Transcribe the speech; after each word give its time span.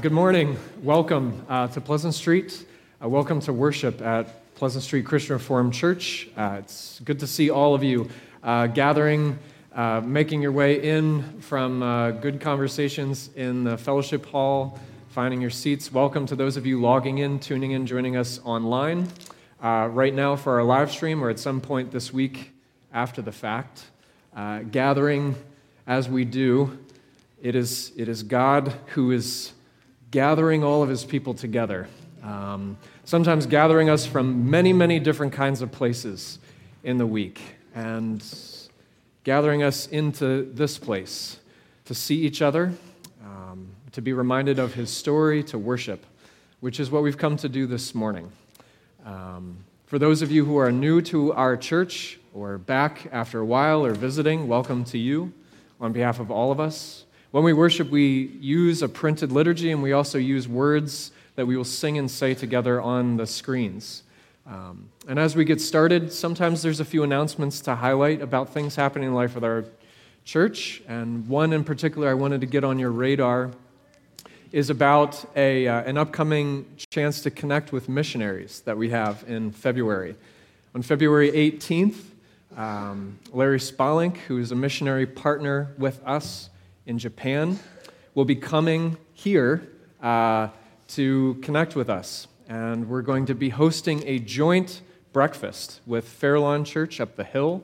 Good 0.00 0.12
morning. 0.12 0.56
Welcome 0.82 1.44
uh, 1.46 1.68
to 1.68 1.80
Pleasant 1.82 2.14
Street. 2.14 2.64
Uh, 3.04 3.08
welcome 3.10 3.38
to 3.40 3.52
worship 3.52 4.00
at 4.00 4.54
Pleasant 4.54 4.82
Street 4.82 5.04
Christian 5.04 5.34
Reformed 5.34 5.74
Church. 5.74 6.26
Uh, 6.34 6.56
it's 6.60 7.00
good 7.00 7.20
to 7.20 7.26
see 7.26 7.50
all 7.50 7.74
of 7.74 7.84
you 7.84 8.08
uh, 8.42 8.68
gathering, 8.68 9.38
uh, 9.74 10.00
making 10.00 10.40
your 10.40 10.52
way 10.52 10.82
in 10.82 11.42
from 11.42 11.82
uh, 11.82 12.12
good 12.12 12.40
conversations 12.40 13.28
in 13.36 13.64
the 13.64 13.76
fellowship 13.76 14.24
hall, 14.24 14.78
finding 15.10 15.38
your 15.38 15.50
seats. 15.50 15.92
Welcome 15.92 16.24
to 16.26 16.36
those 16.36 16.56
of 16.56 16.64
you 16.64 16.80
logging 16.80 17.18
in, 17.18 17.38
tuning 17.38 17.72
in, 17.72 17.84
joining 17.84 18.16
us 18.16 18.40
online. 18.42 19.06
right 19.60 20.14
now, 20.14 20.34
for 20.34 20.58
our 20.58 20.64
live 20.64 20.90
stream, 20.90 21.22
or 21.22 21.28
at 21.28 21.38
some 21.38 21.60
point 21.60 21.90
this 21.90 22.10
week 22.10 22.52
after 22.90 23.20
the 23.20 23.32
fact, 23.32 23.84
gathering 24.70 25.34
as 25.86 26.08
we 26.08 26.24
do, 26.24 26.78
it 27.42 27.54
is, 27.54 27.92
it 27.96 28.08
is 28.08 28.22
God 28.22 28.72
who 28.94 29.10
is 29.10 29.52
gathering 30.10 30.64
all 30.64 30.82
of 30.82 30.88
his 30.88 31.04
people 31.04 31.34
together. 31.34 31.88
Um, 32.22 32.76
sometimes 33.04 33.46
gathering 33.46 33.88
us 33.88 34.06
from 34.06 34.50
many, 34.50 34.72
many 34.72 34.98
different 34.98 35.32
kinds 35.32 35.62
of 35.62 35.72
places 35.72 36.38
in 36.84 36.98
the 36.98 37.06
week 37.06 37.40
and 37.74 38.24
gathering 39.24 39.62
us 39.62 39.86
into 39.86 40.50
this 40.52 40.78
place 40.78 41.38
to 41.84 41.94
see 41.94 42.16
each 42.16 42.42
other, 42.42 42.72
um, 43.24 43.68
to 43.92 44.02
be 44.02 44.12
reminded 44.12 44.58
of 44.58 44.74
his 44.74 44.90
story, 44.90 45.42
to 45.44 45.58
worship, 45.58 46.04
which 46.60 46.80
is 46.80 46.90
what 46.90 47.02
we've 47.02 47.18
come 47.18 47.36
to 47.36 47.48
do 47.48 47.66
this 47.66 47.94
morning. 47.94 48.30
Um, 49.04 49.64
for 49.86 49.98
those 49.98 50.22
of 50.22 50.30
you 50.30 50.44
who 50.44 50.56
are 50.56 50.70
new 50.70 51.00
to 51.02 51.32
our 51.32 51.56
church 51.56 52.18
or 52.32 52.58
back 52.58 53.08
after 53.12 53.40
a 53.40 53.44
while 53.44 53.84
or 53.84 53.92
visiting, 53.92 54.46
welcome 54.46 54.84
to 54.84 54.98
you 54.98 55.32
on 55.80 55.92
behalf 55.92 56.20
of 56.20 56.30
all 56.30 56.52
of 56.52 56.60
us. 56.60 57.04
When 57.30 57.44
we 57.44 57.52
worship, 57.52 57.90
we 57.90 58.36
use 58.40 58.82
a 58.82 58.88
printed 58.88 59.30
liturgy 59.30 59.70
and 59.70 59.84
we 59.84 59.92
also 59.92 60.18
use 60.18 60.48
words 60.48 61.12
that 61.36 61.46
we 61.46 61.56
will 61.56 61.62
sing 61.62 61.96
and 61.96 62.10
say 62.10 62.34
together 62.34 62.80
on 62.80 63.18
the 63.18 63.26
screens. 63.26 64.02
Um, 64.48 64.88
and 65.06 65.16
as 65.16 65.36
we 65.36 65.44
get 65.44 65.60
started, 65.60 66.12
sometimes 66.12 66.60
there's 66.60 66.80
a 66.80 66.84
few 66.84 67.04
announcements 67.04 67.60
to 67.60 67.76
highlight 67.76 68.20
about 68.20 68.52
things 68.52 68.74
happening 68.74 69.10
in 69.10 69.14
life 69.14 69.36
with 69.36 69.44
our 69.44 69.64
church. 70.24 70.82
And 70.88 71.28
one 71.28 71.52
in 71.52 71.62
particular 71.62 72.08
I 72.08 72.14
wanted 72.14 72.40
to 72.40 72.48
get 72.48 72.64
on 72.64 72.80
your 72.80 72.90
radar 72.90 73.52
is 74.50 74.68
about 74.68 75.24
a, 75.36 75.68
uh, 75.68 75.82
an 75.82 75.98
upcoming 75.98 76.66
chance 76.90 77.20
to 77.20 77.30
connect 77.30 77.70
with 77.70 77.88
missionaries 77.88 78.62
that 78.62 78.76
we 78.76 78.90
have 78.90 79.22
in 79.28 79.52
February. 79.52 80.16
On 80.74 80.82
February 80.82 81.30
18th, 81.30 82.02
um, 82.56 83.20
Larry 83.32 83.60
Spalink, 83.60 84.16
who 84.16 84.38
is 84.38 84.50
a 84.50 84.56
missionary 84.56 85.06
partner 85.06 85.72
with 85.78 86.04
us, 86.04 86.50
in 86.86 86.98
Japan 86.98 87.58
will 88.14 88.24
be 88.24 88.36
coming 88.36 88.96
here 89.12 89.68
uh, 90.02 90.48
to 90.88 91.34
connect 91.42 91.76
with 91.76 91.88
us. 91.88 92.26
And 92.48 92.88
we're 92.88 93.02
going 93.02 93.26
to 93.26 93.34
be 93.34 93.48
hosting 93.48 94.02
a 94.06 94.18
joint 94.18 94.82
breakfast 95.12 95.80
with 95.86 96.08
Fairlawn 96.08 96.64
Church 96.64 97.00
up 97.00 97.16
the 97.16 97.24
hill. 97.24 97.62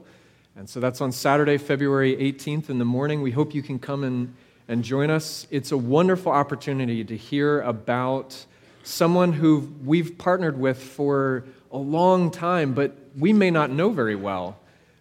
And 0.54 0.68
so 0.68 0.80
that's 0.80 1.00
on 1.00 1.12
Saturday, 1.12 1.58
February 1.58 2.16
18th 2.16 2.70
in 2.70 2.78
the 2.78 2.84
morning. 2.84 3.22
We 3.22 3.30
hope 3.30 3.54
you 3.54 3.62
can 3.62 3.78
come 3.78 4.04
and, 4.04 4.34
and 4.68 4.84
join 4.84 5.10
us. 5.10 5.46
It's 5.50 5.72
a 5.72 5.76
wonderful 5.76 6.32
opportunity 6.32 7.04
to 7.04 7.16
hear 7.16 7.60
about 7.62 8.46
someone 8.82 9.32
who 9.32 9.72
we've 9.84 10.16
partnered 10.16 10.58
with 10.58 10.80
for 10.80 11.44
a 11.72 11.76
long 11.76 12.30
time, 12.30 12.72
but 12.72 12.96
we 13.18 13.32
may 13.32 13.50
not 13.50 13.70
know 13.70 13.90
very 13.90 14.14
well. 14.14 14.58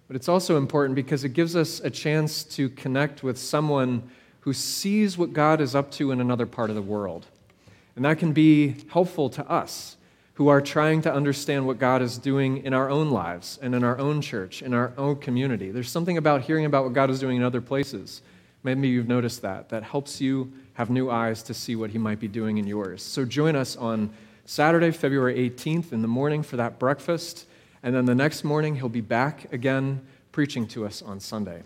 But 0.07 0.15
it's 0.15 0.29
also 0.29 0.57
important 0.57 0.95
because 0.95 1.23
it 1.23 1.29
gives 1.29 1.55
us 1.55 1.79
a 1.79 1.89
chance 1.89 2.43
to 2.43 2.69
connect 2.69 3.23
with 3.23 3.37
someone 3.37 4.03
who 4.41 4.53
sees 4.53 5.17
what 5.17 5.33
God 5.33 5.59
is 5.61 5.73
up 5.73 5.89
to 5.91 6.11
in 6.11 6.21
another 6.21 6.45
part 6.45 6.69
of 6.69 6.75
the 6.75 6.81
world. 6.81 7.25
And 7.95 8.05
that 8.05 8.19
can 8.19 8.33
be 8.33 8.75
helpful 8.89 9.29
to 9.31 9.49
us 9.49 9.97
who 10.35 10.49
are 10.49 10.61
trying 10.61 11.01
to 11.01 11.13
understand 11.13 11.65
what 11.65 11.79
God 11.79 12.01
is 12.01 12.17
doing 12.17 12.63
in 12.65 12.73
our 12.73 12.89
own 12.89 13.09
lives 13.09 13.57
and 13.61 13.73
in 13.73 13.83
our 13.83 13.97
own 13.97 14.21
church, 14.21 14.61
in 14.61 14.73
our 14.73 14.91
own 14.97 15.15
community. 15.15 15.71
There's 15.71 15.89
something 15.89 16.17
about 16.17 16.41
hearing 16.41 16.65
about 16.65 16.83
what 16.83 16.93
God 16.93 17.09
is 17.09 17.19
doing 17.19 17.37
in 17.37 17.43
other 17.43 17.61
places. 17.61 18.21
Maybe 18.61 18.89
you've 18.89 19.07
noticed 19.07 19.41
that. 19.43 19.69
That 19.69 19.83
helps 19.83 20.19
you 20.19 20.51
have 20.73 20.89
new 20.89 21.09
eyes 21.09 21.41
to 21.43 21.53
see 21.53 21.75
what 21.77 21.89
He 21.89 21.97
might 21.97 22.19
be 22.19 22.27
doing 22.27 22.57
in 22.57 22.67
yours. 22.67 23.01
So 23.01 23.23
join 23.23 23.55
us 23.55 23.77
on 23.77 24.11
Saturday, 24.45 24.91
February 24.91 25.49
18th 25.49 25.93
in 25.93 26.01
the 26.01 26.07
morning 26.07 26.43
for 26.43 26.57
that 26.57 26.79
breakfast. 26.79 27.47
And 27.85 27.93
then 27.93 28.05
the 28.05 28.15
next 28.15 28.43
morning, 28.43 28.77
he'll 28.77 28.89
be 28.89 29.01
back 29.01 29.53
again 29.53 30.01
preaching 30.31 30.65
to 30.69 30.87
us 30.87 31.03
on 31.03 31.19
Sunday. 31.19 31.61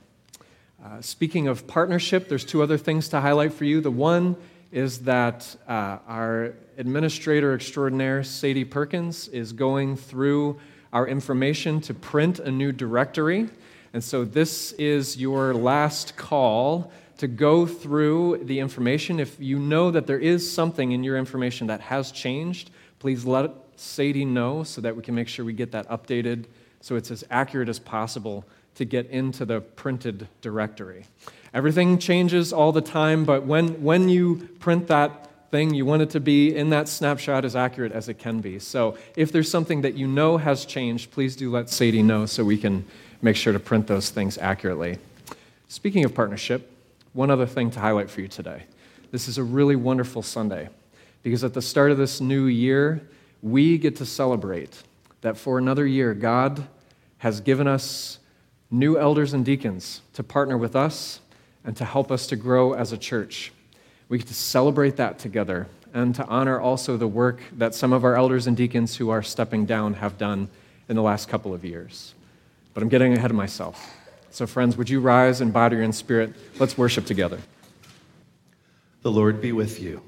Uh, 0.84 1.00
speaking 1.00 1.47
of 1.47 1.66
partnership, 1.66 2.28
there's 2.28 2.44
two 2.44 2.62
other 2.62 2.78
things 2.78 3.07
to 3.09 3.22
highlight 3.22 3.53
for 3.53 3.63
you. 3.63 3.80
The 3.80 3.90
one 3.90 4.35
is 4.69 5.00
that 5.03 5.56
uh, 5.66 6.00
our 6.09 6.56
administrator 6.78 7.56
extraordinaire, 7.56 8.25
Sadie 8.25 8.66
Perkins, 8.66 9.30
is 9.30 9.53
going 9.53 9.96
through 9.96 10.59
our 10.91 11.07
information 11.07 11.80
to 11.80 11.94
print 11.94 12.40
a 12.40 12.51
new 12.51 12.74
directory. 12.74 13.47
And 13.94 14.03
so 14.03 14.25
this 14.25 14.74
is 14.74 15.16
your 15.16 15.53
last 15.53 16.18
call 16.18 16.91
to 17.19 17.30
go 17.30 17.66
through 17.66 18.41
the 18.44 18.59
information. 18.59 19.22
If 19.22 19.40
you 19.40 19.57
know 19.57 19.90
that 19.91 20.06
there 20.06 20.19
is 20.19 20.51
something 20.51 20.91
in 20.91 21.01
your 21.01 21.16
information 21.16 21.68
that 21.68 21.80
has 21.80 22.12
changed, 22.12 22.72
please 23.00 23.24
let 23.24 23.51
Sadie 23.79 24.25
know 24.25 24.63
so 24.63 24.81
that 24.81 24.95
we 24.95 25.01
can 25.01 25.16
make 25.16 25.28
sure 25.28 25.45
we 25.45 25.53
get 25.53 25.72
that 25.72 25.88
updated 25.90 26.45
so 26.81 26.95
it's 26.95 27.12
as 27.12 27.23
accurate 27.29 27.69
as 27.69 27.79
possible 27.79 28.45
to 28.75 28.85
get 28.85 29.09
into 29.09 29.45
the 29.45 29.62
printed 29.62 30.28
directory. 30.41 31.06
Everything 31.53 31.97
changes 31.97 32.53
all 32.53 32.72
the 32.72 32.81
time, 32.81 33.25
but 33.25 33.45
when, 33.45 33.84
when 33.84 34.07
you 34.07 34.50
print 34.59 34.88
that 34.88 35.29
thing, 35.51 35.73
you 35.73 35.85
want 35.85 36.01
it 36.01 36.12
to 36.12 36.19
be 36.19 36.56
in 36.56 36.69
that 36.69 36.88
snapshot 36.88 37.44
as 37.44 37.56
accurate 37.56 37.91
as 37.91 38.07
it 38.07 38.19
can 38.19 38.39
be. 38.39 38.59
So 38.59 38.97
if 39.16 39.31
there's 39.31 39.50
something 39.50 39.81
that 39.81 39.95
you 39.95 40.07
know 40.07 40.38
has 40.38 40.66
changed, 40.66 41.12
please 41.12 41.35
do 41.35 41.50
let 41.50 41.69
Sadie 41.69 42.03
know 42.03 42.25
so 42.25 42.44
we 42.44 42.57
can 42.57 42.85
make 43.22 43.35
sure 43.35 43.51
to 43.51 43.59
print 43.59 43.88
those 43.88 44.09
things 44.09 44.38
accurately. 44.38 44.97
Speaking 45.68 46.06
of 46.06 46.13
partnership, 46.13 46.72
one 47.13 47.31
other 47.31 47.45
thing 47.45 47.72
to 47.72 47.79
highlight 47.79 48.09
for 48.09 48.22
you 48.22 48.28
today. 48.28 48.63
This 49.12 49.28
is 49.28 49.38
a 49.38 49.44
really 49.44 49.75
wonderful 49.75 50.22
Sunday 50.22 50.69
because 51.23 51.44
at 51.44 51.53
the 51.53 51.62
start 51.62 51.91
of 51.91 51.97
this 51.97 52.22
new 52.22 52.45
year, 52.45 53.01
we 53.41 53.77
get 53.77 53.95
to 53.97 54.05
celebrate 54.05 54.83
that 55.22 55.38
for 55.38 55.57
another 55.57 55.85
year, 55.85 56.13
God 56.13 56.67
has 57.19 57.41
given 57.41 57.67
us 57.67 58.19
new 58.72 58.97
elders 58.97 59.33
and 59.33 59.44
deacons 59.44 60.01
to 60.13 60.23
partner 60.23 60.57
with 60.57 60.75
us 60.75 61.22
and 61.63 61.75
to 61.77 61.85
help 61.85 62.11
us 62.11 62.27
to 62.27 62.35
grow 62.35 62.73
as 62.73 62.91
a 62.91 62.97
church. 62.97 63.51
We 64.07 64.17
get 64.17 64.27
to 64.27 64.33
celebrate 64.33 64.95
that 64.97 65.19
together 65.19 65.67
and 65.94 66.13
to 66.16 66.25
honor 66.25 66.59
also 66.59 66.97
the 66.97 67.07
work 67.07 67.41
that 67.57 67.75
some 67.75 67.94
of 67.94 68.03
our 68.03 68.16
elders 68.16 68.47
and 68.47 68.55
deacons 68.55 68.95
who 68.95 69.09
are 69.09 69.23
stepping 69.23 69.66
down 69.66 69.95
have 69.95 70.17
done 70.17 70.50
in 70.88 70.95
the 70.95 71.01
last 71.01 71.27
couple 71.29 71.53
of 71.53 71.66
years. 71.66 72.13
But 72.73 72.83
I'm 72.83 72.89
getting 72.89 73.13
ahead 73.13 73.31
of 73.31 73.38
myself. 73.38 73.94
So, 74.31 74.45
friends, 74.45 74.77
would 74.77 74.89
you 74.89 75.00
rise 75.00 75.41
in 75.41 75.51
body 75.51 75.83
and 75.83 75.94
spirit? 75.94 76.33
Let's 76.59 76.77
worship 76.77 77.06
together. 77.06 77.39
The 79.01 79.11
Lord 79.11 79.41
be 79.41 79.51
with 79.51 79.81
you. 79.81 80.01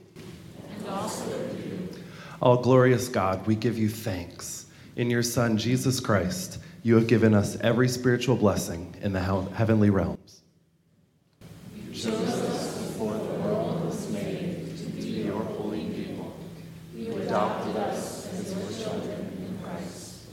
All 2.41 2.57
glorious 2.57 3.07
God, 3.07 3.45
we 3.45 3.55
give 3.55 3.77
you 3.77 3.87
thanks. 3.87 4.65
In 4.95 5.11
your 5.11 5.21
Son, 5.21 5.59
Jesus 5.59 5.99
Christ, 5.99 6.57
you 6.81 6.95
have 6.95 7.05
given 7.05 7.35
us 7.35 7.55
every 7.61 7.87
spiritual 7.87 8.35
blessing 8.35 8.95
in 9.01 9.13
the 9.13 9.19
heavenly 9.19 9.91
realms. 9.91 10.41
You 11.75 11.93
chose 11.93 12.15
us 12.15 12.77
before 12.77 13.13
the 13.13 13.33
world 13.41 13.85
was 13.85 14.11
made 14.11 14.75
to 14.75 14.85
be 14.85 15.21
your 15.21 15.43
holy 15.43 15.85
people. 15.91 16.35
You 16.95 17.15
adopted 17.17 17.75
us 17.77 18.33
as 18.33 18.51
your 18.51 18.87
children 18.87 19.19
in 19.37 19.59
Christ. 19.63 20.23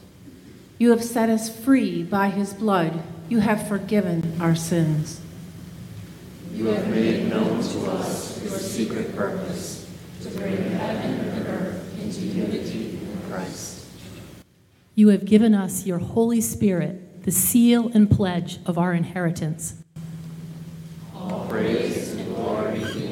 You 0.79 0.93
have 0.93 1.05
set 1.05 1.29
us 1.29 1.55
free 1.55 2.03
by 2.03 2.31
his 2.31 2.55
blood. 2.55 3.03
You 3.29 3.41
have 3.41 3.69
forgiven 3.69 4.39
our 4.41 4.55
sins. 4.55 5.21
You 6.55 6.69
have 6.69 6.89
made 6.89 7.29
known 7.29 7.63
to 7.63 7.91
us 7.91 8.43
your 8.43 8.59
secret 8.59 9.15
purpose 9.15 9.87
to 10.23 10.31
bring 10.31 10.57
heaven 10.57 11.11
and 11.11 11.28
earth 11.28 11.38
into 11.38 11.38
unity 12.39 12.99
in 13.03 13.31
Christ. 13.31 13.87
You 14.95 15.09
have 15.09 15.25
given 15.25 15.55
us 15.55 15.87
your 15.87 15.99
Holy 15.99 16.41
Spirit, 16.41 17.25
the 17.25 17.31
seal 17.31 17.91
and 17.95 18.11
pledge 18.11 18.59
of 18.67 18.79
our 18.79 18.93
inheritance. 18.95 19.75
All 21.15 21.47
praise 21.49 22.15
and 22.15 22.35
glory 22.35 23.08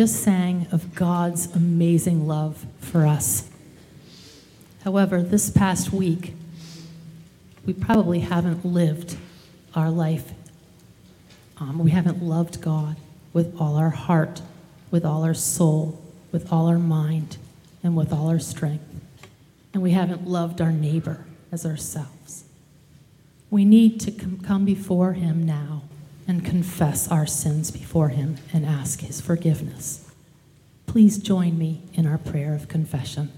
just 0.00 0.22
sang 0.22 0.66
of 0.72 0.94
God's 0.94 1.54
amazing 1.54 2.26
love 2.26 2.64
for 2.78 3.06
us. 3.06 3.50
However, 4.82 5.20
this 5.20 5.50
past 5.50 5.92
week, 5.92 6.32
we 7.66 7.74
probably 7.74 8.20
haven't 8.20 8.64
lived 8.64 9.18
our 9.74 9.90
life. 9.90 10.32
Um, 11.58 11.80
we 11.80 11.90
haven't 11.90 12.22
loved 12.22 12.62
God 12.62 12.96
with 13.34 13.54
all 13.60 13.76
our 13.76 13.90
heart, 13.90 14.40
with 14.90 15.04
all 15.04 15.22
our 15.22 15.34
soul, 15.34 16.00
with 16.32 16.50
all 16.50 16.68
our 16.68 16.78
mind, 16.78 17.36
and 17.82 17.94
with 17.94 18.10
all 18.10 18.28
our 18.30 18.38
strength. 18.38 18.86
And 19.74 19.82
we 19.82 19.90
haven't 19.90 20.26
loved 20.26 20.62
our 20.62 20.72
neighbor 20.72 21.26
as 21.52 21.66
ourselves. 21.66 22.44
We 23.50 23.66
need 23.66 24.00
to 24.00 24.10
come 24.10 24.64
before 24.64 25.12
Him 25.12 25.44
now 25.44 25.69
and 26.30 26.44
confess 26.44 27.10
our 27.10 27.26
sins 27.26 27.72
before 27.72 28.10
Him 28.10 28.36
and 28.52 28.64
ask 28.64 29.00
His 29.00 29.20
forgiveness. 29.20 30.08
Please 30.86 31.18
join 31.18 31.58
me 31.58 31.82
in 31.92 32.06
our 32.06 32.18
prayer 32.18 32.54
of 32.54 32.68
confession. 32.68 33.32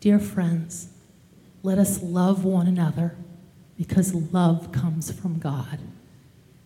Dear 0.00 0.18
friends, 0.18 0.88
let 1.62 1.76
us 1.76 2.02
love 2.02 2.42
one 2.42 2.66
another 2.66 3.16
because 3.76 4.14
love 4.14 4.72
comes 4.72 5.12
from 5.12 5.38
God. 5.38 5.78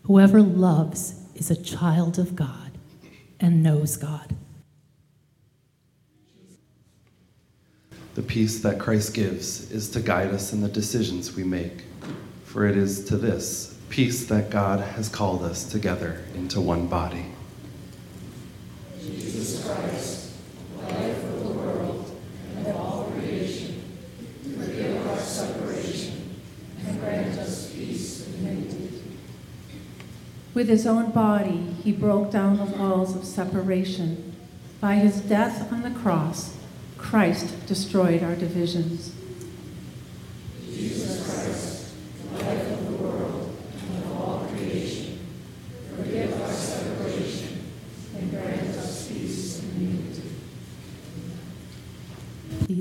Whoever 0.04 0.40
loves 0.40 1.20
is 1.35 1.50
a 1.50 1.61
child 1.61 2.16
of 2.16 2.37
God 2.37 2.70
and 3.40 3.61
knows 3.61 3.97
God. 3.97 4.37
The 8.14 8.23
peace 8.23 8.61
that 8.61 8.78
Christ 8.78 9.14
gives 9.14 9.68
is 9.73 9.90
to 9.90 10.00
guide 10.00 10.28
us 10.28 10.52
in 10.52 10.61
the 10.61 10.68
decisions 10.68 11.35
we 11.35 11.42
make. 11.42 11.88
For 12.49 12.67
it 12.67 12.78
is 12.78 13.05
to 13.05 13.19
this 13.19 13.76
peace 13.90 14.25
that 14.28 14.49
God 14.49 14.81
has 14.81 15.11
called 15.11 15.43
us 15.43 15.64
together 15.64 16.25
into 16.35 16.62
one 16.62 16.87
body. 16.87 17.26
Jesus 18.99 19.67
Christ, 19.67 20.33
the 20.75 20.83
life 20.83 21.25
of 21.25 21.45
the 21.45 21.50
world 21.50 22.19
and 22.57 22.67
of 22.69 22.76
all 22.76 23.12
creation, 23.12 23.83
forgive 24.43 25.07
our 25.09 25.19
separation 25.19 26.40
and 26.87 26.99
grant 26.99 27.38
us 27.38 27.71
peace 27.71 28.26
and 28.26 28.38
unity. 28.38 29.02
With 30.55 30.69
his 30.69 30.87
own 30.87 31.11
body, 31.11 31.76
he 31.85 31.93
broke 31.93 32.31
down 32.31 32.57
the 32.57 32.64
walls 32.64 33.14
of 33.14 33.26
separation. 33.26 34.35
By 34.81 34.95
his 34.95 35.21
death 35.21 35.71
on 35.71 35.83
the 35.83 35.90
cross, 35.90 36.57
Christ 36.97 37.67
destroyed 37.67 38.23
our 38.23 38.35
divisions. 38.35 39.12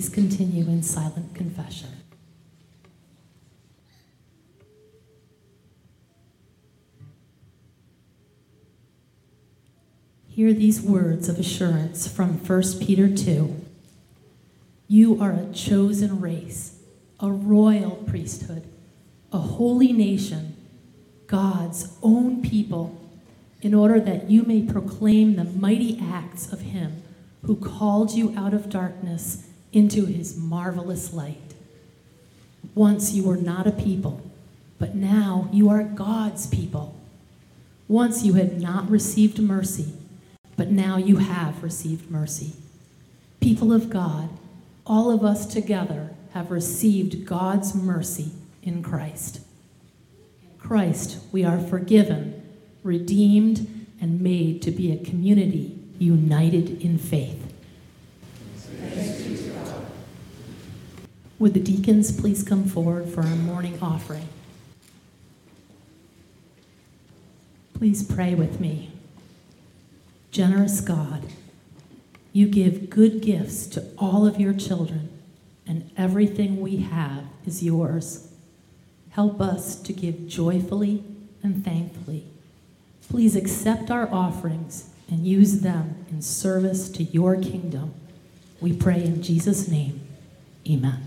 Please 0.08 0.14
continue 0.14 0.64
in 0.68 0.84
silent 0.84 1.36
confession. 1.36 1.90
Hear 10.30 10.54
these 10.54 10.82
words 10.82 11.28
of 11.28 11.38
assurance 11.38 12.08
from 12.08 12.38
1 12.38 12.80
Peter 12.80 13.14
2. 13.14 13.66
You 14.88 15.22
are 15.22 15.32
a 15.32 15.52
chosen 15.52 16.22
race, 16.22 16.80
a 17.20 17.30
royal 17.30 17.98
priesthood, 18.08 18.64
a 19.34 19.40
holy 19.40 19.92
nation, 19.92 20.56
God's 21.26 21.98
own 22.02 22.42
people, 22.42 22.98
in 23.62 23.74
order 23.74 24.00
that 24.00 24.30
you 24.30 24.44
may 24.44 24.62
proclaim 24.62 25.36
the 25.36 25.44
mighty 25.44 26.00
acts 26.02 26.52
of 26.54 26.62
Him 26.62 27.04
who 27.44 27.58
called 27.58 28.12
you 28.12 28.34
out 28.38 28.54
of 28.54 28.70
darkness 28.70 29.47
into 29.78 30.06
His 30.06 30.36
marvelous 30.36 31.14
light. 31.14 31.54
Once 32.74 33.14
you 33.14 33.24
were 33.24 33.38
not 33.38 33.68
a 33.68 33.72
people, 33.72 34.22
but 34.80 34.96
now 34.96 35.48
you 35.52 35.70
are 35.70 35.84
God's 35.84 36.48
people. 36.48 36.96
Once 37.88 38.24
you 38.24 38.34
had 38.34 38.60
not 38.60 38.90
received 38.90 39.40
mercy, 39.40 39.94
but 40.56 40.72
now 40.72 40.98
you 40.98 41.18
have 41.18 41.64
received 41.64 42.10
mercy. 42.10 42.54
People 43.40 43.72
of 43.72 43.90
God, 43.90 44.30
all 44.86 45.12
of 45.12 45.24
us 45.24 45.46
together 45.46 46.10
have 46.34 46.52
received 46.52 47.26
God's 47.26 47.74
mercy 47.74 48.32
in 48.64 48.84
Christ. 48.84 49.42
Christ, 50.60 51.20
we 51.32 51.46
are 51.46 51.60
forgiven, 51.60 52.44
redeemed, 52.84 53.88
and 54.02 54.22
made 54.22 54.62
to 54.64 54.72
be 54.72 54.92
a 54.92 54.98
community 54.98 55.80
united 56.00 56.82
in 56.82 56.98
faith. 56.98 57.44
Would 61.40 61.54
the 61.54 61.60
deacons 61.60 62.12
please 62.12 62.44
come 62.44 62.66
forward 62.66 63.10
for 63.10 63.22
our 63.22 63.36
morning 63.36 63.78
offering? 63.82 64.28
Please 67.76 68.02
pray 68.04 68.34
with 68.34 68.60
me. 68.60 68.92
Generous 70.32 70.82
God, 70.82 71.28
you 72.34 72.48
give 72.48 72.90
good 72.90 73.22
gifts 73.22 73.68
to 73.68 73.86
all 74.00 74.26
of 74.26 74.40
your 74.40 74.54
children, 74.54 75.10
and 75.68 75.92
everything 75.96 76.60
we 76.60 76.78
have 76.78 77.26
is 77.46 77.64
yours. 77.64 78.32
Help 79.12 79.40
us 79.40 79.76
to 79.76 79.94
give 79.94 80.28
joyfully 80.28 81.04
and 81.44 81.64
thankfully. 81.64 82.26
Please 83.10 83.36
accept 83.36 83.92
our 83.92 84.12
offerings 84.12 84.90
and 85.10 85.26
use 85.26 85.62
them 85.62 86.06
in 86.10 86.22
service 86.22 86.90
to 86.90 87.04
your 87.04 87.36
kingdom. 87.36 87.94
We 88.60 88.74
pray 88.74 89.04
in 89.04 89.22
Jesus' 89.22 89.68
name. 89.68 90.02
Amen. 90.70 91.07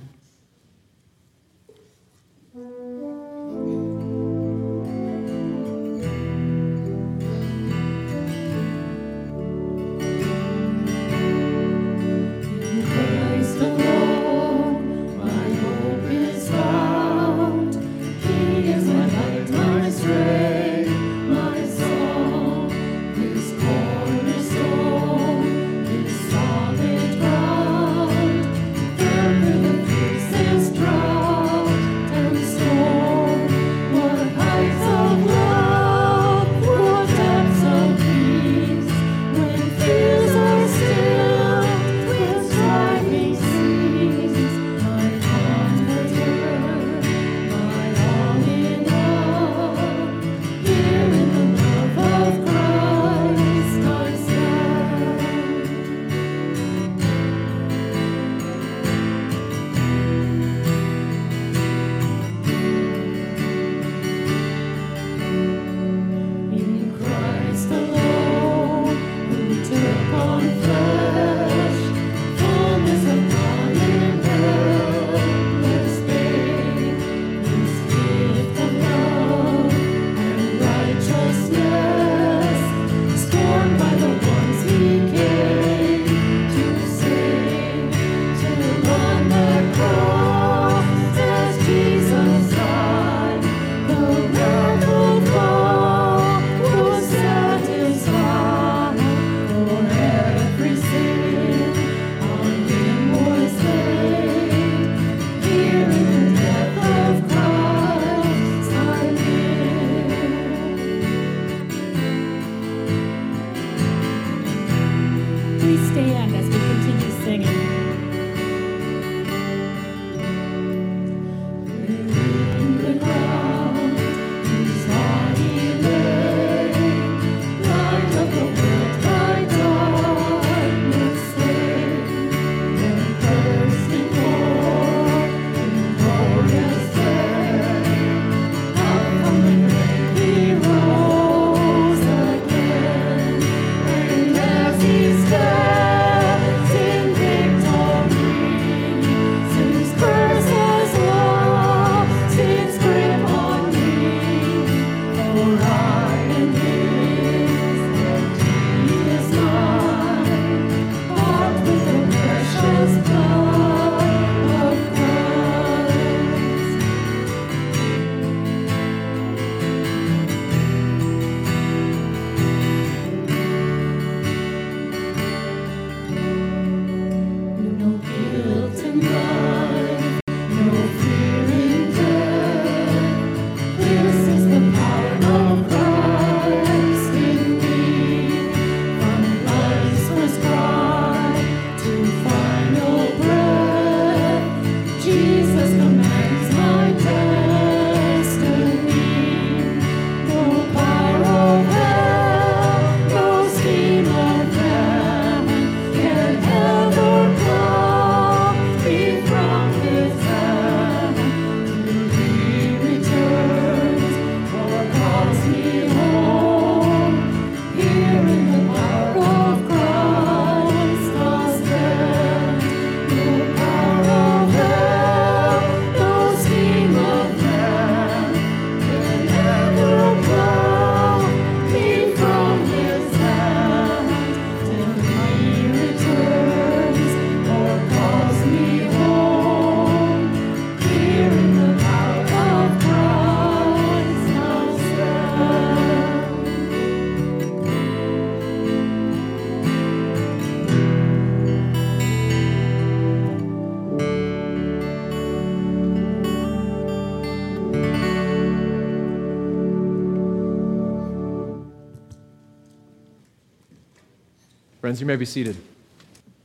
Friends, 264.90 265.00
you 265.00 265.07
may 265.07 265.14
be 265.14 265.24
seated. 265.24 265.57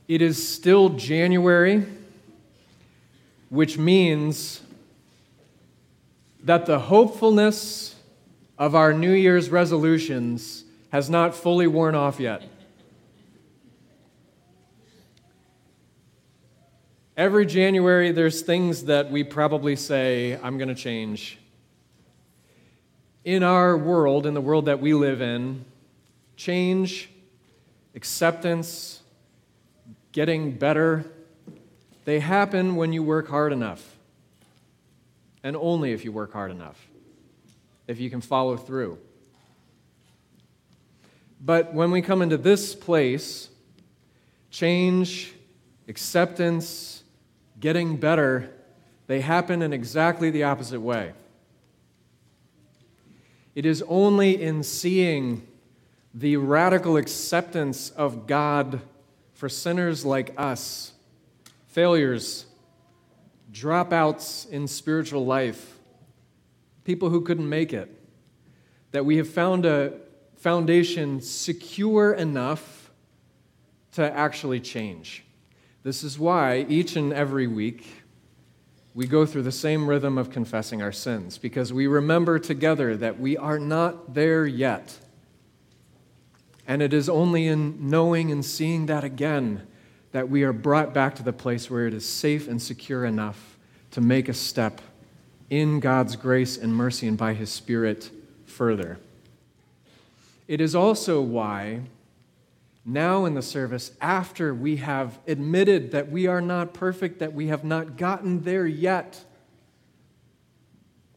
It 0.06 0.22
is 0.22 0.48
still 0.48 0.90
January, 0.90 1.84
which 3.48 3.76
means 3.76 4.62
that 6.44 6.64
the 6.64 6.78
hopefulness 6.78 7.96
of 8.56 8.76
our 8.76 8.92
New 8.92 9.10
Year's 9.10 9.50
resolutions 9.50 10.62
has 10.92 11.10
not 11.10 11.34
fully 11.34 11.66
worn 11.66 11.96
off 11.96 12.20
yet. 12.20 12.44
Every 17.16 17.46
January, 17.46 18.12
there's 18.12 18.42
things 18.42 18.84
that 18.84 19.10
we 19.10 19.24
probably 19.24 19.74
say, 19.74 20.38
I'm 20.40 20.56
going 20.56 20.68
to 20.68 20.76
change. 20.76 21.36
In 23.24 23.42
our 23.42 23.76
world, 23.76 24.24
in 24.24 24.34
the 24.34 24.40
world 24.40 24.66
that 24.66 24.78
we 24.78 24.94
live 24.94 25.20
in, 25.20 25.64
change, 26.36 27.10
acceptance, 27.96 29.02
getting 30.12 30.52
better, 30.52 31.04
they 32.04 32.20
happen 32.20 32.76
when 32.76 32.92
you 32.92 33.02
work 33.02 33.26
hard 33.28 33.52
enough 33.52 33.96
and 35.42 35.56
only 35.56 35.92
if 35.92 36.04
you 36.04 36.12
work 36.12 36.32
hard 36.32 36.50
enough, 36.50 36.86
if 37.88 37.98
you 37.98 38.10
can 38.10 38.20
follow 38.20 38.56
through. 38.56 38.98
But 41.40 41.72
when 41.72 41.90
we 41.90 42.02
come 42.02 42.22
into 42.22 42.36
this 42.36 42.74
place, 42.74 43.48
change, 44.50 45.32
acceptance, 45.88 47.02
getting 47.60 47.96
better, 47.96 48.50
they 49.06 49.20
happen 49.20 49.62
in 49.62 49.72
exactly 49.72 50.30
the 50.30 50.42
opposite 50.42 50.80
way. 50.80 51.12
It 53.54 53.64
is 53.64 53.82
only 53.88 54.42
in 54.42 54.62
seeing 54.62 55.46
the 56.18 56.38
radical 56.38 56.96
acceptance 56.96 57.90
of 57.90 58.26
God 58.26 58.80
for 59.34 59.50
sinners 59.50 60.02
like 60.02 60.32
us, 60.38 60.92
failures, 61.66 62.46
dropouts 63.52 64.48
in 64.48 64.66
spiritual 64.66 65.26
life, 65.26 65.78
people 66.84 67.10
who 67.10 67.20
couldn't 67.20 67.46
make 67.46 67.74
it, 67.74 67.94
that 68.92 69.04
we 69.04 69.18
have 69.18 69.28
found 69.28 69.66
a 69.66 69.92
foundation 70.36 71.20
secure 71.20 72.14
enough 72.14 72.90
to 73.92 74.10
actually 74.16 74.60
change. 74.60 75.22
This 75.82 76.02
is 76.02 76.18
why 76.18 76.64
each 76.66 76.96
and 76.96 77.12
every 77.12 77.46
week 77.46 77.86
we 78.94 79.06
go 79.06 79.26
through 79.26 79.42
the 79.42 79.52
same 79.52 79.86
rhythm 79.86 80.16
of 80.16 80.30
confessing 80.30 80.80
our 80.80 80.92
sins, 80.92 81.36
because 81.36 81.74
we 81.74 81.86
remember 81.86 82.38
together 82.38 82.96
that 82.96 83.20
we 83.20 83.36
are 83.36 83.58
not 83.58 84.14
there 84.14 84.46
yet. 84.46 84.98
And 86.66 86.82
it 86.82 86.92
is 86.92 87.08
only 87.08 87.46
in 87.46 87.90
knowing 87.90 88.32
and 88.32 88.44
seeing 88.44 88.86
that 88.86 89.04
again 89.04 89.66
that 90.12 90.28
we 90.28 90.42
are 90.42 90.52
brought 90.52 90.94
back 90.94 91.14
to 91.16 91.22
the 91.22 91.32
place 91.32 91.70
where 91.70 91.86
it 91.86 91.94
is 91.94 92.06
safe 92.06 92.48
and 92.48 92.60
secure 92.60 93.04
enough 93.04 93.58
to 93.92 94.00
make 94.00 94.28
a 94.28 94.34
step 94.34 94.80
in 95.50 95.78
God's 95.80 96.16
grace 96.16 96.56
and 96.56 96.74
mercy 96.74 97.06
and 97.06 97.16
by 97.16 97.34
His 97.34 97.50
Spirit 97.50 98.10
further. 98.46 98.98
It 100.48 100.60
is 100.60 100.74
also 100.74 101.20
why, 101.20 101.82
now 102.84 103.24
in 103.24 103.34
the 103.34 103.42
service, 103.42 103.92
after 104.00 104.54
we 104.54 104.76
have 104.76 105.18
admitted 105.26 105.90
that 105.92 106.10
we 106.10 106.26
are 106.26 106.40
not 106.40 106.72
perfect, 106.72 107.18
that 107.18 107.32
we 107.32 107.48
have 107.48 107.64
not 107.64 107.96
gotten 107.96 108.42
there 108.42 108.66
yet, 108.66 109.24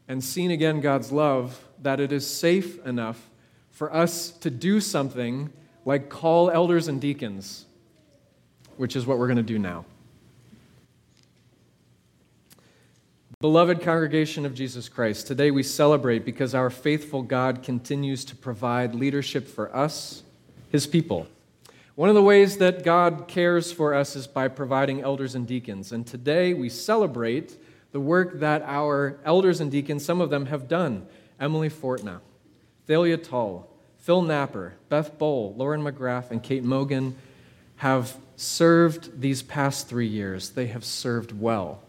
and 0.07 0.23
seen 0.23 0.51
again 0.51 0.81
God's 0.81 1.11
love, 1.11 1.63
that 1.81 1.99
it 1.99 2.11
is 2.11 2.27
safe 2.27 2.83
enough 2.85 3.28
for 3.79 3.93
us 3.93 4.31
to 4.31 4.49
do 4.49 4.81
something 4.81 5.49
like 5.85 6.09
call 6.09 6.51
elders 6.51 6.89
and 6.89 6.99
deacons 6.99 7.65
which 8.75 8.97
is 8.97 9.05
what 9.05 9.17
we're 9.17 9.27
going 9.27 9.37
to 9.37 9.43
do 9.43 9.57
now. 9.57 9.85
Beloved 13.39 13.81
congregation 13.81 14.45
of 14.45 14.53
Jesus 14.53 14.89
Christ, 14.89 15.27
today 15.27 15.49
we 15.49 15.63
celebrate 15.63 16.25
because 16.25 16.53
our 16.53 16.69
faithful 16.69 17.21
God 17.21 17.63
continues 17.63 18.25
to 18.25 18.35
provide 18.35 18.95
leadership 18.95 19.47
for 19.47 19.73
us, 19.73 20.23
his 20.69 20.85
people. 20.85 21.27
One 21.95 22.09
of 22.09 22.15
the 22.15 22.23
ways 22.23 22.57
that 22.57 22.83
God 22.83 23.29
cares 23.29 23.71
for 23.71 23.93
us 23.93 24.13
is 24.17 24.27
by 24.27 24.49
providing 24.49 25.01
elders 25.01 25.35
and 25.35 25.47
deacons. 25.47 25.93
And 25.93 26.05
today 26.05 26.53
we 26.53 26.67
celebrate 26.67 27.57
the 27.93 28.01
work 28.01 28.41
that 28.41 28.61
our 28.61 29.19
elders 29.23 29.61
and 29.61 29.71
deacons, 29.71 30.03
some 30.03 30.19
of 30.19 30.29
them, 30.29 30.47
have 30.47 30.67
done. 30.67 31.07
Emily 31.39 31.69
Fortna, 31.69 32.19
Thalia 32.89 33.17
Tull, 33.17 33.69
Phil 33.99 34.23
Napper, 34.23 34.73
Beth 34.89 35.19
Bowl, 35.19 35.53
Lauren 35.55 35.83
McGrath, 35.83 36.31
and 36.31 36.41
Kate 36.41 36.63
Mogan 36.63 37.15
have 37.75 38.17
served 38.35 39.21
these 39.21 39.43
past 39.43 39.87
three 39.87 40.07
years. 40.07 40.49
They 40.49 40.65
have 40.65 40.83
served 40.83 41.39
well. 41.39 41.83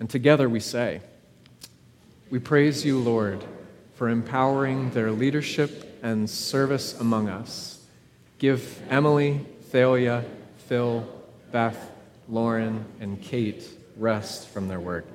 And 0.00 0.10
together 0.10 0.48
we 0.48 0.58
say, 0.58 1.02
We 2.30 2.40
praise 2.40 2.84
you, 2.84 2.98
Lord, 2.98 3.44
for 3.94 4.08
empowering 4.08 4.90
their 4.90 5.12
leadership 5.12 6.00
and 6.02 6.28
service 6.28 6.98
among 6.98 7.28
us. 7.28 7.80
Give 8.38 8.82
Emily, 8.90 9.46
Thalia, 9.70 10.24
Phil, 10.66 11.06
Beth, 11.52 11.92
Lauren, 12.28 12.84
and 12.98 13.22
Kate 13.22 13.64
rest 13.96 14.48
from 14.48 14.66
their 14.66 14.80
work. 14.80 15.06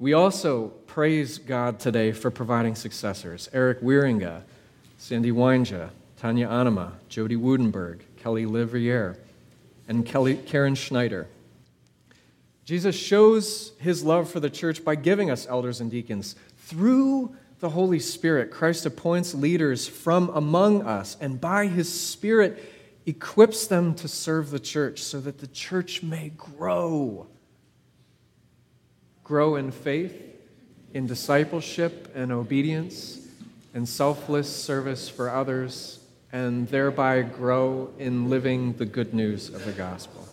We 0.00 0.14
also 0.14 0.72
praise 0.92 1.38
God 1.38 1.80
today 1.80 2.12
for 2.12 2.30
providing 2.30 2.74
successors 2.74 3.48
Eric 3.54 3.80
Wieringa, 3.80 4.42
Sandy 4.98 5.30
Weinja, 5.32 5.88
Tanya 6.18 6.46
Anima, 6.46 6.92
Jody 7.08 7.34
Woodenberg, 7.34 8.00
Kelly 8.18 8.44
Livrier, 8.44 9.16
and 9.88 10.04
Kelly, 10.04 10.36
Karen 10.36 10.74
Schneider. 10.74 11.28
Jesus 12.66 12.94
shows 12.94 13.72
his 13.78 14.04
love 14.04 14.30
for 14.30 14.38
the 14.38 14.50
church 14.50 14.84
by 14.84 14.94
giving 14.94 15.30
us 15.30 15.46
elders 15.46 15.80
and 15.80 15.90
deacons. 15.90 16.36
Through 16.58 17.34
the 17.60 17.70
Holy 17.70 17.98
Spirit, 17.98 18.50
Christ 18.50 18.84
appoints 18.84 19.32
leaders 19.32 19.88
from 19.88 20.28
among 20.34 20.82
us, 20.82 21.16
and 21.22 21.40
by 21.40 21.68
his 21.68 21.90
Spirit 21.90 22.62
equips 23.06 23.66
them 23.66 23.94
to 23.94 24.08
serve 24.08 24.50
the 24.50 24.60
church 24.60 25.00
so 25.00 25.22
that 25.22 25.38
the 25.38 25.46
church 25.46 26.02
may 26.02 26.32
grow. 26.36 27.28
Grow 29.24 29.56
in 29.56 29.70
faith, 29.70 30.31
in 30.94 31.06
discipleship 31.06 32.12
and 32.14 32.32
obedience, 32.32 33.26
and 33.74 33.88
selfless 33.88 34.54
service 34.54 35.08
for 35.08 35.30
others 35.30 36.00
and 36.32 36.66
thereby 36.68 37.22
grow 37.22 37.90
in 37.98 38.30
living 38.30 38.72
the 38.74 38.86
good 38.86 39.12
news 39.12 39.50
of 39.50 39.64
the 39.64 39.72
gospel. 39.72 40.26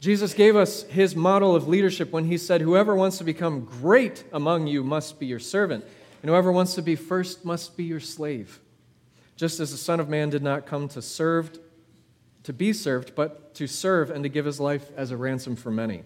Jesus 0.00 0.34
gave 0.34 0.56
us 0.56 0.82
his 0.84 1.14
model 1.14 1.54
of 1.54 1.68
leadership 1.68 2.10
when 2.10 2.24
he 2.24 2.38
said, 2.38 2.60
Whoever 2.60 2.94
wants 2.94 3.18
to 3.18 3.24
become 3.24 3.64
great 3.64 4.24
among 4.32 4.66
you 4.66 4.82
must 4.82 5.18
be 5.18 5.26
your 5.26 5.38
servant, 5.38 5.84
and 6.22 6.30
whoever 6.30 6.50
wants 6.50 6.74
to 6.74 6.82
be 6.82 6.96
first 6.96 7.44
must 7.44 7.76
be 7.76 7.84
your 7.84 8.00
slave. 8.00 8.60
Just 9.36 9.60
as 9.60 9.70
the 9.70 9.76
Son 9.76 10.00
of 10.00 10.08
Man 10.08 10.30
did 10.30 10.42
not 10.42 10.66
come 10.66 10.88
to 10.88 11.02
serve, 11.02 11.58
to 12.42 12.52
be 12.52 12.72
served, 12.72 13.14
but 13.14 13.54
to 13.54 13.66
serve 13.66 14.10
and 14.10 14.22
to 14.22 14.28
give 14.28 14.44
his 14.44 14.60
life 14.60 14.90
as 14.96 15.10
a 15.10 15.16
ransom 15.16 15.56
for 15.56 15.70
many. 15.70 16.04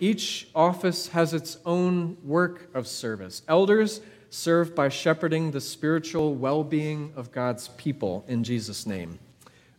Each 0.00 0.48
office 0.54 1.08
has 1.08 1.34
its 1.34 1.58
own 1.66 2.16
work 2.24 2.74
of 2.74 2.86
service. 2.86 3.42
Elders 3.46 4.00
serve 4.30 4.74
by 4.74 4.88
shepherding 4.88 5.50
the 5.50 5.60
spiritual 5.60 6.34
well 6.34 6.64
being 6.64 7.12
of 7.16 7.30
God's 7.30 7.68
people 7.68 8.24
in 8.26 8.42
Jesus' 8.42 8.86
name. 8.86 9.18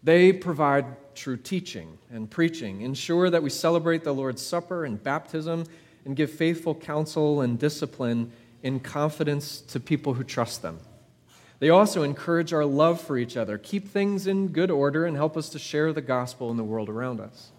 They 0.03 0.31
provide 0.31 0.85
true 1.15 1.37
teaching 1.37 1.97
and 2.11 2.29
preaching, 2.29 2.81
ensure 2.81 3.31
that 3.31 3.41
we 3.41 3.49
celebrate 3.49 4.03
the 4.03 4.13
Lord's 4.13 4.41
Supper 4.43 4.85
and 4.85 5.01
baptism, 5.01 5.65
and 6.05 6.15
give 6.15 6.31
faithful 6.31 6.75
counsel 6.75 7.41
and 7.41 7.57
discipline 7.57 8.31
in 8.61 8.79
confidence 8.79 9.61
to 9.61 9.79
people 9.79 10.13
who 10.13 10.23
trust 10.23 10.61
them. 10.61 10.79
They 11.59 11.69
also 11.69 12.03
encourage 12.03 12.53
our 12.53 12.65
love 12.65 12.99
for 13.01 13.17
each 13.17 13.37
other, 13.37 13.57
keep 13.57 13.87
things 13.87 14.25
in 14.25 14.47
good 14.47 14.71
order, 14.71 15.05
and 15.05 15.15
help 15.15 15.37
us 15.37 15.49
to 15.49 15.59
share 15.59 15.93
the 15.93 16.01
gospel 16.01 16.49
in 16.49 16.57
the 16.57 16.63
world 16.63 16.89
around 16.89 17.19
us. 17.19 17.50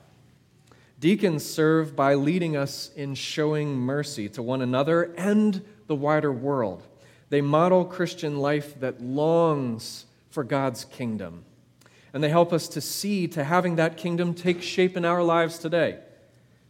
Deacons 1.02 1.44
serve 1.44 1.96
by 1.96 2.14
leading 2.14 2.56
us 2.56 2.92
in 2.94 3.16
showing 3.16 3.74
mercy 3.74 4.28
to 4.28 4.40
one 4.40 4.62
another 4.62 5.12
and 5.18 5.60
the 5.88 5.96
wider 5.96 6.30
world. 6.30 6.84
They 7.28 7.40
model 7.40 7.84
Christian 7.84 8.38
life 8.38 8.78
that 8.78 9.02
longs 9.02 10.06
for 10.30 10.44
God's 10.44 10.84
kingdom. 10.84 11.44
And 12.14 12.22
they 12.22 12.28
help 12.28 12.52
us 12.52 12.68
to 12.68 12.80
see 12.80 13.26
to 13.26 13.42
having 13.42 13.74
that 13.76 13.96
kingdom 13.96 14.32
take 14.32 14.62
shape 14.62 14.96
in 14.96 15.04
our 15.04 15.24
lives 15.24 15.58
today. 15.58 15.98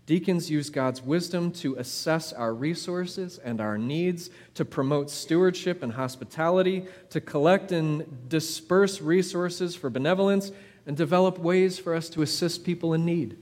Deacons 0.07 0.51
use 0.51 0.71
God's 0.71 1.03
wisdom 1.03 1.53
to 1.53 1.75
assess 1.75 2.33
our 2.33 2.55
resources 2.55 3.37
and 3.37 3.61
our 3.61 3.77
needs, 3.77 4.31
to 4.55 4.65
promote 4.65 5.11
stewardship 5.11 5.83
and 5.83 5.93
hospitality, 5.93 6.87
to 7.11 7.21
collect 7.21 7.71
and 7.71 8.31
disperse 8.31 9.03
resources 9.03 9.77
for 9.77 9.91
benevolence, 9.91 10.53
and 10.87 10.97
develop 10.97 11.39
ways 11.39 11.79
for 11.79 11.95
us 11.95 12.09
to 12.09 12.23
assist 12.23 12.65
people 12.65 12.95
in 12.95 13.05
need. 13.05 13.37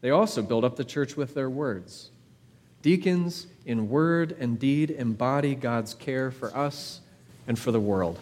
They 0.00 0.10
also 0.10 0.42
build 0.42 0.64
up 0.64 0.76
the 0.76 0.84
church 0.84 1.16
with 1.16 1.34
their 1.34 1.50
words. 1.50 2.10
Deacons, 2.82 3.46
in 3.64 3.88
word 3.88 4.36
and 4.38 4.58
deed, 4.58 4.90
embody 4.90 5.54
God's 5.54 5.94
care 5.94 6.30
for 6.30 6.56
us 6.56 7.00
and 7.48 7.58
for 7.58 7.72
the 7.72 7.80
world. 7.80 8.18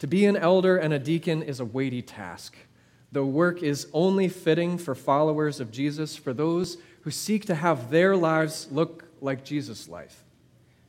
To 0.00 0.06
be 0.06 0.26
an 0.26 0.36
elder 0.36 0.76
and 0.76 0.92
a 0.92 0.98
deacon 0.98 1.42
is 1.42 1.60
a 1.60 1.64
weighty 1.64 2.02
task. 2.02 2.56
The 3.12 3.24
work 3.24 3.62
is 3.62 3.86
only 3.92 4.28
fitting 4.28 4.78
for 4.78 4.94
followers 4.94 5.60
of 5.60 5.70
Jesus, 5.70 6.16
for 6.16 6.32
those 6.32 6.78
who 7.02 7.10
seek 7.10 7.46
to 7.46 7.54
have 7.54 7.90
their 7.90 8.16
lives 8.16 8.68
look 8.70 9.04
like 9.20 9.44
Jesus' 9.44 9.88
life. 9.88 10.24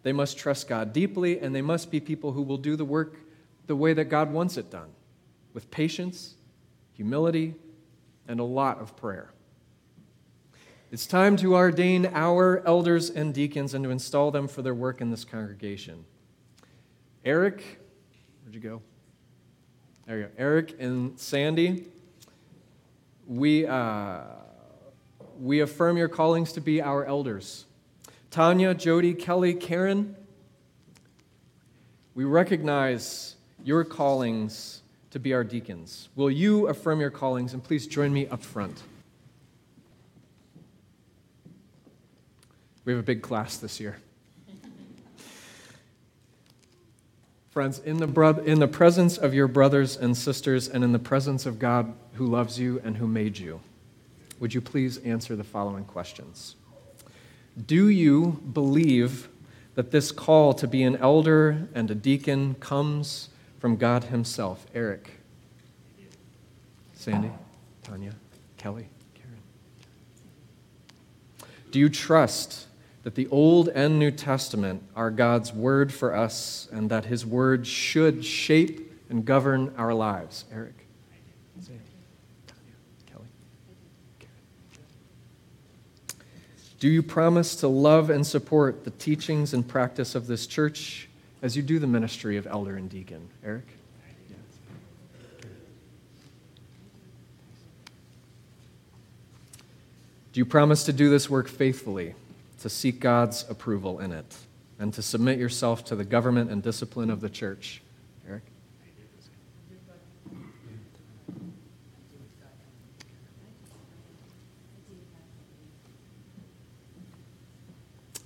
They 0.03 0.13
must 0.13 0.37
trust 0.37 0.67
God 0.67 0.93
deeply, 0.93 1.39
and 1.39 1.53
they 1.53 1.61
must 1.61 1.91
be 1.91 1.99
people 1.99 2.31
who 2.31 2.41
will 2.41 2.57
do 2.57 2.75
the 2.75 2.85
work 2.85 3.15
the 3.67 3.75
way 3.75 3.93
that 3.93 4.05
God 4.05 4.31
wants 4.31 4.57
it 4.57 4.71
done, 4.71 4.89
with 5.53 5.69
patience, 5.69 6.33
humility, 6.93 7.55
and 8.27 8.39
a 8.39 8.43
lot 8.43 8.79
of 8.79 8.95
prayer. 8.95 9.29
It's 10.91 11.05
time 11.05 11.37
to 11.37 11.53
ordain 11.53 12.07
our 12.15 12.63
elders 12.65 13.11
and 13.11 13.31
deacons 13.31 13.75
and 13.75 13.83
to 13.83 13.91
install 13.91 14.31
them 14.31 14.47
for 14.47 14.63
their 14.63 14.73
work 14.73 15.01
in 15.01 15.11
this 15.11 15.23
congregation. 15.23 16.03
Eric, 17.23 17.63
where'd 18.41 18.55
you 18.55 18.59
go? 18.59 18.81
There 20.07 20.17
you 20.17 20.23
go. 20.23 20.29
Eric 20.39 20.77
and 20.79 21.19
Sandy, 21.19 21.85
we, 23.27 23.67
uh, 23.67 24.21
we 25.39 25.59
affirm 25.59 25.95
your 25.95 26.07
callings 26.07 26.53
to 26.53 26.61
be 26.61 26.81
our 26.81 27.05
elders. 27.05 27.65
Tanya, 28.31 28.73
Jody, 28.73 29.13
Kelly, 29.13 29.53
Karen, 29.53 30.15
we 32.15 32.23
recognize 32.23 33.35
your 33.63 33.83
callings 33.83 34.81
to 35.11 35.19
be 35.19 35.35
our 35.35 35.43
deacons. 35.43 36.09
Will 36.15 36.31
you 36.31 36.67
affirm 36.67 36.99
your 36.99 37.11
callings 37.11 37.53
and 37.53 37.63
please 37.63 37.85
join 37.85 38.11
me 38.11 38.27
up 38.29 38.43
front? 38.43 38.81
We 42.89 42.93
have 42.93 43.01
a 43.01 43.05
big 43.05 43.21
class 43.21 43.57
this 43.57 43.79
year. 43.79 43.97
Friends, 47.51 47.77
in 47.77 47.97
the, 47.97 48.07
bro- 48.07 48.39
in 48.39 48.57
the 48.57 48.67
presence 48.67 49.15
of 49.15 49.31
your 49.31 49.47
brothers 49.47 49.95
and 49.95 50.17
sisters 50.17 50.67
and 50.67 50.83
in 50.83 50.91
the 50.91 50.97
presence 50.97 51.45
of 51.45 51.59
God 51.59 51.93
who 52.13 52.25
loves 52.25 52.57
you 52.57 52.81
and 52.83 52.97
who 52.97 53.05
made 53.05 53.37
you, 53.37 53.61
would 54.39 54.55
you 54.55 54.59
please 54.61 54.97
answer 55.05 55.35
the 55.35 55.43
following 55.43 55.85
questions? 55.85 56.55
Do 57.63 57.89
you 57.89 58.41
believe 58.53 59.29
that 59.75 59.91
this 59.91 60.11
call 60.11 60.55
to 60.55 60.67
be 60.67 60.81
an 60.81 60.95
elder 60.95 61.67
and 61.75 61.91
a 61.91 61.95
deacon 61.95 62.55
comes 62.55 63.29
from 63.59 63.75
God 63.75 64.05
Himself? 64.05 64.65
Eric, 64.73 65.11
Sandy, 66.95 67.29
Tanya, 67.83 68.15
Kelly, 68.57 68.87
Karen. 69.13 69.37
Do 71.69 71.77
you 71.77 71.89
trust 71.89 72.65
that 73.03 73.15
the 73.15 73.27
Old 73.27 73.69
and 73.69 73.97
New 73.97 74.11
Testament 74.11 74.83
are 74.95 75.09
God's 75.09 75.53
word 75.53 75.93
for 75.93 76.15
us 76.15 76.67
and 76.71 76.89
that 76.89 77.05
His 77.05 77.25
word 77.25 77.65
should 77.65 78.25
shape 78.25 78.91
and 79.09 79.25
govern 79.25 79.73
our 79.77 79.93
lives? 79.93 80.45
Eric, 80.51 80.85
Kelly, 83.07 83.25
Do 86.79 86.87
you 86.87 87.01
promise 87.01 87.55
to 87.57 87.67
love 87.67 88.09
and 88.09 88.25
support 88.25 88.83
the 88.83 88.91
teachings 88.91 89.53
and 89.53 89.67
practice 89.67 90.15
of 90.15 90.27
this 90.27 90.45
church 90.45 91.09
as 91.41 91.55
you 91.55 91.63
do 91.63 91.79
the 91.79 91.87
ministry 91.87 92.37
of 92.37 92.47
elder 92.47 92.75
and 92.75 92.89
deacon? 92.89 93.29
Eric? 93.43 93.65
Do 100.31 100.39
you 100.39 100.45
promise 100.45 100.83
to 100.83 100.93
do 100.93 101.09
this 101.09 101.27
work 101.27 101.47
faithfully, 101.47 102.13
to 102.59 102.69
seek 102.69 102.99
God's 102.99 103.45
approval 103.49 103.99
in 103.99 104.11
it, 104.11 104.35
and 104.79 104.93
to 104.93 105.01
submit 105.01 105.39
yourself 105.39 105.85
to 105.85 105.95
the 105.95 106.03
government 106.03 106.51
and 106.51 106.61
discipline 106.61 107.09
of 107.09 107.21
the 107.21 107.29
church? 107.29 107.81
Eric? 108.27 108.43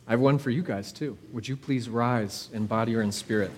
I 0.06 0.12
have 0.12 0.20
one 0.20 0.38
for 0.38 0.50
you 0.50 0.64
guys, 0.64 0.92
too. 0.92 1.18
Would 1.32 1.48
you 1.48 1.56
please 1.56 1.88
rise 1.88 2.50
in 2.52 2.66
body 2.66 2.96
or 2.96 3.02
in 3.02 3.12
spirit? 3.12 3.52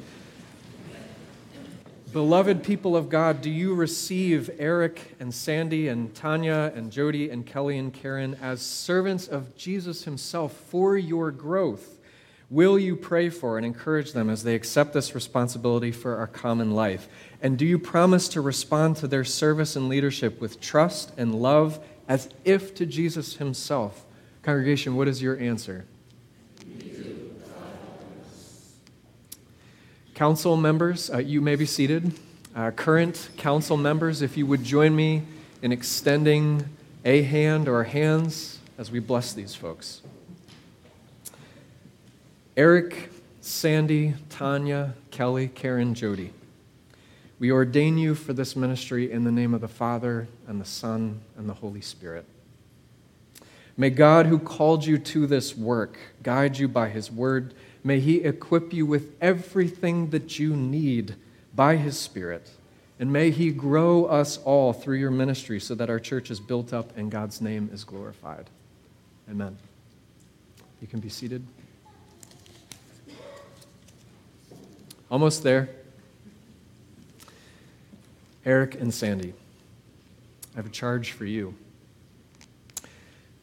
Beloved 2.15 2.63
people 2.63 2.95
of 2.95 3.09
God, 3.09 3.41
do 3.41 3.49
you 3.49 3.75
receive 3.75 4.49
Eric 4.57 5.17
and 5.19 5.33
Sandy 5.33 5.89
and 5.89 6.15
Tanya 6.15 6.71
and 6.73 6.89
Jody 6.89 7.29
and 7.29 7.45
Kelly 7.45 7.77
and 7.77 7.93
Karen 7.93 8.37
as 8.41 8.61
servants 8.61 9.27
of 9.27 9.53
Jesus 9.57 10.05
Himself 10.05 10.53
for 10.53 10.95
your 10.95 11.29
growth? 11.29 11.99
Will 12.49 12.79
you 12.79 12.95
pray 12.95 13.27
for 13.27 13.57
and 13.57 13.65
encourage 13.65 14.13
them 14.13 14.29
as 14.29 14.43
they 14.43 14.55
accept 14.55 14.93
this 14.93 15.13
responsibility 15.13 15.91
for 15.91 16.15
our 16.15 16.27
common 16.27 16.71
life? 16.71 17.09
And 17.41 17.57
do 17.57 17.65
you 17.65 17.77
promise 17.77 18.29
to 18.29 18.39
respond 18.39 18.95
to 18.95 19.09
their 19.09 19.25
service 19.25 19.75
and 19.75 19.89
leadership 19.89 20.39
with 20.39 20.61
trust 20.61 21.11
and 21.17 21.35
love 21.35 21.85
as 22.07 22.29
if 22.45 22.73
to 22.75 22.85
Jesus 22.85 23.35
Himself? 23.35 24.05
Congregation, 24.41 24.95
what 24.95 25.09
is 25.09 25.21
your 25.21 25.37
answer? 25.37 25.85
Council 30.15 30.55
members, 30.55 31.09
uh, 31.09 31.17
you 31.17 31.41
may 31.41 31.57
be 31.57 31.65
seated. 31.65 32.13
Uh, 32.55 32.71
current 32.71 33.27
council 33.35 33.75
members, 33.75 34.21
if 34.21 34.37
you 34.37 34.45
would 34.45 34.63
join 34.63 34.95
me 34.95 35.23
in 35.61 35.73
extending 35.73 36.63
a 37.03 37.21
hand 37.21 37.67
or 37.67 37.83
hands 37.83 38.59
as 38.77 38.89
we 38.89 38.99
bless 38.99 39.33
these 39.33 39.55
folks. 39.55 40.01
Eric, 42.55 43.11
Sandy, 43.41 44.13
Tanya, 44.29 44.93
Kelly, 45.11 45.49
Karen, 45.49 45.93
Jody, 45.93 46.31
we 47.37 47.51
ordain 47.51 47.97
you 47.97 48.15
for 48.15 48.31
this 48.31 48.55
ministry 48.55 49.11
in 49.11 49.25
the 49.25 49.31
name 49.33 49.53
of 49.53 49.59
the 49.59 49.67
Father 49.67 50.29
and 50.47 50.61
the 50.61 50.65
Son 50.65 51.19
and 51.37 51.49
the 51.49 51.55
Holy 51.55 51.81
Spirit. 51.81 52.23
May 53.75 53.89
God, 53.89 54.27
who 54.27 54.39
called 54.39 54.85
you 54.85 54.97
to 54.97 55.27
this 55.27 55.57
work, 55.57 55.97
guide 56.23 56.57
you 56.57 56.69
by 56.69 56.87
his 56.87 57.11
word 57.11 57.53
May 57.85 57.99
He 57.99 58.23
equip 58.23 58.73
you 58.73 58.83
with 58.87 59.15
everything 59.21 60.09
that 60.09 60.39
you 60.39 60.55
need 60.55 61.15
by 61.53 61.75
His 61.75 61.95
Spirit. 61.99 62.49
And 62.99 63.13
may 63.13 63.29
He 63.29 63.51
grow 63.51 64.05
us 64.05 64.39
all 64.39 64.73
through 64.73 64.97
your 64.97 65.11
ministry 65.11 65.59
so 65.59 65.75
that 65.75 65.87
our 65.87 65.99
church 65.99 66.31
is 66.31 66.39
built 66.39 66.73
up 66.73 66.97
and 66.97 67.11
God's 67.11 67.41
name 67.41 67.69
is 67.71 67.83
glorified. 67.83 68.49
Amen. 69.29 69.55
You 70.81 70.87
can 70.87 70.99
be 70.99 71.09
seated. 71.09 71.45
Almost 75.11 75.43
there. 75.43 75.69
Eric 78.47 78.81
and 78.81 78.91
Sandy, 78.91 79.33
I 80.53 80.55
have 80.55 80.65
a 80.65 80.69
charge 80.69 81.11
for 81.11 81.25
you. 81.25 81.53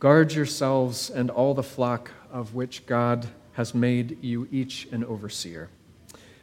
Guard 0.00 0.32
yourselves 0.32 1.10
and 1.10 1.30
all 1.30 1.54
the 1.54 1.62
flock 1.62 2.10
of 2.32 2.54
which 2.56 2.86
God 2.86 3.28
has 3.54 3.74
made 3.74 4.22
you 4.22 4.48
each 4.50 4.86
an 4.92 5.04
overseer. 5.04 5.68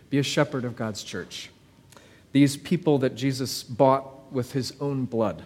Be 0.10 0.20
a 0.20 0.24
shepherd 0.24 0.66
of 0.66 0.76
God's 0.76 1.04
church. 1.04 1.50
These 2.32 2.58
people 2.58 2.98
that 3.00 3.16
Jesus 3.16 3.64
bought 3.64 4.32
with 4.32 4.54
his 4.54 4.74
own 4.80 5.06
blood. 5.06 5.44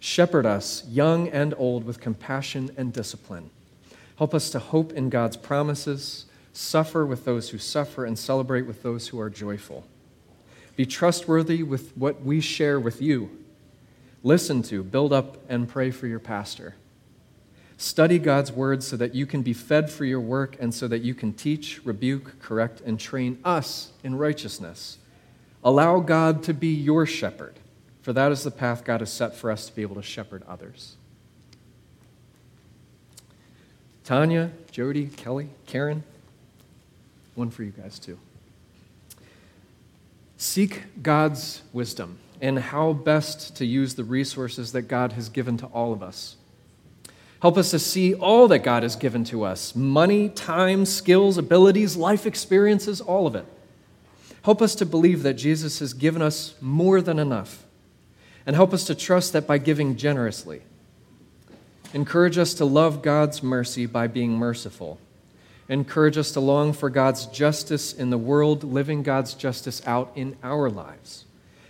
Shepherd 0.00 0.46
us, 0.46 0.84
young 0.88 1.28
and 1.28 1.54
old, 1.58 1.84
with 1.84 2.00
compassion 2.00 2.70
and 2.76 2.92
discipline. 2.92 3.50
Help 4.16 4.34
us 4.34 4.50
to 4.50 4.58
hope 4.58 4.92
in 4.92 5.10
God's 5.10 5.36
promises, 5.36 6.26
suffer 6.52 7.04
with 7.04 7.24
those 7.24 7.50
who 7.50 7.58
suffer, 7.58 8.04
and 8.04 8.18
celebrate 8.18 8.62
with 8.62 8.82
those 8.82 9.08
who 9.08 9.20
are 9.20 9.28
joyful. 9.28 9.86
Be 10.76 10.86
trustworthy 10.86 11.62
with 11.62 11.96
what 11.96 12.22
we 12.22 12.40
share 12.40 12.78
with 12.78 13.00
you. 13.02 13.30
Listen 14.22 14.62
to, 14.62 14.82
build 14.82 15.12
up, 15.12 15.38
and 15.48 15.68
pray 15.68 15.90
for 15.90 16.06
your 16.06 16.18
pastor. 16.18 16.74
Study 17.78 18.18
God's 18.18 18.50
word 18.50 18.82
so 18.82 18.96
that 18.96 19.14
you 19.14 19.26
can 19.26 19.42
be 19.42 19.52
fed 19.52 19.90
for 19.90 20.04
your 20.04 20.20
work 20.20 20.56
and 20.58 20.72
so 20.72 20.88
that 20.88 21.02
you 21.02 21.14
can 21.14 21.32
teach, 21.32 21.84
rebuke, 21.84 22.40
correct, 22.40 22.80
and 22.80 22.98
train 22.98 23.38
us 23.44 23.92
in 24.02 24.16
righteousness. 24.16 24.98
Allow 25.62 26.00
God 26.00 26.42
to 26.44 26.54
be 26.54 26.68
your 26.68 27.04
shepherd, 27.04 27.54
for 28.00 28.12
that 28.14 28.32
is 28.32 28.44
the 28.44 28.50
path 28.50 28.84
God 28.84 29.00
has 29.00 29.12
set 29.12 29.34
for 29.34 29.50
us 29.50 29.66
to 29.66 29.74
be 29.74 29.82
able 29.82 29.96
to 29.96 30.02
shepherd 30.02 30.42
others. 30.48 30.96
Tanya, 34.04 34.52
Jody, 34.70 35.06
Kelly, 35.08 35.50
Karen, 35.66 36.04
one 37.34 37.50
for 37.50 37.64
you 37.64 37.72
guys 37.72 37.98
too. 37.98 38.18
Seek 40.38 41.02
God's 41.02 41.62
wisdom 41.72 42.18
and 42.40 42.58
how 42.58 42.92
best 42.92 43.56
to 43.56 43.66
use 43.66 43.94
the 43.94 44.04
resources 44.04 44.72
that 44.72 44.82
God 44.82 45.12
has 45.12 45.28
given 45.28 45.56
to 45.58 45.66
all 45.66 45.92
of 45.92 46.02
us. 46.02 46.36
Help 47.46 47.58
us 47.58 47.70
to 47.70 47.78
see 47.78 48.12
all 48.12 48.48
that 48.48 48.64
God 48.64 48.82
has 48.82 48.96
given 48.96 49.22
to 49.26 49.44
us 49.44 49.76
money, 49.76 50.28
time, 50.28 50.84
skills, 50.84 51.38
abilities, 51.38 51.96
life 51.96 52.26
experiences, 52.26 53.00
all 53.00 53.24
of 53.24 53.36
it. 53.36 53.46
Help 54.42 54.60
us 54.60 54.74
to 54.74 54.84
believe 54.84 55.22
that 55.22 55.34
Jesus 55.34 55.78
has 55.78 55.92
given 55.92 56.22
us 56.22 56.56
more 56.60 57.00
than 57.00 57.20
enough. 57.20 57.64
And 58.46 58.56
help 58.56 58.74
us 58.74 58.82
to 58.86 58.96
trust 58.96 59.32
that 59.32 59.46
by 59.46 59.58
giving 59.58 59.94
generously. 59.94 60.62
Encourage 61.94 62.36
us 62.36 62.52
to 62.54 62.64
love 62.64 63.00
God's 63.00 63.44
mercy 63.44 63.86
by 63.86 64.08
being 64.08 64.32
merciful. 64.32 64.98
Encourage 65.68 66.18
us 66.18 66.32
to 66.32 66.40
long 66.40 66.72
for 66.72 66.90
God's 66.90 67.26
justice 67.26 67.92
in 67.92 68.10
the 68.10 68.18
world, 68.18 68.64
living 68.64 69.04
God's 69.04 69.34
justice 69.34 69.80
out 69.86 70.10
in 70.16 70.36
our 70.42 70.68
lives. 70.68 71.26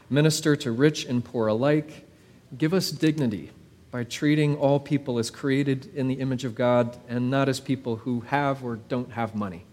Minister 0.08 0.56
to 0.56 0.72
rich 0.72 1.04
and 1.04 1.22
poor 1.22 1.48
alike 1.48 2.06
give 2.56 2.72
us 2.72 2.90
dignity 2.90 3.50
by 3.90 4.04
treating 4.04 4.56
all 4.56 4.80
people 4.80 5.18
as 5.18 5.30
created 5.30 5.90
in 5.94 6.08
the 6.08 6.14
image 6.14 6.44
of 6.44 6.54
God 6.54 6.98
and 7.08 7.30
not 7.30 7.48
as 7.48 7.60
people 7.60 7.96
who 7.96 8.20
have 8.20 8.64
or 8.64 8.76
don't 8.76 9.12
have 9.12 9.34
money. 9.34 9.64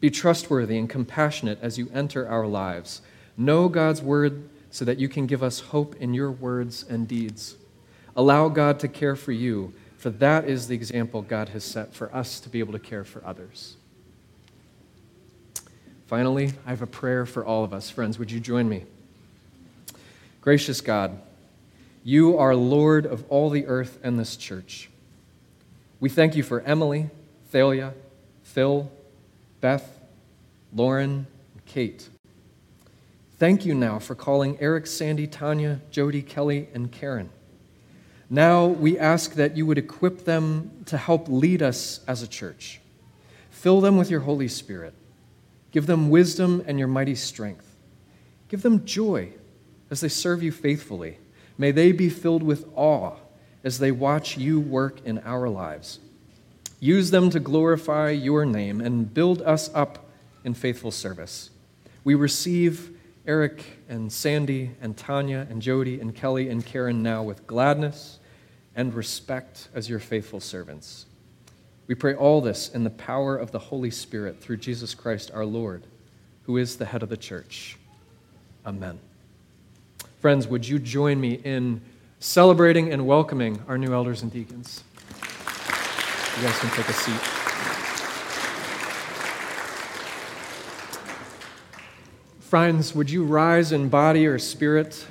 Be 0.00 0.10
trustworthy 0.10 0.78
and 0.78 0.88
compassionate 0.88 1.58
as 1.62 1.78
you 1.78 1.88
enter 1.92 2.28
our 2.28 2.46
lives. 2.46 3.02
Know 3.36 3.68
God's 3.68 4.02
word 4.02 4.48
so 4.70 4.84
that 4.84 4.98
you 4.98 5.08
can 5.08 5.26
give 5.26 5.42
us 5.42 5.60
hope 5.60 5.96
in 5.96 6.14
your 6.14 6.30
words 6.30 6.84
and 6.88 7.08
deeds. 7.08 7.56
Allow 8.14 8.48
God 8.48 8.78
to 8.80 8.88
care 8.88 9.16
for 9.16 9.32
you, 9.32 9.72
for 9.96 10.10
that 10.10 10.48
is 10.48 10.68
the 10.68 10.74
example 10.74 11.22
God 11.22 11.50
has 11.50 11.64
set 11.64 11.94
for 11.94 12.14
us 12.14 12.40
to 12.40 12.48
be 12.48 12.58
able 12.60 12.72
to 12.72 12.78
care 12.78 13.04
for 13.04 13.24
others. 13.24 13.76
Finally, 16.06 16.52
I 16.64 16.70
have 16.70 16.82
a 16.82 16.86
prayer 16.86 17.26
for 17.26 17.44
all 17.44 17.64
of 17.64 17.72
us. 17.72 17.90
Friends, 17.90 18.18
would 18.18 18.30
you 18.30 18.38
join 18.38 18.68
me? 18.68 18.84
Gracious 20.40 20.80
God, 20.80 21.20
you 22.06 22.38
are 22.38 22.54
Lord 22.54 23.04
of 23.04 23.24
all 23.28 23.50
the 23.50 23.66
earth 23.66 23.98
and 24.00 24.16
this 24.16 24.36
church. 24.36 24.88
We 25.98 26.08
thank 26.08 26.36
you 26.36 26.44
for 26.44 26.60
Emily, 26.60 27.10
Thalia, 27.50 27.94
Phil, 28.44 28.92
Beth, 29.60 30.00
Lauren, 30.72 31.26
and 31.52 31.66
Kate. 31.66 32.08
Thank 33.40 33.66
you 33.66 33.74
now 33.74 33.98
for 33.98 34.14
calling 34.14 34.56
Eric, 34.60 34.86
Sandy, 34.86 35.26
Tanya, 35.26 35.80
Jody, 35.90 36.22
Kelly, 36.22 36.68
and 36.72 36.92
Karen. 36.92 37.28
Now 38.30 38.66
we 38.66 38.96
ask 38.96 39.34
that 39.34 39.56
you 39.56 39.66
would 39.66 39.76
equip 39.76 40.24
them 40.24 40.84
to 40.86 40.96
help 40.96 41.26
lead 41.28 41.60
us 41.60 42.04
as 42.06 42.22
a 42.22 42.28
church. 42.28 42.80
Fill 43.50 43.80
them 43.80 43.96
with 43.96 44.12
your 44.12 44.20
Holy 44.20 44.46
Spirit. 44.46 44.94
Give 45.72 45.86
them 45.86 46.08
wisdom 46.08 46.62
and 46.68 46.78
your 46.78 46.86
mighty 46.86 47.16
strength. 47.16 47.74
Give 48.48 48.62
them 48.62 48.84
joy 48.84 49.30
as 49.90 50.02
they 50.02 50.08
serve 50.08 50.44
you 50.44 50.52
faithfully. 50.52 51.18
May 51.58 51.70
they 51.70 51.92
be 51.92 52.08
filled 52.08 52.42
with 52.42 52.66
awe 52.74 53.16
as 53.64 53.78
they 53.78 53.90
watch 53.90 54.36
you 54.36 54.60
work 54.60 55.04
in 55.04 55.18
our 55.20 55.48
lives. 55.48 55.98
Use 56.78 57.10
them 57.10 57.30
to 57.30 57.40
glorify 57.40 58.10
your 58.10 58.44
name 58.44 58.80
and 58.80 59.12
build 59.12 59.42
us 59.42 59.70
up 59.74 60.06
in 60.44 60.54
faithful 60.54 60.90
service. 60.90 61.50
We 62.04 62.14
receive 62.14 62.96
Eric 63.26 63.64
and 63.88 64.12
Sandy 64.12 64.72
and 64.80 64.96
Tanya 64.96 65.46
and 65.50 65.60
Jody 65.60 66.00
and 66.00 66.14
Kelly 66.14 66.48
and 66.48 66.64
Karen 66.64 67.02
now 67.02 67.22
with 67.22 67.46
gladness 67.46 68.18
and 68.76 68.94
respect 68.94 69.68
as 69.74 69.88
your 69.88 69.98
faithful 69.98 70.38
servants. 70.38 71.06
We 71.86 71.94
pray 71.94 72.14
all 72.14 72.40
this 72.40 72.68
in 72.68 72.84
the 72.84 72.90
power 72.90 73.36
of 73.36 73.50
the 73.50 73.58
Holy 73.58 73.90
Spirit 73.90 74.40
through 74.40 74.58
Jesus 74.58 74.94
Christ 74.94 75.30
our 75.32 75.44
Lord, 75.44 75.84
who 76.42 76.56
is 76.56 76.76
the 76.76 76.84
head 76.84 77.02
of 77.02 77.08
the 77.08 77.16
church. 77.16 77.78
Amen. 78.64 79.00
Friends, 80.26 80.48
would 80.48 80.66
you 80.66 80.80
join 80.80 81.20
me 81.20 81.34
in 81.34 81.80
celebrating 82.18 82.92
and 82.92 83.06
welcoming 83.06 83.62
our 83.68 83.78
new 83.78 83.94
elders 83.94 84.22
and 84.22 84.32
deacons? 84.32 84.82
You 86.36 86.42
guys 86.42 86.58
can 86.58 86.68
take 86.70 86.88
a 86.88 86.92
seat. 86.92 87.20
Friends, 92.40 92.92
would 92.92 93.08
you 93.08 93.22
rise 93.22 93.70
in 93.70 93.88
body 93.88 94.26
or 94.26 94.36
spirit? 94.40 95.06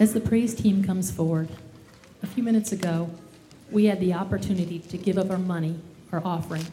As 0.00 0.14
the 0.14 0.20
praise 0.20 0.54
team 0.54 0.82
comes 0.82 1.10
forward, 1.10 1.50
a 2.22 2.26
few 2.26 2.42
minutes 2.42 2.72
ago, 2.72 3.10
we 3.74 3.86
had 3.86 3.98
the 3.98 4.14
opportunity 4.14 4.78
to 4.78 4.96
give 4.96 5.18
of 5.18 5.32
our 5.32 5.38
money, 5.38 5.80
our 6.12 6.22
offering, 6.24 6.64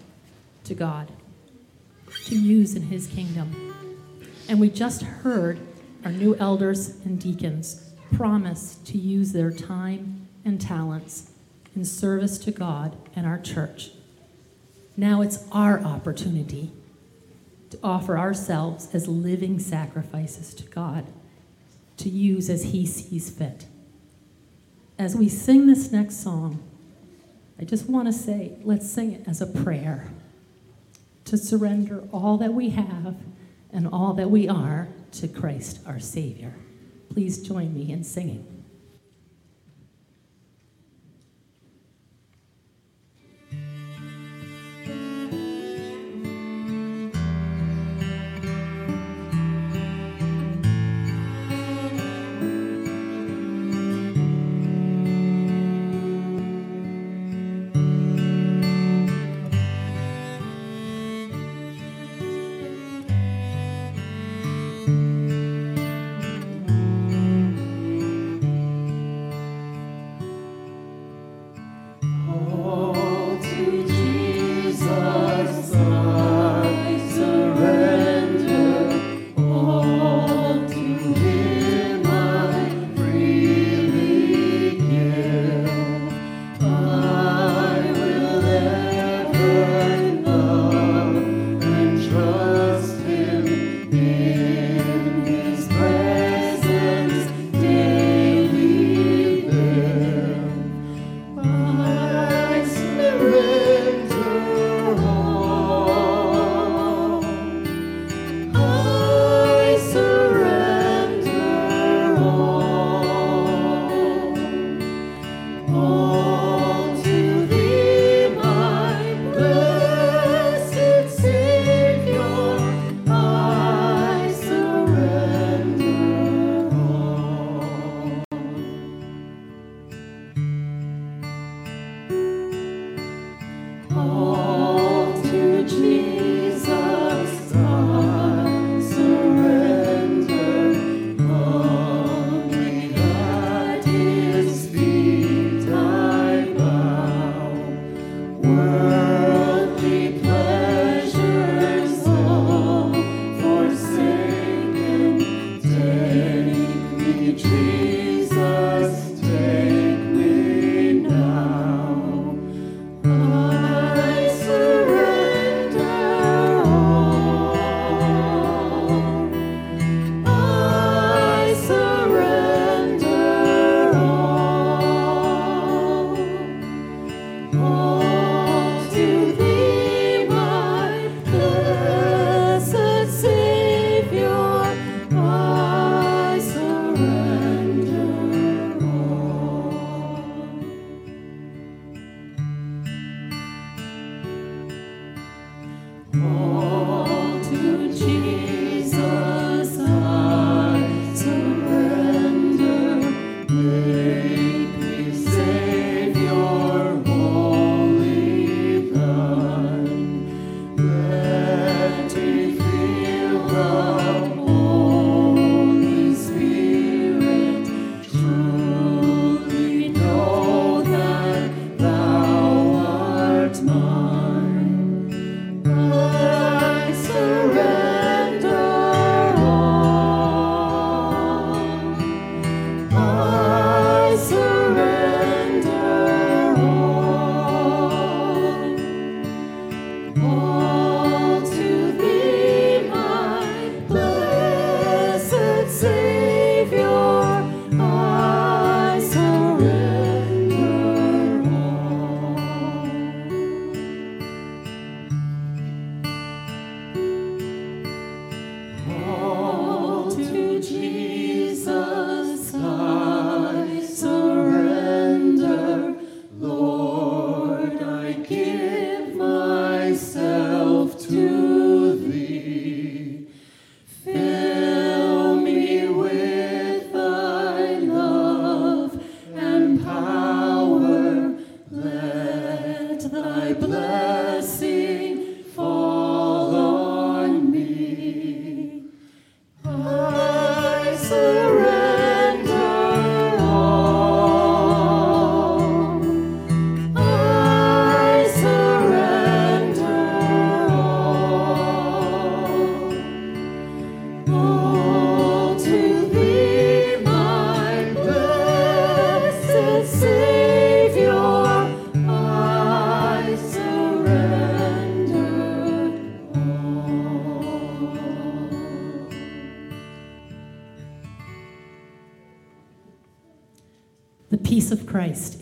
to 0.63 0.75
God, 0.75 1.11
to 2.25 2.35
use 2.35 2.75
in 2.75 2.83
His 2.83 3.07
kingdom. 3.07 3.73
And 4.47 4.59
we 4.59 4.69
just 4.69 5.01
heard 5.01 5.59
our 6.05 6.11
new 6.11 6.35
elders 6.35 6.89
and 7.03 7.19
deacons 7.19 7.91
promise 8.13 8.75
to 8.85 8.99
use 8.99 9.31
their 9.31 9.51
time 9.51 10.27
and 10.45 10.61
talents 10.61 11.31
in 11.75 11.85
service 11.85 12.37
to 12.37 12.51
God 12.51 12.95
and 13.15 13.25
our 13.25 13.39
church. 13.39 13.91
Now 14.95 15.21
it's 15.21 15.43
our 15.51 15.79
opportunity 15.81 16.71
to 17.71 17.79
offer 17.81 18.15
ourselves 18.15 18.93
as 18.93 19.07
living 19.07 19.57
sacrifices 19.57 20.53
to 20.53 20.63
God 20.65 21.07
to 21.97 22.09
use 22.09 22.47
as 22.47 22.65
He 22.65 22.85
sees 22.85 23.31
fit. 23.31 23.65
As 24.99 25.15
we 25.15 25.29
sing 25.29 25.65
this 25.65 25.91
next 25.91 26.21
song, 26.21 26.61
I 27.61 27.63
just 27.63 27.87
want 27.87 28.07
to 28.07 28.13
say, 28.13 28.53
let's 28.63 28.89
sing 28.89 29.11
it 29.11 29.27
as 29.27 29.39
a 29.39 29.45
prayer 29.45 30.09
to 31.25 31.37
surrender 31.37 32.03
all 32.11 32.37
that 32.37 32.55
we 32.55 32.71
have 32.71 33.17
and 33.71 33.87
all 33.87 34.13
that 34.15 34.31
we 34.31 34.49
are 34.49 34.87
to 35.11 35.27
Christ 35.27 35.79
our 35.85 35.99
Savior. 35.99 36.55
Please 37.09 37.39
join 37.43 37.75
me 37.75 37.91
in 37.91 38.03
singing. 38.03 38.60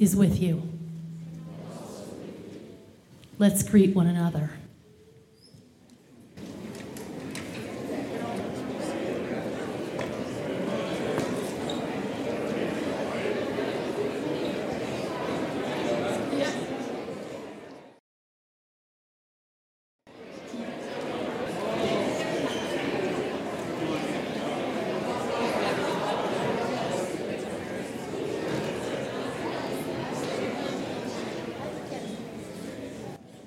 Is 0.10 0.16
with 0.16 0.41
you. 0.41 0.64
Let's 3.38 3.62
greet 3.62 3.95
one 3.95 4.07
another. 4.07 4.59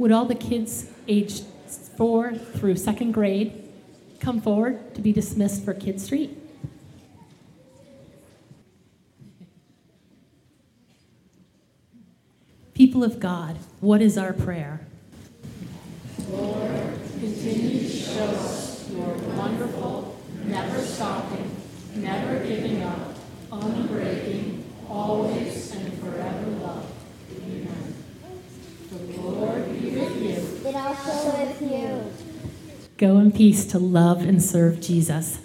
Would 0.03 0.11
all 0.11 0.25
the 0.25 0.35
kids 0.35 0.87
aged 1.07 1.45
four 1.97 2.35
through 2.35 2.75
second 2.75 3.13
grade 3.13 3.53
come 4.19 4.41
forward 4.41 4.97
to 4.97 5.01
be 5.01 5.13
dismissed 5.13 5.65
for 5.65 5.75
Kid 5.75 6.01
Street? 6.01 6.37
People 12.75 13.05
of 13.05 13.21
God, 13.21 13.59
what 13.79 14.03
is 14.03 14.19
our 14.19 14.33
prayer? 14.33 14.81
Lord, 16.31 16.99
continue 17.21 17.79
to 17.79 17.89
show 17.89 18.25
us 18.25 18.91
your 18.91 19.15
wonderful, 19.37 20.21
never 20.47 20.81
stopping, 20.81 21.49
never 21.95 22.45
giving 22.45 22.83
up, 22.83 23.15
unbreaking, 23.53 24.65
always 24.89 25.73
and 25.77 25.97
forever 26.01 26.51
love. 26.61 26.93
Amen. 27.37 27.95
The 28.91 29.21
Lord 29.21 29.81
be 29.81 29.91
with 29.91 30.23
you. 30.23 30.69
It 30.69 30.77
also 30.77 31.39
with 31.39 31.63
you. 31.63 32.13
Go 32.99 33.19
in 33.19 33.32
peace 33.43 33.65
to 33.65 33.77
love 33.77 34.23
and 34.23 34.41
serve 34.41 34.81
Jesus. 34.81 35.41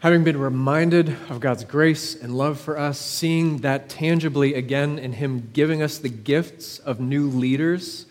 Having 0.00 0.24
been 0.24 0.40
reminded 0.40 1.16
of 1.28 1.38
God's 1.38 1.62
grace 1.62 2.20
and 2.20 2.36
love 2.36 2.58
for 2.58 2.76
us, 2.76 2.98
seeing 2.98 3.58
that 3.58 3.88
tangibly 3.88 4.54
again 4.54 4.98
in 4.98 5.12
Him 5.12 5.50
giving 5.52 5.82
us 5.82 5.98
the 5.98 6.08
gifts 6.08 6.80
of 6.80 6.98
new 6.98 7.28
leaders, 7.28 8.06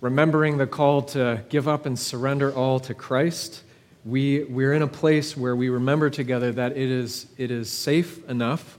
remembering 0.00 0.58
the 0.58 0.68
call 0.68 1.02
to 1.02 1.42
give 1.48 1.66
up 1.66 1.86
and 1.86 1.98
surrender 1.98 2.54
all 2.54 2.78
to 2.78 2.94
Christ, 2.94 3.64
we, 4.04 4.44
we're 4.44 4.74
in 4.74 4.82
a 4.82 4.86
place 4.86 5.36
where 5.36 5.56
we 5.56 5.70
remember 5.70 6.08
together 6.08 6.52
that 6.52 6.70
it 6.76 6.88
is, 6.88 7.26
it 7.36 7.50
is 7.50 7.68
safe 7.68 8.24
enough 8.30 8.78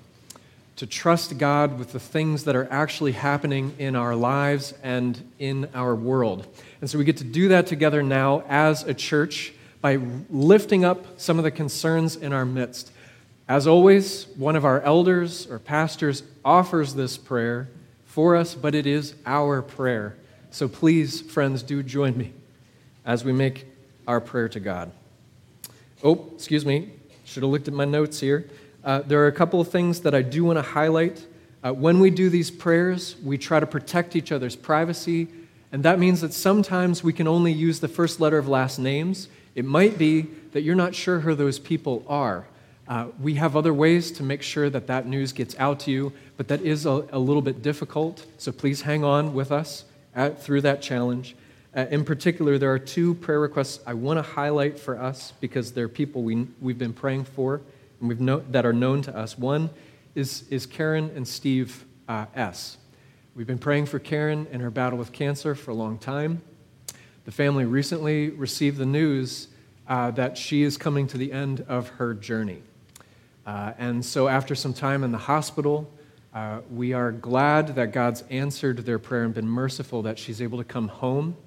to 0.76 0.86
trust 0.86 1.38
God 1.38 1.80
with 1.80 1.94
the 1.94 2.00
things 2.00 2.44
that 2.44 2.56
are 2.56 2.68
actually 2.70 3.14
happening 3.14 3.74
in 3.80 3.96
our 3.96 4.16
lives 4.16 4.74
and 4.84 5.32
in 5.40 5.70
our 5.74 5.96
world. 5.96 6.48
And 6.82 6.90
so 6.90 6.98
we 6.98 7.06
get 7.06 7.18
to 7.18 7.24
do 7.24 7.48
that 7.50 7.68
together 7.68 8.04
now 8.04 8.44
as 8.50 8.84
a 8.84 8.94
church 8.94 9.54
by 9.80 10.00
lifting 10.30 10.84
up 10.84 11.20
some 11.20 11.38
of 11.38 11.44
the 11.44 11.52
concerns 11.52 12.16
in 12.16 12.34
our 12.34 12.46
midst. 12.46 12.92
As 13.48 13.68
always, 13.68 14.28
one 14.36 14.56
of 14.56 14.66
our 14.66 14.82
elders 14.82 15.48
or 15.48 15.60
pastors 15.60 16.24
offers 16.44 16.96
this 16.96 17.18
prayer 17.18 17.70
for 18.06 18.36
us, 18.36 18.56
but 18.56 18.76
it 18.76 18.88
is 18.88 19.14
our 19.26 19.62
prayer. 19.62 20.18
So 20.52 20.68
please, 20.68 21.22
friends, 21.22 21.64
do 21.64 21.84
join 21.84 22.18
me 22.18 22.34
as 23.06 23.24
we 23.24 23.32
make 23.32 23.66
our 24.08 24.20
prayer 24.20 24.50
to 24.50 24.60
God. 24.60 24.92
Oh, 26.04 26.32
excuse 26.34 26.66
me, 26.66 26.92
should 27.24 27.44
have 27.44 27.52
looked 27.52 27.68
at 27.68 27.74
my 27.74 27.86
notes 27.86 28.20
here. 28.20 28.50
Uh, 28.86 29.02
there 29.08 29.20
are 29.24 29.28
a 29.28 29.32
couple 29.32 29.60
of 29.60 29.68
things 29.68 30.02
that 30.02 30.14
I 30.14 30.22
do 30.22 30.46
want 30.46 30.58
to 30.58 30.62
highlight. 30.62 31.26
Uh, 31.64 31.74
when 31.74 32.00
we 32.00 32.12
do 32.12 32.30
these 32.30 32.52
prayers, 32.52 33.16
we 33.24 33.36
try 33.36 33.60
to 33.60 33.66
protect 33.66 34.16
each 34.16 34.32
other's 34.32 34.56
privacy, 34.56 35.28
and 35.72 35.82
that 35.82 35.98
means 35.98 36.22
that 36.22 36.34
sometimes 36.34 37.04
we 37.04 37.12
can 37.12 37.28
only 37.28 37.52
use 37.52 37.80
the 37.80 37.88
first 37.88 38.20
letter 38.20 38.38
of 38.38 38.48
last 38.48 38.78
names. 38.78 39.28
It 39.56 39.66
might 39.66 39.98
be 39.98 40.28
that 40.52 40.62
you're 40.62 40.76
not 40.76 40.94
sure 40.94 41.22
who 41.22 41.34
those 41.34 41.58
people 41.58 42.06
are. 42.08 42.46
Uh, 42.88 43.08
we 43.20 43.34
have 43.34 43.56
other 43.56 43.74
ways 43.74 44.12
to 44.12 44.24
make 44.24 44.44
sure 44.44 44.70
that 44.70 44.86
that 44.86 45.08
news 45.08 45.32
gets 45.32 45.56
out 45.58 45.80
to 45.80 45.92
you, 45.92 46.14
but 46.38 46.48
that 46.50 46.62
is 46.62 46.86
a, 46.86 47.08
a 47.12 47.18
little 47.18 47.42
bit 47.42 47.64
difficult, 47.64 48.28
so 48.38 48.52
please 48.52 48.84
hang 48.84 49.04
on 49.04 49.34
with 49.34 49.52
us 49.52 49.86
at, 50.14 50.40
through 50.40 50.62
that 50.62 50.84
challenge. 50.84 51.36
Uh, 51.76 51.88
in 51.90 52.06
particular, 52.06 52.60
there 52.60 52.72
are 52.72 52.78
two 52.78 53.16
prayer 53.16 53.40
requests 53.40 53.80
I 53.88 53.96
want 53.96 54.20
to 54.20 54.22
highlight 54.22 54.78
for 54.78 55.02
us 55.02 55.34
because 55.40 55.72
they're 55.72 55.90
people 55.90 56.22
we, 56.22 56.46
we've 56.62 56.78
been 56.78 56.94
praying 56.94 57.24
for 57.26 57.62
and 58.00 58.10
we've 58.10 58.20
know, 58.20 58.44
that 58.52 58.66
are 58.66 58.74
known 58.74 59.02
to 59.04 59.16
us. 59.16 59.38
One 59.38 59.70
is, 60.16 60.44
is 60.50 60.66
Karen 60.66 61.12
and 61.16 61.28
Steve 61.28 61.86
uh, 62.08 62.26
S. 62.36 62.78
We've 63.36 63.48
been 63.48 63.58
praying 63.58 63.88
for 63.88 64.00
Karen 64.00 64.48
and 64.52 64.62
her 64.62 64.72
battle 64.72 64.98
with 64.98 65.12
cancer 65.12 65.56
for 65.56 65.72
a 65.72 65.74
long 65.74 65.98
time. 65.98 66.42
The 67.26 67.32
family 67.32 67.66
recently 67.66 68.30
received 68.30 68.78
the 68.78 68.86
news 68.86 69.48
uh, 69.88 70.12
that 70.12 70.38
she 70.38 70.64
is 70.64 70.78
coming 70.78 71.08
to 71.08 71.18
the 71.18 71.32
end 71.32 71.66
of 71.68 71.90
her 71.90 72.14
journey. 72.14 72.62
Uh, 73.46 73.74
and 73.78 74.04
so, 74.04 74.28
after 74.28 74.56
some 74.56 74.74
time 74.74 75.04
in 75.04 75.12
the 75.12 75.18
hospital, 75.18 75.92
uh, 76.34 76.62
we 76.72 76.94
are 76.94 77.12
glad 77.12 77.76
that 77.76 77.92
God's 77.92 78.24
answered 78.30 78.80
their 78.80 79.00
prayer 79.00 79.24
and 79.24 79.34
been 79.34 79.48
merciful 79.48 80.02
that 80.02 80.20
she's 80.20 80.42
able 80.42 80.58
to 80.58 80.64
come 80.64 80.88
home. 80.88 81.38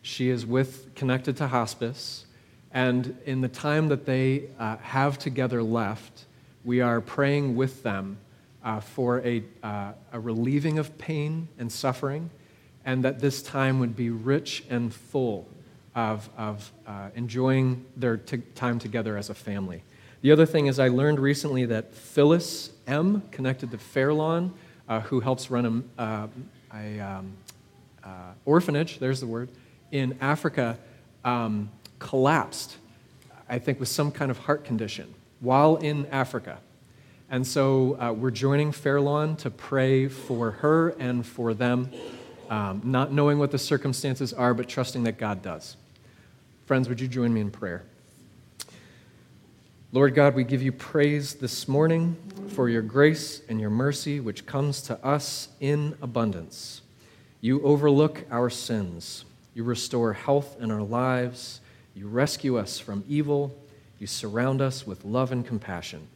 She 0.00 0.30
is 0.30 0.44
with 0.44 0.94
connected 0.94 1.36
to 1.36 1.48
hospice, 1.48 2.26
And 2.72 3.16
in 3.26 3.40
the 3.40 3.48
time 3.48 3.88
that 3.88 4.06
they 4.06 4.44
uh, 4.58 4.76
have 4.78 5.18
together 5.18 5.62
left, 5.62 6.24
we 6.64 6.80
are 6.80 7.00
praying 7.00 7.56
with 7.56 7.82
them 7.82 8.18
uh, 8.64 8.80
for 8.80 9.20
a, 9.20 9.42
uh, 9.62 9.92
a 10.12 10.20
relieving 10.20 10.78
of 10.78 10.96
pain 10.96 11.48
and 11.58 11.70
suffering, 11.70 12.30
and 12.84 13.04
that 13.04 13.20
this 13.20 13.42
time 13.42 13.78
would 13.80 13.94
be 13.94 14.10
rich 14.10 14.64
and 14.70 14.94
full 14.94 15.46
of, 15.94 16.30
of 16.38 16.72
uh, 16.86 17.08
enjoying 17.14 17.84
their 17.96 18.16
t- 18.16 18.38
time 18.54 18.78
together 18.78 19.16
as 19.16 19.28
a 19.28 19.34
family. 19.34 19.82
The 20.22 20.30
other 20.30 20.46
thing 20.46 20.66
is, 20.66 20.78
I 20.78 20.88
learned 20.88 21.18
recently 21.18 21.66
that 21.66 21.92
Phyllis 21.92 22.70
M., 22.86 23.22
connected 23.32 23.70
to 23.72 23.78
Fairlawn, 23.78 24.54
uh, 24.88 25.00
who 25.00 25.20
helps 25.20 25.50
run 25.50 25.84
a, 25.98 26.02
uh, 26.02 26.28
um, 26.74 27.36
orphanage, 28.44 28.98
there's 28.98 29.20
the 29.20 29.26
word, 29.26 29.50
in 29.90 30.16
Africa, 30.20 30.78
um, 31.24 31.70
collapsed, 32.02 32.76
I 33.48 33.60
think, 33.60 33.78
with 33.78 33.88
some 33.88 34.10
kind 34.10 34.30
of 34.30 34.38
heart 34.38 34.64
condition 34.64 35.14
while 35.38 35.76
in 35.76 36.06
Africa. 36.06 36.58
And 37.30 37.46
so 37.46 37.96
uh, 37.98 38.12
we're 38.12 38.32
joining 38.32 38.72
Fairlawn 38.72 39.36
to 39.36 39.50
pray 39.50 40.08
for 40.08 40.50
her 40.50 40.90
and 40.98 41.24
for 41.24 41.54
them, 41.54 41.90
um, 42.50 42.82
not 42.84 43.12
knowing 43.12 43.38
what 43.38 43.52
the 43.52 43.58
circumstances 43.58 44.32
are, 44.32 44.52
but 44.52 44.68
trusting 44.68 45.04
that 45.04 45.16
God 45.16 45.42
does. 45.42 45.76
Friends, 46.66 46.88
would 46.88 47.00
you 47.00 47.08
join 47.08 47.32
me 47.32 47.40
in 47.40 47.50
prayer? 47.50 47.84
Lord 49.92 50.14
God, 50.14 50.34
we 50.34 50.44
give 50.44 50.62
you 50.62 50.72
praise 50.72 51.34
this 51.34 51.68
morning 51.68 52.16
for 52.48 52.68
your 52.68 52.82
grace 52.82 53.42
and 53.48 53.60
your 53.60 53.70
mercy, 53.70 54.20
which 54.20 54.44
comes 54.44 54.82
to 54.82 55.02
us 55.04 55.48
in 55.60 55.96
abundance. 56.02 56.82
You 57.40 57.62
overlook 57.62 58.24
our 58.30 58.50
sins. 58.50 59.24
You 59.54 59.64
restore 59.64 60.12
health 60.12 60.56
in 60.60 60.70
our 60.70 60.82
lives. 60.82 61.60
You 61.94 62.08
rescue 62.08 62.58
us 62.58 62.78
from 62.78 63.04
evil. 63.08 63.56
You 63.98 64.06
surround 64.06 64.60
us 64.60 64.86
with 64.86 65.04
love 65.04 65.32
and 65.32 65.46
compassion. 65.46 66.08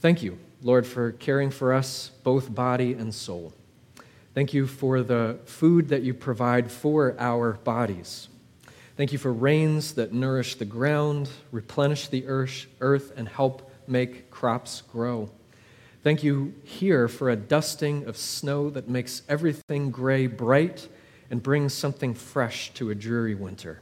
Thank 0.00 0.22
you, 0.22 0.38
Lord, 0.62 0.86
for 0.86 1.12
caring 1.12 1.50
for 1.50 1.72
us, 1.72 2.10
both 2.22 2.54
body 2.54 2.92
and 2.92 3.14
soul. 3.14 3.52
Thank 4.34 4.54
you 4.54 4.66
for 4.66 5.02
the 5.02 5.38
food 5.44 5.88
that 5.88 6.02
you 6.02 6.14
provide 6.14 6.70
for 6.70 7.14
our 7.18 7.52
bodies. 7.52 8.28
Thank 8.96 9.12
you 9.12 9.18
for 9.18 9.32
rains 9.32 9.94
that 9.94 10.12
nourish 10.12 10.56
the 10.56 10.64
ground, 10.64 11.30
replenish 11.50 12.08
the 12.08 12.26
earth, 12.26 13.12
and 13.16 13.28
help 13.28 13.70
make 13.86 14.30
crops 14.30 14.82
grow. 14.82 15.30
Thank 16.02 16.22
you 16.22 16.54
here 16.64 17.08
for 17.08 17.30
a 17.30 17.36
dusting 17.36 18.06
of 18.06 18.16
snow 18.16 18.70
that 18.70 18.88
makes 18.88 19.22
everything 19.28 19.90
gray 19.90 20.26
bright 20.26 20.88
and 21.30 21.42
brings 21.42 21.72
something 21.72 22.12
fresh 22.12 22.72
to 22.74 22.90
a 22.90 22.94
dreary 22.94 23.34
winter. 23.34 23.80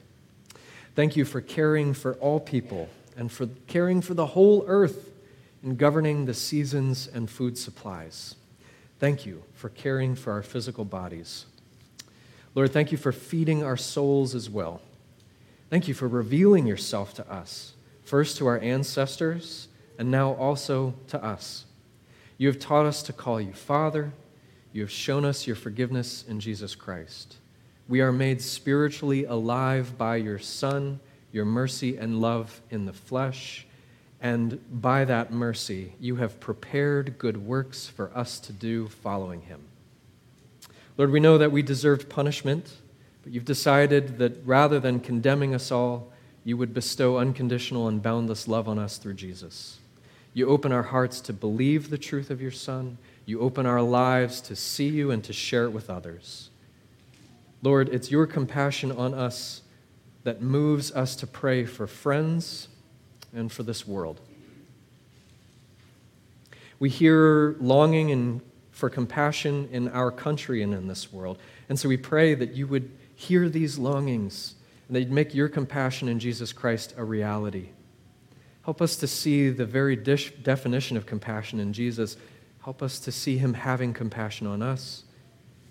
Thank 0.95 1.17
you 1.17 1.25
for 1.25 1.41
caring 1.41 1.95
for 1.95 2.15
all 2.15 2.41
people 2.41 2.89
and 3.17 3.31
for 3.31 3.47
caring 3.67 4.01
for 4.01 4.15
the 4.15 4.27
whole 4.27 4.65
earth 4.67 5.11
in 5.63 5.77
governing 5.77 6.25
the 6.25 6.35
seasons 6.35 7.09
and 7.13 7.29
food 7.29 7.57
supplies. 7.57 8.35
Thank 8.99 9.25
you 9.25 9.43
for 9.55 9.69
caring 9.69 10.15
for 10.15 10.33
our 10.33 10.43
physical 10.43 10.85
bodies. 10.85 11.47
Lord, 12.55 12.73
thank 12.73 12.93
you 12.93 12.99
for 12.99 13.13
feeding 13.13 13.63
our 13.63 13.77
souls 13.77 14.35
as 14.35 14.51
well. 14.51 14.83
Thank 15.71 15.87
you 15.87 15.95
for 15.95 16.09
revealing 16.09 16.67
yourself 16.67 17.15
to 17.15 17.33
us, 17.33 17.75
first 18.03 18.37
to 18.39 18.47
our 18.47 18.59
ancestors, 18.59 19.69
and 19.99 20.11
now 20.11 20.33
also 20.33 20.95
to 21.09 21.23
us. 21.25 21.65
You 22.39 22.49
have 22.49 22.59
taught 22.59 22.87
us 22.87 23.03
to 23.05 23.13
call 23.13 23.41
you 23.41 23.53
Father. 23.53 24.13
You 24.73 24.83
have 24.83 24.91
shown 24.91 25.25
us 25.25 25.47
your 25.47 25.57
forgiveness 25.57 26.25
in 26.27 26.41
Jesus 26.41 26.75
Christ. 26.75 27.37
We 27.91 28.01
are 28.01 28.13
made 28.13 28.41
spiritually 28.41 29.27
alive 29.27 29.99
by 29.99 30.17
your 30.17 30.39
Son, 30.39 31.01
your 31.31 31.45
mercy 31.45 31.99
and 31.99 32.23
love 32.23 32.63
in 32.71 32.87
the 32.87 32.95
flesh 32.95 33.67
and 34.21 34.61
by 34.71 35.07
that 35.07 35.33
mercy, 35.33 35.95
you 35.99 36.17
have 36.17 36.41
prepared 36.41 37.19
good 37.19 37.39
works 37.39 37.89
for 37.89 38.11
us 38.15 38.39
to 38.41 38.53
do 38.53 38.89
following 38.89 39.43
him. 39.43 39.61
Lord, 40.99 41.11
we 41.11 41.21
know 41.21 41.39
that 41.39 41.53
we 41.53 41.63
deserved 41.63 42.11
punishment, 42.11 42.75
but 43.23 43.33
you've 43.33 43.47
decided 43.47 44.19
that 44.19 44.37
rather 44.45 44.79
than 44.79 45.01
condemning 45.01 45.55
us 45.55 45.71
all, 45.71 46.13
you 46.45 46.59
would 46.59 46.75
bestow 46.75 47.17
unconditional 47.17 47.89
and 47.89 48.03
boundless 48.03 48.47
love 48.47 48.69
on 48.69 48.79
us 48.79 48.99
through 48.99 49.15
Jesus. 49.15 49.79
You 50.35 50.49
open 50.49 50.71
our 50.71 50.83
hearts 50.83 51.21
to 51.23 51.33
believe 51.33 51.89
the 51.89 51.99
truth 51.99 52.31
of 52.31 52.43
your 52.43 52.51
Son. 52.51 52.99
You 53.25 53.41
open 53.41 53.65
our 53.65 53.83
lives 53.83 54.43
to 54.43 54.57
see 54.57 54.89
you 54.89 55.11
and 55.11 55.25
to 55.25 55.33
share 55.33 55.65
it 55.65 55.71
with 55.71 55.89
others. 55.89 56.50
Lord, 57.63 57.89
it's 57.91 58.11
your 58.11 58.27
compassion 58.27 58.91
on 58.91 59.13
us 59.13 59.63
that 60.25 60.41
moves 60.41 60.93
us 60.93 61.17
to 61.17 61.27
pray 61.27 61.65
for 61.65 61.87
friends 61.87 62.69
and 63.35 63.51
for 63.51 63.63
this 63.63 63.87
world. 63.87 64.21
We 66.79 66.89
hear 66.89 67.57
longing 67.61 68.11
and 68.11 68.41
for 68.71 68.89
compassion 68.89 69.69
in 69.71 69.89
our 69.89 70.11
country 70.11 70.63
and 70.63 70.73
in 70.73 70.89
this 70.89 71.13
world. 71.13 71.39
And 71.69 71.79
so 71.79 71.89
we 71.89 71.99
pray 71.99 72.35
that 72.35 72.55
you 72.55 72.67
would 72.67 72.91
hear 73.15 73.49
these 73.49 73.79
longings 73.79 74.55
and 74.89 74.97
that 74.97 75.01
you'd 75.01 75.13
make 75.13 75.35
your 75.35 75.49
compassion 75.49 76.09
in 76.09 76.19
Jesus 76.19 76.53
Christ 76.55 76.95
a 76.97 77.05
reality. 77.05 77.69
Help 78.63 78.81
us 78.81 78.97
to 78.97 79.07
see 79.07 79.51
the 79.51 79.67
very 79.67 79.97
dish, 79.97 80.33
definition 80.43 80.97
of 80.97 81.05
compassion 81.05 81.61
in 81.61 81.75
Jesus. 81.75 82.17
Help 82.63 82.83
us 82.83 82.99
to 83.01 83.13
see 83.13 83.37
him 83.37 83.53
having 83.53 83.93
compassion 83.93 84.47
on 84.47 84.63
us 84.63 85.05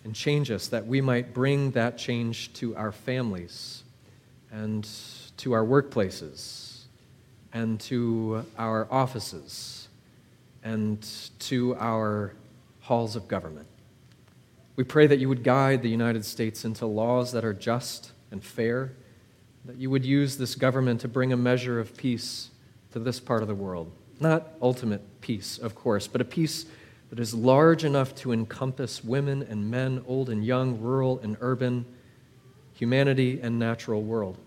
and 0.04 0.16
change 0.16 0.50
us 0.52 0.68
that 0.68 0.86
we 0.86 1.02
might 1.02 1.34
bring 1.34 1.72
that 1.72 1.98
change 1.98 2.54
to 2.54 2.76
our 2.76 2.92
families 2.92 3.84
and 4.52 4.88
to 5.38 5.54
our 5.54 5.64
workplaces 5.64 6.84
and 7.54 7.80
to 7.80 8.46
our 8.58 8.88
offices 8.92 9.88
and 10.64 11.08
to 11.40 11.76
our 11.80 12.34
halls 12.82 13.16
of 13.16 13.28
government. 13.28 13.68
We 14.76 14.84
pray 14.84 15.08
that 15.08 15.20
you 15.20 15.28
would 15.30 15.44
guide 15.44 15.82
the 15.82 15.90
United 15.90 16.24
States 16.24 16.64
into 16.64 16.86
laws 16.86 17.32
that 17.34 17.44
are 17.44 17.54
just 17.54 18.12
and 18.32 18.44
fair, 18.44 18.94
that 19.66 19.76
you 19.76 19.90
would 19.90 20.06
use 20.06 20.38
this 20.38 20.56
government 20.56 21.02
to 21.02 21.08
bring 21.08 21.34
a 21.34 21.38
measure 21.38 21.80
of 21.80 21.98
peace 21.98 22.50
to 22.94 23.00
this 23.00 23.20
part 23.20 23.42
of 23.42 23.48
the 23.48 23.56
world. 23.56 23.92
Not 24.20 24.54
ultimate 24.62 25.22
peace, 25.22 25.58
of 25.58 25.76
course, 25.76 26.08
but 26.08 26.22
a 26.22 26.26
peace 26.26 26.66
that 27.10 27.20
is 27.20 27.34
large 27.34 27.84
enough 27.84 28.14
to 28.16 28.32
encompass 28.32 29.04
women 29.04 29.44
and 29.44 29.70
men, 29.70 30.04
old 30.08 30.30
and 30.30 30.46
young, 30.46 30.80
rural 30.80 31.20
and 31.24 31.38
urban, 31.42 31.86
humanity 32.74 33.40
and 33.42 33.58
natural 33.58 34.02
world. 34.02 34.38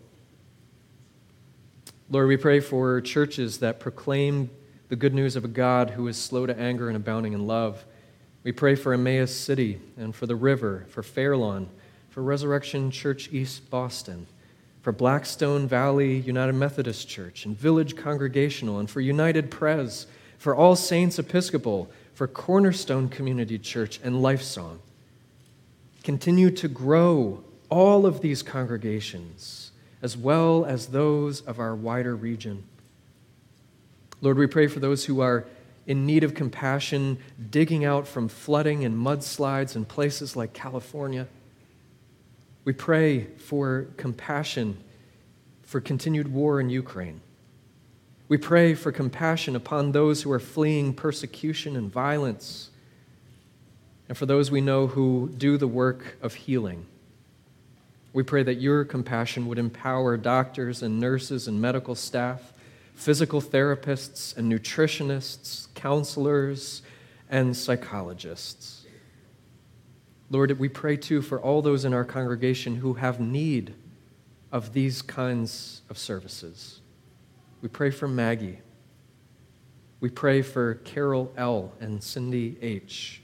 Lord, 2.09 2.29
we 2.29 2.37
pray 2.37 2.61
for 2.61 3.01
churches 3.01 3.59
that 3.59 3.81
proclaim 3.81 4.51
the 4.89 4.97
good 4.97 5.15
news 5.15 5.37
of 5.37 5.45
a 5.45 5.49
God 5.49 5.91
who 5.91 6.07
is 6.09 6.17
slow 6.17 6.47
to 6.47 6.59
anger 6.59 6.89
and 6.89 6.97
abounding 6.97 7.33
in 7.33 7.47
love. 7.47 7.85
We 8.45 8.53
pray 8.53 8.75
for 8.75 8.93
Emmaus 8.93 9.35
City 9.35 9.81
and 9.97 10.15
for 10.15 10.27
the 10.27 10.37
river, 10.37 10.87
for 10.91 11.03
Fairlawn, 11.03 11.69
for 12.11 12.23
Resurrection 12.23 12.91
Church 12.91 13.31
East 13.33 13.71
Boston, 13.71 14.27
for 14.83 14.93
Blackstone 14.93 15.67
Valley 15.67 16.19
United 16.19 16.53
Methodist 16.53 17.09
Church 17.09 17.47
and 17.47 17.57
Village 17.57 17.97
Congregational, 17.97 18.79
and 18.79 18.91
for 18.91 19.01
United 19.01 19.51
Pres, 19.51 20.07
for 20.37 20.55
All 20.55 20.77
Saints 20.77 21.19
Episcopal, 21.19 21.91
for 22.15 22.27
Cornerstone 22.27 23.09
Community 23.09 23.59
Church 23.59 24.01
and 24.03 24.17
Lifesong. 24.17 24.79
Continue 26.03 26.51
to 26.51 26.69
grow 26.69 27.45
all 27.71 28.07
of 28.07 28.21
these 28.21 28.43
congregations 28.43 29.71
as 30.03 30.17
well 30.17 30.65
as 30.65 30.89
those 30.89 31.41
of 31.43 31.61
our 31.61 31.75
wider 31.75 32.17
region. 32.17 32.65
Lord, 34.21 34.37
we 34.37 34.47
pray 34.47 34.67
for 34.67 34.81
those 34.81 35.05
who 35.05 35.21
are 35.21 35.47
in 35.87 36.07
need 36.07 36.23
of 36.25 36.35
compassion, 36.35 37.19
digging 37.51 37.85
out 37.85 38.07
from 38.07 38.29
flooding 38.29 38.85
and 38.85 38.97
mudslides 38.97 39.75
in 39.75 39.85
places 39.85 40.37
like 40.37 40.53
California. 40.53 41.27
We 42.65 42.73
pray 42.73 43.25
for 43.25 43.87
compassion 43.97 44.77
for 45.63 45.81
continued 45.81 46.29
war 46.29 46.61
in 46.61 46.69
Ukraine. 46.69 47.21
We 48.33 48.39
pray 48.39 48.73
for 48.73 48.91
compassion 48.93 49.55
upon 49.55 49.93
those 49.93 50.23
who 50.23 50.33
are 50.33 50.41
fleeing 50.41 50.95
persecution 50.95 51.77
and 51.77 51.93
violence, 51.93 52.71
and 54.09 54.17
for 54.17 54.25
those 54.25 54.51
we 54.51 54.63
know 54.63 54.87
who 54.87 55.31
do 55.37 55.59
the 55.59 55.69
work 55.69 56.17
of 56.23 56.33
healing. 56.33 56.87
We 58.15 58.23
pray 58.23 58.43
that 58.45 58.55
your 58.55 58.87
compassion 58.87 59.47
would 59.49 59.59
empower 59.59 60.17
doctors 60.17 60.83
and 60.83 60.99
nurses 60.99 61.47
and 61.47 61.61
medical 61.61 61.95
staff, 61.95 62.55
physical 62.95 63.43
therapists 63.43 64.35
and 64.35 64.51
nutritionists, 64.51 65.67
counselors 65.75 66.81
and 67.29 67.55
psychologists. 67.55 68.87
Lord, 70.31 70.59
we 70.59 70.71
pray 70.71 70.97
too 70.97 71.21
for 71.21 71.39
all 71.39 71.61
those 71.61 71.85
in 71.85 71.93
our 71.93 72.07
congregation 72.07 72.77
who 72.77 72.95
have 72.95 73.21
need 73.21 73.75
of 74.51 74.73
these 74.73 75.03
kinds 75.03 75.83
of 75.91 75.99
services. 75.99 76.79
We 77.63 77.69
pray 77.69 77.91
for 77.91 78.09
Maggie. 78.09 78.59
We 80.01 80.11
pray 80.11 80.43
for 80.43 80.75
Carol 80.75 81.33
L. 81.37 81.73
and 81.81 82.03
Cindy 82.03 82.59
H. 82.61 83.23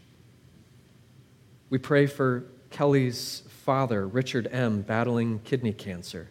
We 1.70 1.78
pray 1.78 2.06
for 2.06 2.44
Kelly's 2.70 3.42
father, 3.48 4.06
Richard 4.06 4.48
M., 4.52 4.82
battling 4.82 5.40
kidney 5.40 5.72
cancer. 5.72 6.28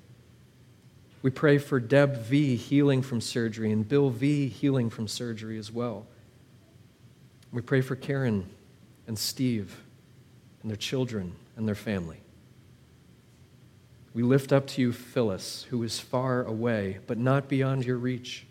We 1.22 1.32
pray 1.32 1.58
for 1.58 1.82
Deb 1.82 2.16
V 2.18 2.56
healing 2.56 3.02
from 3.02 3.20
surgery 3.20 3.72
and 3.74 3.86
Bill 3.88 4.10
V 4.10 4.48
healing 4.48 4.90
from 4.90 5.10
surgery 5.10 5.58
as 5.58 5.70
well. 5.70 6.08
We 7.52 7.62
pray 7.62 7.82
for 7.82 7.98
Karen 7.98 8.50
and 9.06 9.20
Steve 9.20 9.82
and 10.62 10.72
their 10.72 10.78
children 10.78 11.36
and 11.58 11.68
their 11.68 11.76
family. 11.76 12.22
We 14.18 14.24
lift 14.24 14.52
up 14.52 14.66
to 14.70 14.82
you 14.82 14.94
Phyllis, 14.94 15.68
who 15.70 15.84
is 15.84 16.00
far 16.00 16.44
away, 16.44 16.98
but 17.06 17.20
not 17.20 17.48
beyond 17.48 17.86
your 17.86 17.98
reach. 17.98 18.48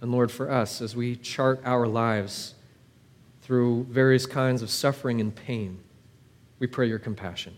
And 0.00 0.10
Lord, 0.10 0.30
for 0.30 0.50
us, 0.50 0.80
as 0.80 0.96
we 0.96 1.14
chart 1.14 1.60
our 1.66 1.86
lives 1.86 2.54
through 3.42 3.84
various 3.90 4.24
kinds 4.24 4.62
of 4.62 4.70
suffering 4.70 5.20
and 5.20 5.34
pain, 5.34 5.78
we 6.58 6.66
pray 6.66 6.88
your 6.88 6.98
compassion. 6.98 7.54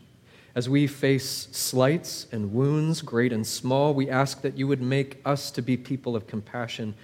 As 0.57 0.69
we 0.69 0.89
face 0.89 1.51
slights 1.53 2.27
and 2.33 2.53
wounds, 2.53 3.01
great 3.01 3.33
and 3.33 3.47
small, 3.47 3.95
we 3.95 4.11
ask 4.11 4.43
that 4.43 4.59
you 4.59 4.67
would 4.67 4.83
make 4.83 5.21
us 5.25 5.53
to 5.53 5.63
be 5.63 5.77
people 5.77 6.17
of 6.17 6.27
compassion 6.27 6.97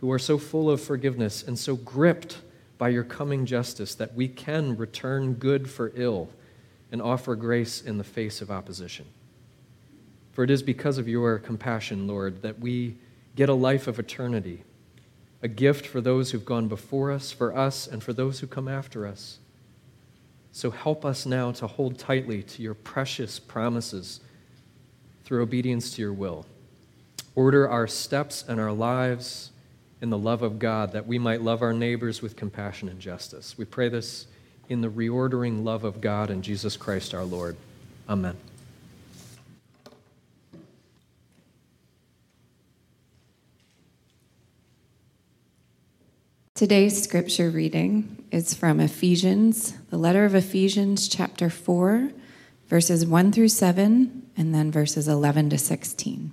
who 0.00 0.10
are 0.10 0.18
so 0.18 0.38
full 0.38 0.70
of 0.70 0.80
forgiveness 0.80 1.42
and 1.46 1.58
so 1.58 1.76
gripped 1.76 2.38
by 2.78 2.88
your 2.88 3.04
coming 3.04 3.44
justice 3.44 3.94
that 3.96 4.14
we 4.14 4.28
can 4.28 4.78
return 4.78 5.34
good 5.34 5.68
for 5.68 5.92
ill 5.94 6.30
and 6.92 7.00
offer 7.00 7.34
grace 7.36 7.80
in 7.80 7.98
the 7.98 8.04
face 8.04 8.40
of 8.40 8.50
opposition. 8.50 9.06
For 10.32 10.44
it 10.44 10.50
is 10.50 10.62
because 10.62 10.98
of 10.98 11.08
your 11.08 11.38
compassion, 11.38 12.06
Lord, 12.06 12.42
that 12.42 12.58
we 12.58 12.96
get 13.36 13.48
a 13.48 13.54
life 13.54 13.86
of 13.86 13.98
eternity, 13.98 14.64
a 15.42 15.48
gift 15.48 15.86
for 15.86 16.00
those 16.00 16.30
who've 16.30 16.44
gone 16.44 16.68
before 16.68 17.10
us, 17.10 17.32
for 17.32 17.56
us, 17.56 17.86
and 17.86 18.02
for 18.02 18.12
those 18.12 18.40
who 18.40 18.46
come 18.46 18.68
after 18.68 19.06
us. 19.06 19.38
So 20.52 20.70
help 20.70 21.04
us 21.04 21.26
now 21.26 21.52
to 21.52 21.66
hold 21.66 21.98
tightly 21.98 22.42
to 22.42 22.62
your 22.62 22.74
precious 22.74 23.38
promises 23.38 24.20
through 25.24 25.42
obedience 25.42 25.94
to 25.94 26.02
your 26.02 26.12
will. 26.12 26.44
Order 27.34 27.68
our 27.68 27.86
steps 27.86 28.44
and 28.46 28.58
our 28.60 28.72
lives 28.72 29.52
in 30.00 30.10
the 30.10 30.18
love 30.18 30.42
of 30.42 30.58
God 30.58 30.92
that 30.92 31.06
we 31.06 31.18
might 31.18 31.42
love 31.42 31.62
our 31.62 31.72
neighbors 31.72 32.20
with 32.20 32.34
compassion 32.34 32.88
and 32.88 32.98
justice. 32.98 33.56
We 33.56 33.64
pray 33.64 33.88
this 33.88 34.26
in 34.70 34.80
the 34.80 34.88
reordering 34.88 35.64
love 35.64 35.82
of 35.82 36.00
God 36.00 36.30
and 36.30 36.44
Jesus 36.44 36.76
Christ 36.76 37.12
our 37.12 37.24
Lord. 37.24 37.56
Amen. 38.08 38.36
Today's 46.54 47.02
scripture 47.02 47.50
reading 47.50 48.24
is 48.30 48.54
from 48.54 48.78
Ephesians, 48.80 49.72
the 49.90 49.98
letter 49.98 50.24
of 50.24 50.34
Ephesians, 50.34 51.08
chapter 51.08 51.50
4, 51.50 52.12
verses 52.68 53.04
1 53.04 53.32
through 53.32 53.48
7, 53.48 54.30
and 54.36 54.54
then 54.54 54.70
verses 54.70 55.08
11 55.08 55.50
to 55.50 55.58
16. 55.58 56.32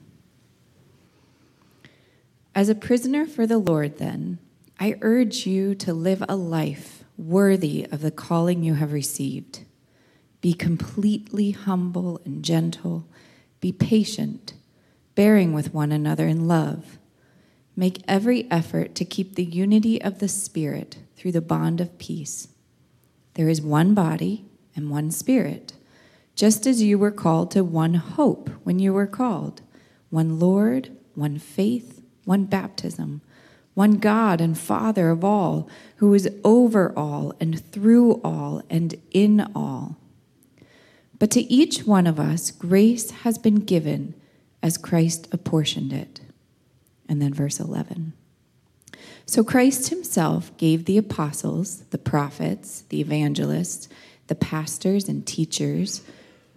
As 2.54 2.70
a 2.70 2.76
prisoner 2.76 3.26
for 3.26 3.48
the 3.48 3.58
Lord, 3.58 3.98
then, 3.98 4.38
I 4.80 4.96
urge 5.02 5.48
you 5.48 5.74
to 5.76 5.94
live 5.94 6.24
a 6.28 6.36
life 6.36 6.97
worthy 7.18 7.86
of 7.92 8.02
the 8.02 8.12
calling 8.12 8.64
you 8.64 8.76
have 8.76 8.94
received. 8.94 9.62
Be 10.40 10.54
completely 10.54 11.52
humble 11.52 12.22
and 12.24 12.44
gentle. 12.44 13.08
Be 13.60 13.72
patient, 13.72 14.54
bearing 15.16 15.52
with 15.52 15.74
one 15.74 15.92
another 15.92 16.28
in 16.28 16.48
love. 16.48 17.00
Make 17.76 18.04
every 18.08 18.50
effort 18.52 18.96
to 18.96 19.06
keep 19.06 19.36
the 19.36 19.44
unity 19.44 20.02
of 20.02 20.20
the 20.20 20.28
Spirit 20.28 20.98
through 21.16 21.32
the 21.32 21.42
bond 21.42 21.82
of 21.82 21.98
peace. 21.98 22.50
There 23.34 23.50
is 23.50 23.62
one 23.62 23.94
body 23.94 24.46
and 24.76 24.90
one 24.90 25.12
Spirit, 25.12 25.74
just 26.36 26.68
as 26.68 26.82
you 26.84 27.00
were 27.00 27.12
called 27.12 27.52
to 27.52 27.64
one 27.64 27.96
hope 27.96 28.50
when 28.64 28.80
you 28.80 28.94
were 28.94 29.08
called, 29.08 29.62
one 30.10 30.40
Lord, 30.40 30.92
one 31.16 31.40
faith, 31.40 32.02
one 32.26 32.46
baptism, 32.46 33.22
one 33.78 34.00
God 34.00 34.42
and 34.42 34.58
Father 34.58 35.12
of 35.12 35.24
all, 35.24 35.70
who 35.98 36.12
is 36.16 36.28
over 36.44 36.92
all 36.98 37.32
and 37.40 37.64
through 37.72 38.20
all 38.24 38.64
and 38.72 38.96
in 39.12 39.52
all. 39.54 39.98
But 41.20 41.30
to 41.32 41.42
each 41.42 41.84
one 41.84 42.08
of 42.08 42.20
us, 42.20 42.50
grace 42.50 43.12
has 43.12 43.38
been 43.38 43.58
given 43.58 44.16
as 44.64 44.80
Christ 44.80 45.28
apportioned 45.32 45.94
it. 45.94 46.22
And 47.08 47.22
then 47.22 47.36
verse 47.36 47.60
11. 47.60 48.14
So 49.28 49.44
Christ 49.44 49.90
himself 49.90 50.58
gave 50.58 50.86
the 50.86 50.98
apostles, 50.98 51.82
the 51.92 52.00
prophets, 52.00 52.82
the 52.90 53.00
evangelists, 53.00 53.90
the 54.26 54.34
pastors, 54.34 55.08
and 55.08 55.24
teachers 55.24 56.02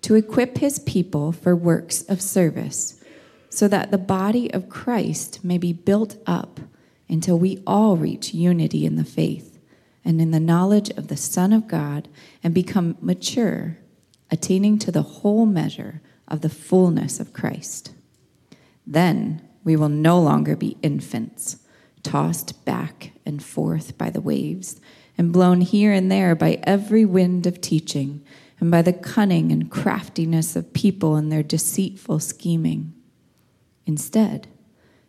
to 0.01 0.15
equip 0.15 0.57
his 0.57 0.79
people 0.79 1.33
for 1.33 1.55
works 1.55 2.01
of 2.05 2.23
service, 2.23 2.99
so 3.51 3.69
that 3.69 3.91
the 3.91 3.99
body 3.99 4.51
of 4.55 4.71
Christ 4.71 5.45
may 5.45 5.59
be 5.59 5.75
built 5.75 6.17
up 6.27 6.61
until 7.11 7.39
we 7.39 7.63
all 7.67 7.97
reach 7.97 8.33
unity 8.33 8.87
in 8.87 8.97
the 8.97 9.05
faith 9.05 9.59
and 10.05 10.21
in 10.21 10.31
the 10.31 10.41
knowledge 10.41 10.91
of 10.91 11.09
the 11.09 11.17
Son 11.17 11.53
of 11.53 11.69
God 11.69 12.09
and 12.43 12.55
become 12.55 12.97
mature, 13.01 13.79
attaining 14.31 14.79
to 14.79 14.93
the 14.93 15.03
whole 15.03 15.45
measure 15.45 16.01
of 16.29 16.41
the 16.41 16.49
fullness 16.49 17.21
of 17.21 17.33
Christ. 17.33 17.93
Then 18.87 19.47
we 19.65 19.77
will 19.77 19.89
no 19.89 20.21
longer 20.21 20.57
be 20.57 20.79
infants, 20.83 21.59
tossed 22.03 22.65
back 22.65 23.13
and 23.27 23.43
forth 23.43 23.99
by 23.99 24.09
the 24.09 24.21
waves, 24.21 24.81
and 25.19 25.33
blown 25.33 25.61
here 25.61 25.93
and 25.93 26.11
there 26.11 26.35
by 26.35 26.61
every 26.63 27.05
wind 27.05 27.47
of 27.47 27.61
teaching, 27.61 28.25
and 28.59 28.71
by 28.71 28.83
the 28.83 28.93
cunning 28.93 29.53
and 29.53 29.71
craftiness 29.71 30.57
of 30.57 30.73
people 30.73 31.17
and 31.17 31.31
their 31.31 31.43
deceitful 31.43 32.21
scheming. 32.21 32.95
Instead, 33.85 34.49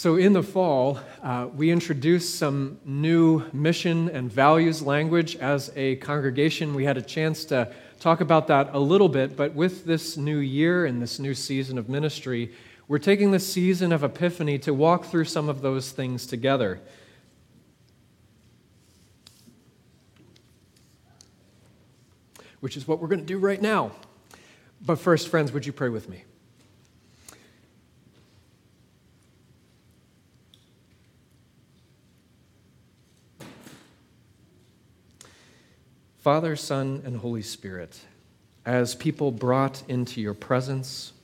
So, 0.00 0.16
in 0.16 0.32
the 0.32 0.42
fall, 0.42 0.98
uh, 1.22 1.48
we 1.54 1.70
introduced 1.70 2.36
some 2.36 2.80
new 2.86 3.44
mission 3.52 4.08
and 4.08 4.32
values 4.32 4.80
language 4.80 5.36
as 5.36 5.70
a 5.76 5.96
congregation. 5.96 6.72
We 6.72 6.86
had 6.86 6.96
a 6.96 7.02
chance 7.02 7.44
to 7.44 7.70
talk 7.98 8.22
about 8.22 8.46
that 8.46 8.70
a 8.72 8.78
little 8.78 9.10
bit, 9.10 9.36
but 9.36 9.52
with 9.54 9.84
this 9.84 10.16
new 10.16 10.38
year 10.38 10.86
and 10.86 11.02
this 11.02 11.18
new 11.18 11.34
season 11.34 11.76
of 11.76 11.90
ministry, 11.90 12.50
we're 12.88 12.96
taking 12.96 13.30
this 13.30 13.46
season 13.46 13.92
of 13.92 14.02
Epiphany 14.02 14.58
to 14.60 14.72
walk 14.72 15.04
through 15.04 15.26
some 15.26 15.50
of 15.50 15.60
those 15.60 15.92
things 15.92 16.24
together. 16.26 16.80
Which 22.60 22.74
is 22.74 22.88
what 22.88 23.02
we're 23.02 23.08
going 23.08 23.20
to 23.20 23.26
do 23.26 23.36
right 23.36 23.60
now. 23.60 23.92
But 24.80 24.98
first, 24.98 25.28
friends, 25.28 25.52
would 25.52 25.66
you 25.66 25.74
pray 25.74 25.90
with 25.90 26.08
me? 26.08 26.24
Father, 36.20 36.54
Son, 36.54 37.00
and 37.06 37.16
Holy 37.16 37.40
Spirit, 37.40 37.98
as 38.66 38.94
people 38.94 39.32
brought 39.32 39.82
into 39.88 40.20
your 40.20 40.34
presence, 40.34 41.14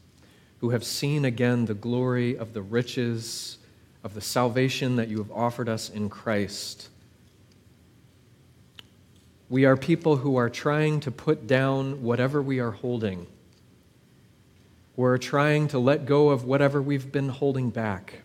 who 0.61 0.71
have 0.71 0.85
seen 0.85 1.27
again 1.27 1.67
the 1.67 1.75
glory 1.75 2.35
of 2.35 2.55
the 2.55 2.63
riches 2.63 3.59
of 4.03 4.15
the 4.15 4.23
salvation 4.23 4.97
that 4.97 5.09
you 5.09 5.19
have 5.19 5.31
offered 5.31 5.69
us 5.69 5.91
in 5.91 6.09
Christ. 6.09 6.89
We 9.51 9.67
are 9.67 9.77
people 9.77 10.17
who 10.17 10.37
are 10.37 10.49
trying 10.49 11.01
to 11.01 11.11
put 11.11 11.47
down 11.47 12.03
whatever 12.03 12.41
we 12.41 12.59
are 12.59 12.71
holding. 12.71 13.27
We're 14.97 15.19
trying 15.19 15.69
to 15.69 15.79
let 15.79 16.07
go 16.07 16.31
of 16.31 16.45
whatever 16.45 16.81
we've 16.81 17.13
been 17.13 17.29
holding 17.29 17.69
back 17.69 18.23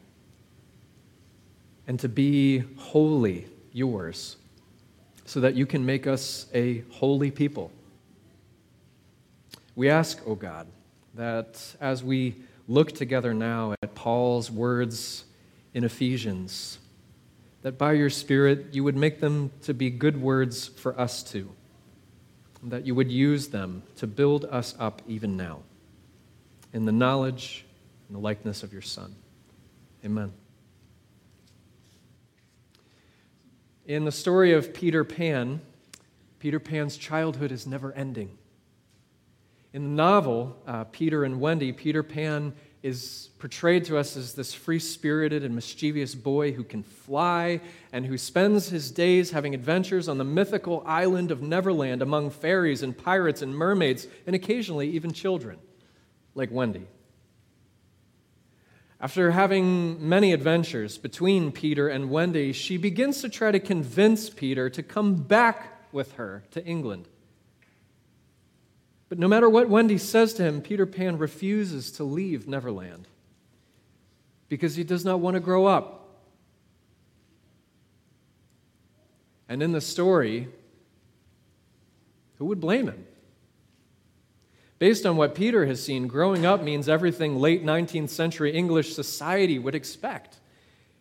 and 1.86 2.00
to 2.00 2.08
be 2.08 2.60
wholly 2.78 3.48
yours 3.74 4.38
so 5.26 5.40
that 5.40 5.56
you 5.56 5.66
can 5.66 5.86
make 5.86 6.08
us 6.08 6.48
a 6.54 6.84
holy 6.92 7.32
people. 7.32 7.72
We 9.76 9.90
ask, 9.90 10.20
O 10.28 10.32
oh 10.32 10.36
God, 10.36 10.68
that 11.16 11.76
as 11.80 12.04
we 12.04 12.36
look 12.68 12.92
together 12.92 13.34
now 13.34 13.74
at 13.82 13.96
Paul's 13.96 14.52
words 14.52 15.26
in 15.74 15.84
Ephesians, 15.84 16.80
that 17.62 17.78
by 17.78 17.94
your 17.94 18.10
Spirit 18.10 18.68
you 18.74 18.84
would 18.84 18.96
make 18.96 19.20
them 19.20 19.52
to 19.64 19.74
be 19.74 19.90
good 19.90 20.22
words 20.22 20.68
for 20.68 21.00
us 21.00 21.24
too, 21.24 21.50
that 22.64 22.86
you 22.86 22.96
would 22.96 23.12
use 23.12 23.48
them 23.50 23.84
to 23.98 24.08
build 24.08 24.46
us 24.46 24.76
up 24.80 25.02
even 25.08 25.38
now. 25.38 25.60
in 26.74 26.86
the 26.86 26.92
knowledge 26.92 27.66
and 28.08 28.16
the 28.16 28.22
likeness 28.22 28.64
of 28.64 28.72
your 28.72 28.82
Son. 28.82 29.14
Amen. 30.06 30.32
In 33.92 34.06
the 34.06 34.12
story 34.14 34.54
of 34.54 34.74
Peter 34.74 35.04
Pan, 35.04 35.60
Peter 36.40 36.62
Pan's 36.62 36.96
childhood 36.96 37.52
is 37.52 37.68
never 37.68 37.92
ending. 37.92 38.38
In 39.74 39.84
the 39.84 39.90
novel, 39.90 40.56
uh, 40.66 40.86
Peter 40.86 41.26
and 41.26 41.42
Wendy, 41.42 41.74
Peter 41.74 42.02
Pan 42.02 42.54
is 42.84 43.32
portrayed 43.38 43.84
to 43.84 43.98
us 43.98 44.16
as 44.16 44.34
this 44.34 44.54
free 44.54 44.80
spirited 44.80 45.44
and 45.44 45.54
mischievous 45.54 46.16
boy 46.16 46.54
who 46.54 46.64
can 46.64 46.84
fly 46.84 47.60
and 47.92 48.06
who 48.06 48.18
spends 48.18 48.70
his 48.70 48.92
days 48.92 49.32
having 49.32 49.54
adventures 49.54 50.08
on 50.08 50.18
the 50.18 50.24
mythical 50.24 50.84
island 50.86 51.30
of 51.30 51.42
Neverland 51.42 52.02
among 52.02 52.30
fairies 52.30 52.84
and 52.84 52.98
pirates 52.98 53.42
and 53.42 53.54
mermaids, 53.54 54.08
and 54.26 54.34
occasionally 54.34 54.90
even 54.92 55.12
children, 55.12 55.58
like 56.34 56.50
Wendy. 56.50 56.88
After 59.02 59.32
having 59.32 60.08
many 60.08 60.32
adventures 60.32 61.00
between 61.00 61.52
Peter 61.52 61.88
and 61.88 62.12
Wendy, 62.12 62.54
she 62.54 62.78
begins 62.78 63.22
to 63.22 63.30
try 63.30 63.52
to 63.52 63.60
convince 63.60 64.30
Peter 64.30 64.70
to 64.70 64.84
come 64.84 65.16
back 65.16 65.92
with 65.92 66.14
her 66.14 66.44
to 66.52 66.64
England. 66.64 67.08
But 69.10 69.18
no 69.18 69.28
matter 69.28 69.50
what 69.50 69.68
Wendy 69.70 69.98
says 69.98 70.36
to 70.36 70.44
him, 70.44 70.62
Peter 70.62 70.86
Pan 70.86 71.18
refuses 71.18 71.92
to 71.94 72.04
leave 72.04 72.48
Neverland 72.48 73.08
because 74.50 74.76
he 74.76 74.84
does 74.84 75.04
not 75.04 75.20
want 75.20 75.34
to 75.34 75.40
grow 75.40 75.66
up. 75.66 75.98
And 79.50 79.64
in 79.64 79.72
the 79.72 79.82
story, 79.82 80.48
who 82.38 82.46
would 82.46 82.62
blame 82.62 82.88
him? 82.88 83.08
Based 84.82 85.06
on 85.06 85.16
what 85.16 85.36
Peter 85.36 85.68
has 85.68 85.84
seen, 85.84 86.08
growing 86.08 86.44
up 86.44 86.64
means 86.64 86.90
everything 86.90 87.38
late 87.38 87.64
19th 87.64 88.10
century 88.10 88.52
English 88.52 88.96
society 88.96 89.60
would 89.60 89.76
expect 89.76 90.40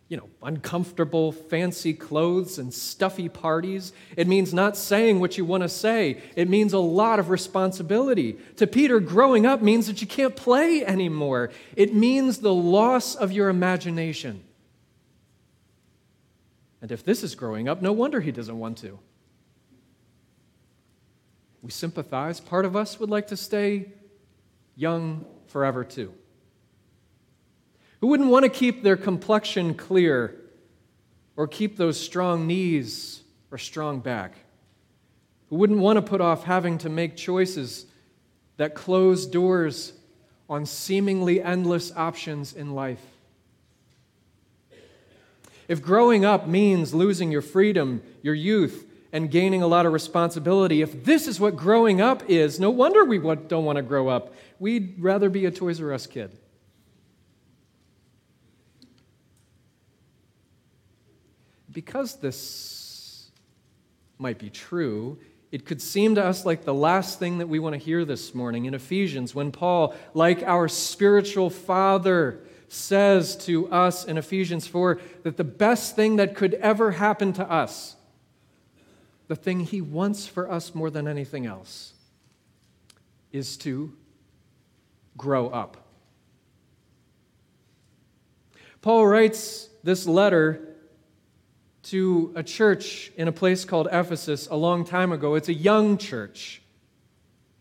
you 0.07 0.17
know, 0.17 0.29
uncomfortable, 0.43 1.31
fancy 1.31 1.95
clothes 1.95 2.59
and 2.59 2.71
stuffy 2.71 3.27
parties. 3.27 3.91
It 4.15 4.27
means 4.27 4.53
not 4.53 4.77
saying 4.77 5.19
what 5.19 5.35
you 5.35 5.45
want 5.45 5.63
to 5.63 5.69
say. 5.69 6.21
It 6.35 6.47
means 6.47 6.73
a 6.73 6.79
lot 6.79 7.17
of 7.17 7.31
responsibility. 7.31 8.37
To 8.57 8.67
Peter, 8.67 8.99
growing 8.99 9.47
up 9.47 9.63
means 9.63 9.87
that 9.87 9.99
you 9.99 10.05
can't 10.05 10.35
play 10.35 10.85
anymore. 10.85 11.49
It 11.75 11.95
means 11.95 12.37
the 12.37 12.53
loss 12.53 13.15
of 13.15 13.31
your 13.31 13.49
imagination. 13.49 14.43
And 16.83 16.91
if 16.91 17.03
this 17.03 17.23
is 17.23 17.33
growing 17.33 17.67
up, 17.67 17.81
no 17.81 17.93
wonder 17.93 18.19
he 18.19 18.31
doesn't 18.31 18.59
want 18.59 18.77
to. 18.79 18.99
We 21.61 21.71
sympathize. 21.71 22.39
Part 22.39 22.65
of 22.65 22.75
us 22.75 22.99
would 22.99 23.09
like 23.09 23.27
to 23.27 23.37
stay 23.37 23.91
young 24.75 25.25
forever, 25.47 25.83
too. 25.83 26.13
Who 27.99 28.07
wouldn't 28.07 28.29
want 28.29 28.43
to 28.43 28.49
keep 28.49 28.81
their 28.81 28.97
complexion 28.97 29.75
clear 29.75 30.35
or 31.35 31.47
keep 31.47 31.77
those 31.77 31.99
strong 31.99 32.47
knees 32.47 33.21
or 33.51 33.57
strong 33.57 33.99
back? 33.99 34.33
Who 35.49 35.57
wouldn't 35.57 35.79
want 35.79 35.97
to 35.97 36.01
put 36.01 36.21
off 36.21 36.45
having 36.45 36.77
to 36.79 36.89
make 36.89 37.15
choices 37.15 37.85
that 38.57 38.73
close 38.73 39.25
doors 39.27 39.93
on 40.49 40.65
seemingly 40.65 41.41
endless 41.41 41.91
options 41.95 42.53
in 42.53 42.73
life? 42.73 43.03
If 45.67 45.81
growing 45.81 46.25
up 46.25 46.47
means 46.47 46.93
losing 46.93 47.31
your 47.31 47.41
freedom, 47.41 48.01
your 48.21 48.33
youth, 48.33 48.90
and 49.13 49.29
gaining 49.29 49.61
a 49.61 49.67
lot 49.67 49.85
of 49.85 49.93
responsibility, 49.93 50.81
if 50.81 51.03
this 51.03 51.27
is 51.27 51.39
what 51.39 51.55
growing 51.55 52.01
up 52.01 52.23
is, 52.29 52.59
no 52.59 52.69
wonder 52.69 53.03
we 53.03 53.17
don't 53.17 53.65
want 53.65 53.77
to 53.77 53.81
grow 53.81 54.07
up. 54.07 54.33
We'd 54.59 54.95
rather 54.99 55.29
be 55.29 55.45
a 55.45 55.51
Toys 55.51 55.81
R 55.81 55.93
Us 55.93 56.07
kid. 56.07 56.37
because 61.71 62.15
this 62.15 63.31
might 64.17 64.37
be 64.37 64.49
true, 64.49 65.17
it 65.51 65.65
could 65.65 65.81
seem 65.81 66.15
to 66.15 66.23
us 66.23 66.45
like 66.45 66.63
the 66.63 66.73
last 66.73 67.19
thing 67.19 67.39
that 67.39 67.47
we 67.47 67.59
want 67.59 67.73
to 67.73 67.79
hear 67.79 68.05
this 68.05 68.33
morning 68.33 68.65
in 68.65 68.73
Ephesians 68.73 69.35
when 69.35 69.51
Paul, 69.51 69.95
like 70.13 70.43
our 70.43 70.67
spiritual 70.67 71.49
father, 71.49 72.39
says 72.67 73.35
to 73.35 73.69
us 73.69 74.05
in 74.05 74.17
Ephesians 74.17 74.65
4 74.65 75.01
that 75.23 75.35
the 75.35 75.43
best 75.43 75.95
thing 75.95 76.17
that 76.17 76.35
could 76.35 76.53
ever 76.55 76.91
happen 76.91 77.33
to 77.33 77.51
us, 77.51 77.95
the 79.31 79.35
thing 79.37 79.61
he 79.61 79.79
wants 79.79 80.27
for 80.27 80.51
us 80.51 80.75
more 80.75 80.89
than 80.89 81.07
anything 81.07 81.45
else, 81.45 81.93
is 83.31 83.55
to 83.55 83.93
grow 85.15 85.47
up. 85.47 85.87
Paul 88.81 89.07
writes 89.07 89.69
this 89.85 90.05
letter 90.05 90.75
to 91.83 92.33
a 92.35 92.43
church 92.43 93.13
in 93.15 93.29
a 93.29 93.31
place 93.31 93.63
called 93.63 93.87
Ephesus 93.89 94.49
a 94.51 94.55
long 94.57 94.83
time 94.83 95.13
ago. 95.13 95.35
It's 95.35 95.47
a 95.47 95.53
young 95.53 95.97
church, 95.97 96.61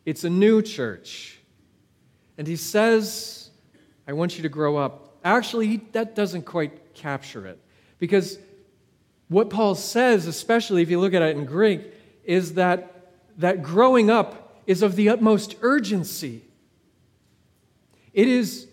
it's 0.04 0.24
a 0.24 0.30
new 0.30 0.62
church. 0.62 1.38
And 2.36 2.48
he 2.48 2.56
says, 2.56 3.48
I 4.08 4.12
want 4.14 4.36
you 4.36 4.42
to 4.42 4.48
grow 4.48 4.76
up. 4.76 5.20
Actually, 5.22 5.76
that 5.92 6.16
doesn't 6.16 6.46
quite 6.46 6.94
capture 6.94 7.46
it. 7.46 7.60
Because 8.00 8.40
what 9.30 9.48
Paul 9.48 9.76
says, 9.76 10.26
especially 10.26 10.82
if 10.82 10.90
you 10.90 10.98
look 10.98 11.14
at 11.14 11.22
it 11.22 11.36
in 11.36 11.44
Greek, 11.44 11.82
is 12.24 12.54
that, 12.54 13.12
that 13.38 13.62
growing 13.62 14.10
up 14.10 14.60
is 14.66 14.82
of 14.82 14.96
the 14.96 15.08
utmost 15.08 15.54
urgency. 15.62 16.42
It 18.12 18.26
is 18.26 18.66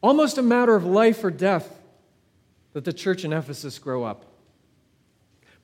almost 0.00 0.38
a 0.38 0.42
matter 0.42 0.74
of 0.74 0.86
life 0.86 1.22
or 1.22 1.30
death 1.30 1.78
that 2.72 2.86
the 2.86 2.92
church 2.92 3.22
in 3.22 3.34
Ephesus 3.34 3.78
grow 3.78 4.02
up. 4.02 4.24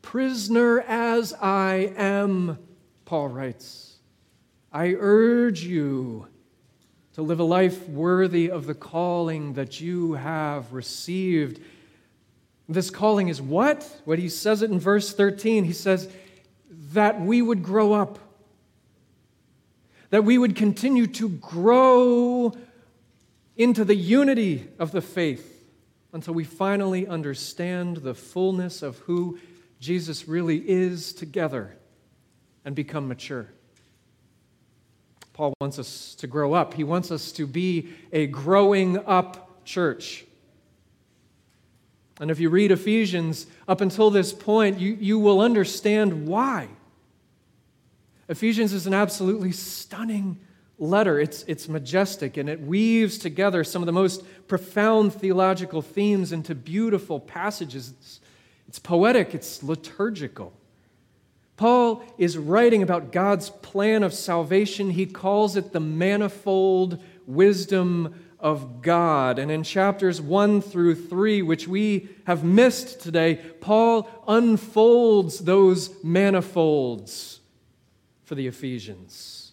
Prisoner 0.02 0.80
as 0.82 1.32
I 1.32 1.94
am, 1.96 2.58
Paul 3.06 3.28
writes, 3.28 3.96
I 4.70 4.94
urge 4.98 5.62
you 5.62 6.28
to 7.14 7.22
live 7.22 7.40
a 7.40 7.44
life 7.44 7.88
worthy 7.88 8.50
of 8.50 8.66
the 8.66 8.74
calling 8.74 9.54
that 9.54 9.80
you 9.80 10.12
have 10.12 10.74
received. 10.74 11.62
This 12.68 12.90
calling 12.90 13.28
is 13.28 13.40
what? 13.40 13.88
What 14.04 14.18
he 14.18 14.28
says 14.28 14.62
it 14.62 14.70
in 14.70 14.78
verse 14.80 15.14
13. 15.14 15.64
He 15.64 15.72
says, 15.72 16.08
that 16.92 17.20
we 17.20 17.42
would 17.42 17.62
grow 17.62 17.92
up, 17.92 18.18
that 20.10 20.24
we 20.24 20.38
would 20.38 20.56
continue 20.56 21.06
to 21.06 21.28
grow 21.28 22.52
into 23.56 23.84
the 23.84 23.94
unity 23.94 24.68
of 24.78 24.92
the 24.92 25.00
faith 25.00 25.52
until 26.12 26.34
we 26.34 26.44
finally 26.44 27.06
understand 27.06 27.98
the 27.98 28.14
fullness 28.14 28.82
of 28.82 28.98
who 29.00 29.38
Jesus 29.80 30.26
really 30.26 30.58
is 30.68 31.12
together 31.12 31.76
and 32.64 32.74
become 32.74 33.08
mature. 33.08 33.48
Paul 35.32 35.52
wants 35.60 35.78
us 35.78 36.14
to 36.16 36.26
grow 36.26 36.54
up. 36.54 36.72
He 36.72 36.84
wants 36.84 37.10
us 37.10 37.30
to 37.32 37.46
be 37.46 37.90
a 38.10 38.26
growing 38.26 38.98
up 39.06 39.64
church. 39.66 40.24
And 42.20 42.30
if 42.30 42.40
you 42.40 42.48
read 42.48 42.70
Ephesians 42.70 43.46
up 43.68 43.80
until 43.80 44.10
this 44.10 44.32
point, 44.32 44.78
you, 44.78 44.96
you 44.98 45.18
will 45.18 45.40
understand 45.40 46.26
why. 46.26 46.68
Ephesians 48.28 48.72
is 48.72 48.86
an 48.86 48.94
absolutely 48.94 49.52
stunning 49.52 50.38
letter. 50.78 51.20
It's, 51.20 51.42
it's 51.44 51.68
majestic 51.68 52.36
and 52.36 52.48
it 52.48 52.60
weaves 52.60 53.18
together 53.18 53.64
some 53.64 53.82
of 53.82 53.86
the 53.86 53.92
most 53.92 54.24
profound 54.48 55.12
theological 55.12 55.82
themes 55.82 56.32
into 56.32 56.54
beautiful 56.54 57.20
passages 57.20 58.20
it's 58.68 58.78
poetic, 58.78 59.34
it's 59.34 59.62
liturgical. 59.62 60.52
Paul 61.56 62.02
is 62.18 62.36
writing 62.36 62.82
about 62.82 63.12
God's 63.12 63.48
plan 63.48 64.02
of 64.02 64.12
salvation. 64.12 64.90
He 64.90 65.06
calls 65.06 65.56
it 65.56 65.72
the 65.72 65.80
manifold 65.80 67.02
wisdom 67.26 68.14
of 68.40 68.82
God. 68.82 69.38
And 69.38 69.50
in 69.50 69.62
chapters 69.62 70.20
1 70.20 70.60
through 70.60 70.94
3, 70.94 71.42
which 71.42 71.66
we 71.66 72.08
have 72.26 72.44
missed 72.44 73.00
today, 73.00 73.36
Paul 73.60 74.08
unfolds 74.26 75.40
those 75.40 76.02
manifolds 76.02 77.40
for 78.24 78.34
the 78.34 78.46
Ephesians. 78.46 79.46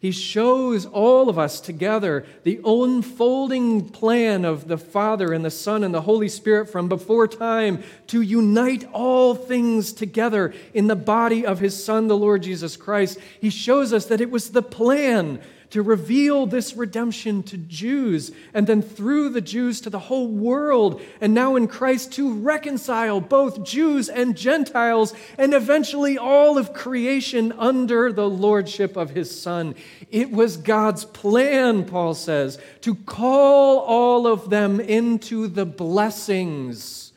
He 0.00 0.12
shows 0.12 0.86
all 0.86 1.28
of 1.28 1.38
us 1.38 1.60
together 1.60 2.24
the 2.42 2.58
unfolding 2.64 3.90
plan 3.90 4.46
of 4.46 4.66
the 4.66 4.78
Father 4.78 5.34
and 5.34 5.44
the 5.44 5.50
Son 5.50 5.84
and 5.84 5.92
the 5.92 6.00
Holy 6.00 6.28
Spirit 6.28 6.70
from 6.70 6.88
before 6.88 7.28
time 7.28 7.82
to 8.06 8.22
unite 8.22 8.88
all 8.94 9.34
things 9.34 9.92
together 9.92 10.54
in 10.72 10.86
the 10.86 10.96
body 10.96 11.44
of 11.44 11.58
His 11.58 11.84
Son, 11.84 12.08
the 12.08 12.16
Lord 12.16 12.42
Jesus 12.42 12.78
Christ. 12.78 13.18
He 13.42 13.50
shows 13.50 13.92
us 13.92 14.06
that 14.06 14.22
it 14.22 14.30
was 14.30 14.50
the 14.50 14.62
plan 14.62 15.38
to 15.70 15.82
reveal 15.82 16.46
this 16.46 16.74
redemption 16.74 17.42
to 17.44 17.56
Jews, 17.56 18.32
and 18.52 18.66
then 18.66 18.82
through 18.82 19.28
the 19.30 19.40
Jews 19.40 19.80
to 19.82 19.90
the 19.90 19.98
whole 19.98 20.28
world, 20.28 21.00
and 21.20 21.32
now 21.32 21.56
in 21.56 21.68
Christ 21.68 22.12
to 22.14 22.34
reconcile 22.34 23.20
both 23.20 23.64
Jews 23.64 24.08
and 24.08 24.36
Gentiles, 24.36 25.14
and 25.38 25.54
eventually 25.54 26.18
all 26.18 26.58
of 26.58 26.74
creation 26.74 27.52
under 27.52 28.12
the 28.12 28.28
lordship 28.28 28.96
of 28.96 29.10
his 29.10 29.40
Son. 29.40 29.74
It 30.10 30.32
was 30.32 30.56
God's 30.56 31.04
plan, 31.04 31.84
Paul 31.84 32.14
says, 32.14 32.58
to 32.80 32.94
call 32.94 33.78
all 33.78 34.26
of 34.26 34.50
them 34.50 34.80
into 34.80 35.46
the 35.46 35.66
blessings 35.66 37.12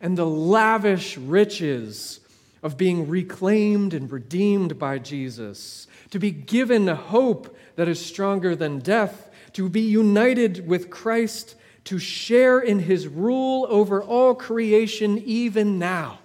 and 0.00 0.16
the 0.16 0.26
lavish 0.26 1.16
riches 1.18 2.20
of 2.62 2.76
being 2.76 3.08
reclaimed 3.08 3.92
and 3.92 4.10
redeemed 4.10 4.78
by 4.78 4.98
Jesus, 4.98 5.86
to 6.10 6.18
be 6.18 6.30
given 6.30 6.86
hope 6.86 7.56
that 7.76 7.88
is 7.88 8.04
stronger 8.04 8.54
than 8.54 8.78
death, 8.78 9.30
to 9.54 9.68
be 9.68 9.80
united 9.82 10.66
with 10.66 10.90
Christ, 10.90 11.54
to 11.84 11.98
share 11.98 12.60
in 12.60 12.78
his 12.78 13.08
rule 13.08 13.66
over 13.68 14.02
all 14.02 14.34
creation 14.34 15.18
even 15.18 15.78
now. 15.78 16.20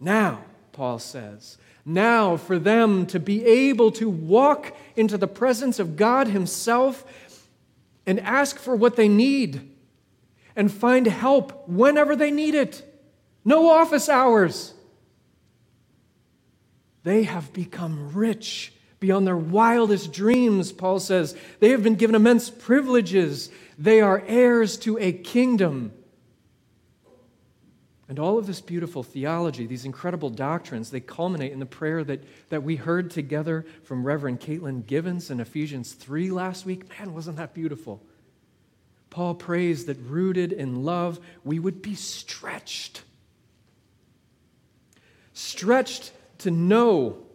Now, 0.00 0.44
Paul 0.72 0.98
says, 0.98 1.56
now 1.84 2.36
for 2.36 2.58
them 2.58 3.06
to 3.06 3.20
be 3.20 3.44
able 3.44 3.92
to 3.92 4.10
walk 4.10 4.76
into 4.96 5.16
the 5.16 5.28
presence 5.28 5.78
of 5.78 5.96
God 5.96 6.26
Himself 6.26 7.04
and 8.04 8.20
ask 8.20 8.58
for 8.58 8.74
what 8.74 8.96
they 8.96 9.08
need 9.08 9.70
and 10.56 10.70
find 10.72 11.06
help 11.06 11.68
whenever 11.68 12.16
they 12.16 12.30
need 12.30 12.54
it. 12.54 12.82
No 13.44 13.70
office 13.70 14.08
hours. 14.08 14.74
They 17.04 17.22
have 17.22 17.52
become 17.52 18.12
rich 18.12 18.72
beyond 19.06 19.24
their 19.24 19.36
wildest 19.36 20.12
dreams, 20.12 20.72
Paul 20.72 20.98
says. 20.98 21.36
They 21.60 21.68
have 21.68 21.84
been 21.84 21.94
given 21.94 22.16
immense 22.16 22.50
privileges. 22.50 23.50
They 23.78 24.00
are 24.00 24.20
heirs 24.26 24.76
to 24.78 24.98
a 24.98 25.12
kingdom. 25.12 25.92
And 28.08 28.18
all 28.18 28.36
of 28.36 28.48
this 28.48 28.60
beautiful 28.60 29.04
theology, 29.04 29.64
these 29.64 29.84
incredible 29.84 30.28
doctrines, 30.28 30.90
they 30.90 30.98
culminate 30.98 31.52
in 31.52 31.60
the 31.60 31.66
prayer 31.66 32.02
that, 32.02 32.24
that 32.48 32.64
we 32.64 32.74
heard 32.74 33.12
together 33.12 33.64
from 33.84 34.04
Reverend 34.04 34.40
Caitlin 34.40 34.84
Givens 34.84 35.30
in 35.30 35.38
Ephesians 35.38 35.92
3 35.92 36.32
last 36.32 36.66
week. 36.66 36.88
Man, 36.98 37.14
wasn't 37.14 37.36
that 37.36 37.54
beautiful? 37.54 38.02
Paul 39.10 39.36
prays 39.36 39.84
that 39.84 39.98
rooted 39.98 40.52
in 40.52 40.82
love, 40.84 41.20
we 41.44 41.60
would 41.60 41.80
be 41.80 41.94
stretched. 41.94 43.02
Stretched 45.32 46.10
to 46.38 46.50
know 46.50 47.25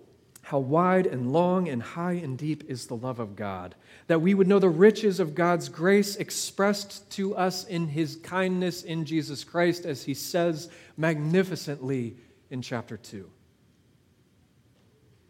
how 0.51 0.59
wide 0.59 1.05
and 1.05 1.31
long 1.31 1.69
and 1.69 1.81
high 1.81 2.11
and 2.11 2.37
deep 2.37 2.69
is 2.69 2.87
the 2.87 2.93
love 2.93 3.21
of 3.21 3.37
God, 3.37 3.73
that 4.07 4.19
we 4.19 4.33
would 4.33 4.49
know 4.49 4.59
the 4.59 4.67
riches 4.67 5.21
of 5.21 5.33
God's 5.33 5.69
grace 5.69 6.17
expressed 6.17 7.09
to 7.11 7.33
us 7.37 7.63
in 7.63 7.87
his 7.87 8.17
kindness 8.17 8.83
in 8.83 9.05
Jesus 9.05 9.45
Christ, 9.45 9.85
as 9.85 10.03
he 10.03 10.13
says 10.13 10.69
magnificently 10.97 12.17
in 12.49 12.61
chapter 12.61 12.97
2. 12.97 13.31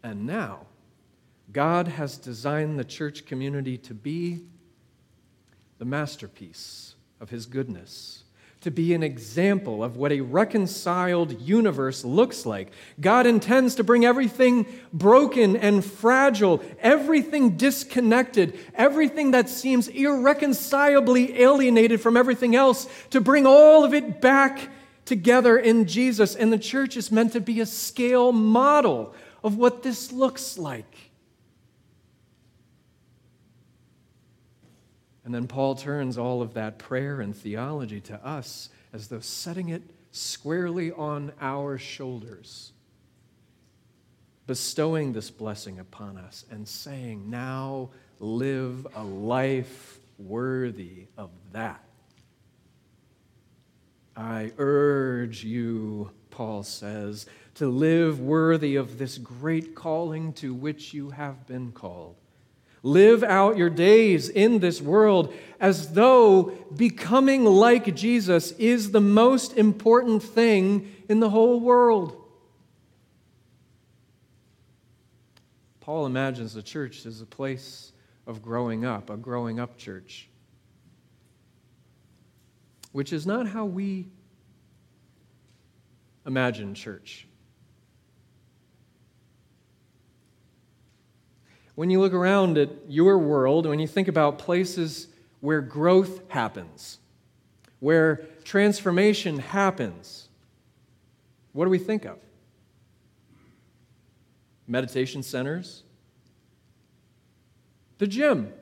And 0.02 0.26
now, 0.26 0.66
God 1.52 1.86
has 1.86 2.18
designed 2.18 2.76
the 2.76 2.84
church 2.84 3.24
community 3.24 3.78
to 3.78 3.94
be 3.94 4.40
the 5.78 5.84
masterpiece 5.84 6.96
of 7.20 7.30
his 7.30 7.46
goodness 7.46 8.24
to 8.62 8.70
be 8.70 8.94
an 8.94 9.02
example 9.02 9.82
of 9.82 9.96
what 9.96 10.12
a 10.12 10.20
reconciled 10.20 11.40
universe 11.40 12.04
looks 12.04 12.46
like. 12.46 12.70
God 13.00 13.26
intends 13.26 13.74
to 13.74 13.84
bring 13.84 14.04
everything 14.04 14.66
broken 14.92 15.56
and 15.56 15.84
fragile, 15.84 16.62
everything 16.80 17.56
disconnected, 17.56 18.58
everything 18.74 19.32
that 19.32 19.48
seems 19.48 19.88
irreconcilably 19.88 21.40
alienated 21.40 22.00
from 22.00 22.16
everything 22.16 22.54
else, 22.54 22.88
to 23.10 23.20
bring 23.20 23.46
all 23.46 23.84
of 23.84 23.94
it 23.94 24.20
back 24.20 24.68
together 25.04 25.58
in 25.58 25.86
Jesus. 25.86 26.36
And 26.36 26.52
the 26.52 26.58
church 26.58 26.96
is 26.96 27.10
meant 27.10 27.32
to 27.32 27.40
be 27.40 27.60
a 27.60 27.66
scale 27.66 28.30
model 28.30 29.12
of 29.42 29.56
what 29.56 29.82
this 29.82 30.12
looks 30.12 30.56
like. 30.56 30.91
And 35.24 35.34
then 35.34 35.46
Paul 35.46 35.74
turns 35.74 36.18
all 36.18 36.42
of 36.42 36.54
that 36.54 36.78
prayer 36.78 37.20
and 37.20 37.36
theology 37.36 38.00
to 38.02 38.26
us 38.26 38.70
as 38.92 39.08
though 39.08 39.20
setting 39.20 39.68
it 39.68 39.82
squarely 40.10 40.92
on 40.92 41.32
our 41.40 41.78
shoulders, 41.78 42.72
bestowing 44.46 45.12
this 45.12 45.30
blessing 45.30 45.78
upon 45.78 46.18
us 46.18 46.44
and 46.50 46.66
saying, 46.66 47.30
Now 47.30 47.90
live 48.18 48.86
a 48.94 49.04
life 49.04 50.00
worthy 50.18 51.06
of 51.16 51.30
that. 51.52 51.84
I 54.16 54.52
urge 54.58 55.42
you, 55.42 56.10
Paul 56.30 56.64
says, 56.64 57.26
to 57.54 57.68
live 57.68 58.20
worthy 58.20 58.76
of 58.76 58.98
this 58.98 59.18
great 59.18 59.74
calling 59.74 60.32
to 60.34 60.52
which 60.52 60.92
you 60.92 61.10
have 61.10 61.46
been 61.46 61.72
called. 61.72 62.16
Live 62.82 63.22
out 63.22 63.56
your 63.56 63.70
days 63.70 64.28
in 64.28 64.58
this 64.58 64.82
world 64.82 65.32
as 65.60 65.92
though 65.92 66.52
becoming 66.76 67.44
like 67.44 67.94
Jesus 67.94 68.50
is 68.52 68.90
the 68.90 69.00
most 69.00 69.56
important 69.56 70.22
thing 70.22 70.92
in 71.08 71.20
the 71.20 71.30
whole 71.30 71.60
world. 71.60 72.18
Paul 75.80 76.06
imagines 76.06 76.54
the 76.54 76.62
church 76.62 77.06
as 77.06 77.20
a 77.20 77.26
place 77.26 77.92
of 78.26 78.42
growing 78.42 78.84
up, 78.84 79.10
a 79.10 79.16
growing 79.16 79.60
up 79.60 79.76
church, 79.76 80.28
which 82.90 83.12
is 83.12 83.26
not 83.26 83.46
how 83.46 83.64
we 83.64 84.08
imagine 86.26 86.74
church. 86.74 87.26
When 91.74 91.90
you 91.90 92.00
look 92.00 92.12
around 92.12 92.58
at 92.58 92.70
your 92.88 93.18
world, 93.18 93.66
when 93.66 93.78
you 93.78 93.86
think 93.86 94.08
about 94.08 94.38
places 94.38 95.08
where 95.40 95.60
growth 95.60 96.20
happens, 96.28 96.98
where 97.80 98.26
transformation 98.44 99.38
happens, 99.38 100.28
what 101.52 101.64
do 101.64 101.70
we 101.70 101.78
think 101.78 102.04
of? 102.04 102.18
Meditation 104.66 105.22
centers, 105.22 105.82
the 107.98 108.06
gym, 108.06 108.52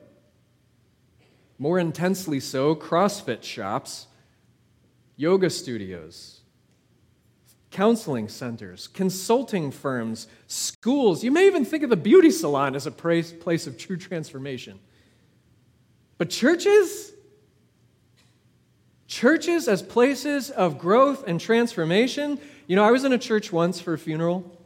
more 1.57 1.79
intensely 1.79 2.39
so, 2.39 2.75
CrossFit 2.75 3.43
shops, 3.43 4.07
yoga 5.15 5.49
studios, 5.49 6.40
counseling 7.71 8.27
centers, 8.27 8.87
consulting 8.87 9.71
firms, 9.71 10.27
schools. 10.47 11.23
You 11.23 11.31
may 11.31 11.47
even 11.47 11.65
think 11.65 11.83
of 11.83 11.89
the 11.89 11.95
beauty 11.95 12.29
salon 12.29 12.75
as 12.75 12.85
a 12.85 12.91
place 12.91 13.65
of 13.67 13.77
true 13.77 13.97
transformation. 13.97 14.79
But 16.17 16.29
churches? 16.29 17.13
Churches 19.07 19.67
as 19.67 19.81
places 19.81 20.49
of 20.51 20.77
growth 20.77 21.27
and 21.27 21.39
transformation. 21.39 22.39
You 22.67 22.75
know, 22.75 22.83
I 22.83 22.91
was 22.91 23.03
in 23.03 23.13
a 23.13 23.17
church 23.17 23.51
once 23.51 23.81
for 23.81 23.93
a 23.93 23.97
funeral. 23.97 24.57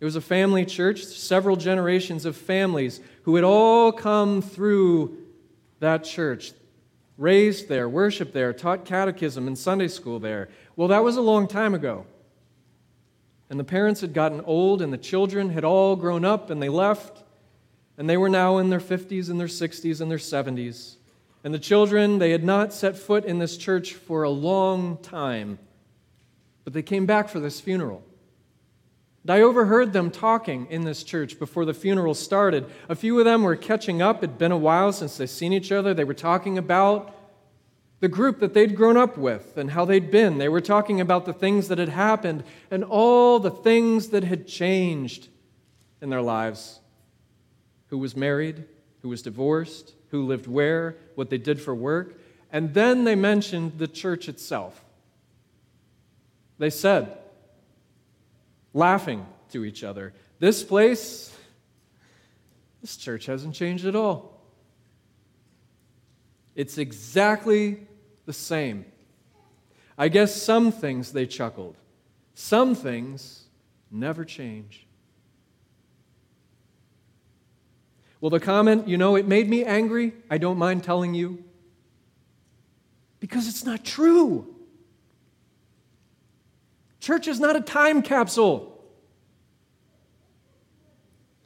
It 0.00 0.04
was 0.04 0.16
a 0.16 0.20
family 0.20 0.64
church, 0.64 1.04
several 1.04 1.56
generations 1.56 2.24
of 2.24 2.36
families 2.36 3.00
who 3.22 3.36
had 3.36 3.44
all 3.44 3.92
come 3.92 4.42
through 4.42 5.16
that 5.80 6.04
church, 6.04 6.52
raised 7.16 7.68
there, 7.68 7.88
worshiped 7.88 8.32
there, 8.32 8.52
taught 8.52 8.84
catechism 8.84 9.46
and 9.46 9.56
Sunday 9.56 9.88
school 9.88 10.18
there. 10.18 10.48
Well, 10.76 10.88
that 10.88 11.04
was 11.04 11.16
a 11.16 11.22
long 11.22 11.46
time 11.46 11.74
ago. 11.74 12.06
And 13.50 13.60
the 13.60 13.64
parents 13.64 14.00
had 14.00 14.14
gotten 14.14 14.40
old, 14.40 14.82
and 14.82 14.92
the 14.92 14.98
children 14.98 15.50
had 15.50 15.64
all 15.64 15.96
grown 15.96 16.24
up, 16.24 16.50
and 16.50 16.62
they 16.62 16.68
left. 16.68 17.22
And 17.96 18.10
they 18.10 18.16
were 18.16 18.28
now 18.28 18.58
in 18.58 18.70
their 18.70 18.80
50s 18.80 19.30
and 19.30 19.38
their 19.38 19.46
60s 19.46 20.00
and 20.00 20.10
their 20.10 20.18
70s. 20.18 20.96
And 21.44 21.52
the 21.52 21.58
children, 21.58 22.18
they 22.18 22.30
had 22.30 22.42
not 22.42 22.72
set 22.72 22.96
foot 22.96 23.24
in 23.24 23.38
this 23.38 23.56
church 23.56 23.94
for 23.94 24.22
a 24.22 24.30
long 24.30 24.96
time, 25.02 25.58
but 26.64 26.72
they 26.72 26.82
came 26.82 27.04
back 27.04 27.28
for 27.28 27.38
this 27.38 27.60
funeral. 27.60 28.02
And 29.22 29.30
I 29.30 29.42
overheard 29.42 29.92
them 29.92 30.10
talking 30.10 30.66
in 30.70 30.84
this 30.84 31.02
church 31.02 31.38
before 31.38 31.64
the 31.64 31.74
funeral 31.74 32.14
started. 32.14 32.66
A 32.88 32.94
few 32.94 33.18
of 33.18 33.24
them 33.24 33.42
were 33.42 33.56
catching 33.56 34.02
up. 34.02 34.18
It'd 34.18 34.38
been 34.38 34.52
a 34.52 34.58
while 34.58 34.92
since 34.92 35.16
they'd 35.16 35.28
seen 35.28 35.52
each 35.52 35.70
other. 35.70 35.94
They 35.94 36.04
were 36.04 36.14
talking 36.14 36.58
about 36.58 37.13
the 38.00 38.08
group 38.08 38.40
that 38.40 38.54
they'd 38.54 38.76
grown 38.76 38.96
up 38.96 39.16
with 39.16 39.56
and 39.56 39.70
how 39.70 39.84
they'd 39.84 40.10
been. 40.10 40.38
They 40.38 40.48
were 40.48 40.60
talking 40.60 41.00
about 41.00 41.24
the 41.24 41.32
things 41.32 41.68
that 41.68 41.78
had 41.78 41.88
happened 41.88 42.44
and 42.70 42.84
all 42.84 43.38
the 43.38 43.50
things 43.50 44.08
that 44.08 44.24
had 44.24 44.46
changed 44.46 45.28
in 46.00 46.10
their 46.10 46.22
lives. 46.22 46.80
Who 47.88 47.98
was 47.98 48.16
married, 48.16 48.64
who 49.02 49.08
was 49.08 49.22
divorced, 49.22 49.94
who 50.08 50.26
lived 50.26 50.46
where, 50.46 50.96
what 51.14 51.30
they 51.30 51.38
did 51.38 51.60
for 51.60 51.74
work. 51.74 52.20
And 52.52 52.74
then 52.74 53.04
they 53.04 53.14
mentioned 53.14 53.78
the 53.78 53.88
church 53.88 54.28
itself. 54.28 54.84
They 56.58 56.70
said, 56.70 57.18
laughing 58.72 59.26
to 59.50 59.64
each 59.64 59.82
other, 59.82 60.12
This 60.38 60.62
place, 60.62 61.34
This 62.80 62.96
church 62.96 63.26
hasn't 63.26 63.54
changed 63.54 63.86
at 63.86 63.96
all. 63.96 64.33
It's 66.54 66.78
exactly 66.78 67.86
the 68.26 68.32
same. 68.32 68.84
I 69.96 70.08
guess 70.08 70.40
some 70.40 70.72
things 70.72 71.12
they 71.12 71.26
chuckled, 71.26 71.76
some 72.34 72.74
things 72.74 73.44
never 73.90 74.24
change. 74.24 74.86
Well, 78.20 78.30
the 78.30 78.40
comment, 78.40 78.88
you 78.88 78.96
know, 78.96 79.16
it 79.16 79.28
made 79.28 79.50
me 79.50 79.64
angry. 79.64 80.14
I 80.30 80.38
don't 80.38 80.56
mind 80.56 80.82
telling 80.82 81.12
you. 81.12 81.44
Because 83.20 83.46
it's 83.46 83.64
not 83.64 83.84
true. 83.84 84.54
Church 87.00 87.28
is 87.28 87.38
not 87.38 87.54
a 87.54 87.60
time 87.60 88.00
capsule. 88.00 88.82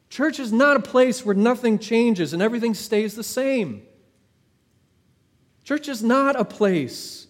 Church 0.09 0.38
is 0.38 0.52
not 0.52 0.76
a 0.76 0.80
place 0.80 1.24
where 1.24 1.34
nothing 1.34 1.80
changes 1.80 2.32
and 2.32 2.40
everything 2.40 2.74
stays 2.74 3.16
the 3.16 3.24
same. 3.24 3.82
Church 5.69 5.87
is 5.87 6.03
not 6.03 6.35
a 6.35 6.47
place 6.47 7.27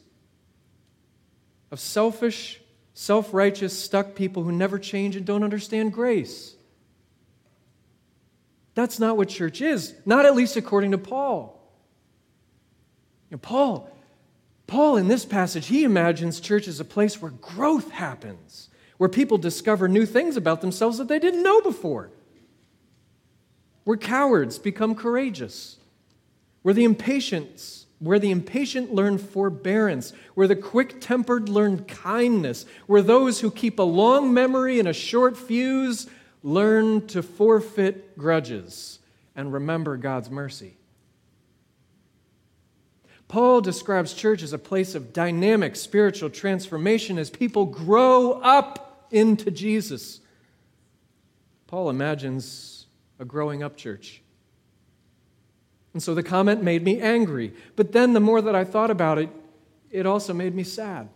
of 1.72 1.80
selfish, 1.80 2.60
self 2.94 3.34
righteous, 3.34 3.76
stuck 3.76 4.14
people 4.14 4.44
who 4.44 4.52
never 4.52 4.78
change 4.78 5.16
and 5.16 5.26
don't 5.26 5.42
understand 5.42 5.92
grace. 5.92 6.54
That's 8.76 9.00
not 9.00 9.16
what 9.16 9.28
church 9.28 9.60
is, 9.60 9.92
not 10.06 10.24
at 10.24 10.36
least 10.36 10.56
according 10.56 10.92
to 10.92 10.98
Paul. 10.98 11.60
You 13.28 13.38
know, 13.38 13.38
Paul, 13.38 13.90
Paul 14.68 14.98
in 14.98 15.08
this 15.08 15.24
passage, 15.24 15.66
he 15.66 15.82
imagines 15.82 16.38
church 16.38 16.68
as 16.68 16.78
a 16.78 16.84
place 16.84 17.20
where 17.20 17.32
growth 17.32 17.90
happens, 17.90 18.68
where 18.98 19.10
people 19.10 19.38
discover 19.38 19.88
new 19.88 20.06
things 20.06 20.36
about 20.36 20.60
themselves 20.60 20.98
that 20.98 21.08
they 21.08 21.18
didn't 21.18 21.42
know 21.42 21.60
before, 21.60 22.12
where 23.82 23.96
cowards 23.96 24.60
become 24.60 24.94
courageous, 24.94 25.78
where 26.62 26.72
the 26.72 26.84
impatience 26.84 27.86
where 27.98 28.18
the 28.18 28.30
impatient 28.30 28.94
learn 28.94 29.18
forbearance, 29.18 30.12
where 30.34 30.46
the 30.46 30.56
quick 30.56 31.00
tempered 31.00 31.48
learn 31.48 31.84
kindness, 31.84 32.64
where 32.86 33.02
those 33.02 33.40
who 33.40 33.50
keep 33.50 33.78
a 33.78 33.82
long 33.82 34.32
memory 34.32 34.78
and 34.78 34.88
a 34.88 34.92
short 34.92 35.36
fuse 35.36 36.06
learn 36.42 37.06
to 37.08 37.22
forfeit 37.22 38.16
grudges 38.16 39.00
and 39.34 39.52
remember 39.52 39.96
God's 39.96 40.30
mercy. 40.30 40.76
Paul 43.26 43.60
describes 43.60 44.14
church 44.14 44.42
as 44.42 44.52
a 44.52 44.58
place 44.58 44.94
of 44.94 45.12
dynamic 45.12 45.76
spiritual 45.76 46.30
transformation 46.30 47.18
as 47.18 47.28
people 47.28 47.66
grow 47.66 48.32
up 48.32 49.06
into 49.10 49.50
Jesus. 49.50 50.20
Paul 51.66 51.90
imagines 51.90 52.86
a 53.18 53.24
growing 53.26 53.62
up 53.62 53.76
church. 53.76 54.22
And 55.94 56.02
so 56.02 56.14
the 56.14 56.22
comment 56.22 56.62
made 56.62 56.84
me 56.84 57.00
angry. 57.00 57.54
But 57.76 57.92
then 57.92 58.12
the 58.12 58.20
more 58.20 58.40
that 58.42 58.54
I 58.54 58.64
thought 58.64 58.90
about 58.90 59.18
it, 59.18 59.30
it 59.90 60.06
also 60.06 60.34
made 60.34 60.54
me 60.54 60.62
sad. 60.62 61.08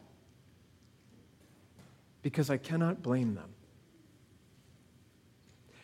Because 2.23 2.51
I 2.51 2.57
cannot 2.57 3.03
blame 3.03 3.35
them. 3.35 3.51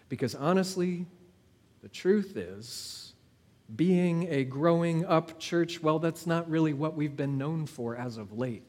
Because 0.08 0.34
honestly, 0.34 1.06
the 1.82 1.88
truth 1.88 2.36
is, 2.36 3.12
being 3.74 4.26
a 4.30 4.44
growing 4.44 5.04
up 5.04 5.38
church, 5.38 5.82
well, 5.82 5.98
that's 5.98 6.26
not 6.26 6.48
really 6.48 6.72
what 6.72 6.94
we've 6.94 7.16
been 7.16 7.36
known 7.36 7.66
for 7.66 7.94
as 7.94 8.16
of 8.16 8.32
late. 8.32 8.62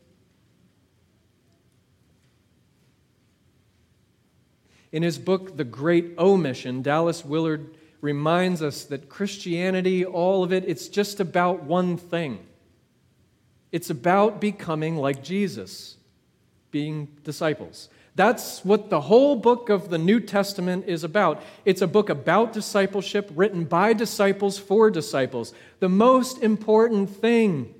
In 4.92 5.04
his 5.04 5.18
book, 5.18 5.56
The 5.56 5.64
Great 5.64 6.16
Omission, 6.18 6.82
Dallas 6.82 7.24
Willard 7.24 7.76
reminds 8.02 8.62
us 8.62 8.86
that 8.86 9.10
Christianity, 9.10 10.06
all 10.06 10.44
of 10.44 10.54
it, 10.54 10.64
it's 10.68 10.88
just 10.88 11.20
about 11.20 11.64
one 11.64 11.98
thing. 11.98 12.40
It's 13.72 13.90
about 13.90 14.42
becoming 14.42 14.96
like 14.98 15.24
Jesus, 15.24 15.98
being 16.72 17.08
disciples. 17.24 17.90
That's 18.16 18.66
what 18.66 18.90
the 18.90 19.02
whole 19.02 19.36
book 19.36 19.70
of 19.70 19.90
the 19.90 19.98
New 19.98 20.20
Testament 20.20 20.86
is 20.88 21.04
about. 21.04 21.42
It's 21.66 21.82
a 21.82 21.88
book 21.88 22.10
about 22.10 22.52
discipleship 22.52 23.32
written 23.36 23.64
by 23.64 23.94
disciples 23.94 24.58
for 24.58 24.90
disciples. 24.90 25.54
The 25.80 25.90
most 25.90 26.42
important 26.42 27.10
thing 27.10 27.74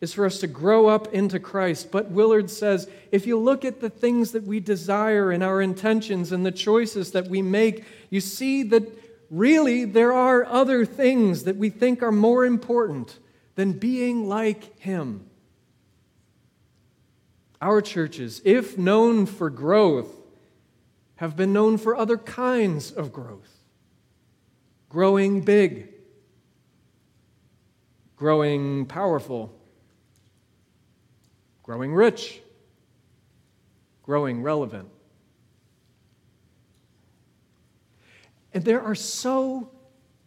is 0.00 0.14
for 0.14 0.26
us 0.26 0.40
to 0.40 0.46
grow 0.46 0.86
up 0.86 1.12
into 1.14 1.38
Christ. 1.38 1.90
But 1.90 2.10
Willard 2.10 2.50
says 2.50 2.88
if 3.12 3.26
you 3.26 3.38
look 3.38 3.64
at 3.64 3.80
the 3.80 3.90
things 3.90 4.32
that 4.32 4.44
we 4.44 4.60
desire 4.60 5.30
and 5.30 5.42
our 5.42 5.62
intentions 5.62 6.32
and 6.32 6.44
the 6.44 6.52
choices 6.52 7.12
that 7.12 7.28
we 7.28 7.42
make, 7.42 7.84
you 8.08 8.20
see 8.20 8.62
that 8.64 9.09
really 9.30 9.84
there 9.84 10.12
are 10.12 10.44
other 10.44 10.84
things 10.84 11.44
that 11.44 11.56
we 11.56 11.70
think 11.70 12.02
are 12.02 12.12
more 12.12 12.44
important 12.44 13.18
than 13.54 13.72
being 13.72 14.28
like 14.28 14.78
Him. 14.80 15.26
Our 17.62 17.80
churches, 17.80 18.42
if 18.44 18.76
known 18.76 19.26
for 19.26 19.48
growth, 19.50 20.08
have 21.16 21.36
been 21.36 21.52
known 21.52 21.78
for 21.78 21.94
other 21.96 22.16
kinds 22.16 22.90
of 22.90 23.12
growth 23.12 23.60
growing 24.90 25.40
big, 25.40 25.88
growing 28.16 28.84
powerful, 28.86 29.54
growing 31.62 31.94
rich, 31.94 32.40
growing 34.02 34.42
relevant. 34.42 34.88
And 38.52 38.64
there 38.64 38.82
are 38.82 38.94
so 38.94 39.70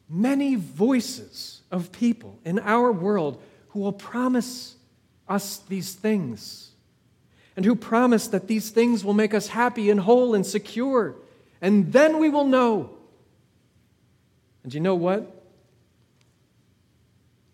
many 0.09 0.55
voices 0.55 1.61
of 1.71 1.91
people 1.91 2.39
in 2.45 2.59
our 2.59 2.91
world 2.91 3.41
who 3.69 3.79
will 3.79 3.93
promise 3.93 4.75
us 5.27 5.57
these 5.69 5.93
things 5.93 6.71
and 7.55 7.65
who 7.65 7.75
promise 7.75 8.27
that 8.27 8.47
these 8.47 8.69
things 8.69 9.03
will 9.03 9.13
make 9.13 9.33
us 9.33 9.47
happy 9.47 9.89
and 9.89 9.99
whole 9.99 10.35
and 10.35 10.45
secure. 10.45 11.15
And 11.61 11.91
then 11.91 12.19
we 12.19 12.29
will 12.29 12.45
know. 12.45 12.91
And 14.63 14.73
you 14.73 14.79
know 14.79 14.95
what? 14.95 15.43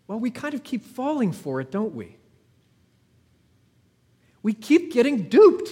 Well, 0.06 0.18
we 0.18 0.30
kind 0.30 0.54
of 0.54 0.62
keep 0.62 0.84
falling 0.84 1.32
for 1.32 1.60
it, 1.60 1.70
don't 1.70 1.94
we? 1.94 2.16
We 4.42 4.52
keep 4.52 4.92
getting 4.92 5.28
duped. 5.28 5.70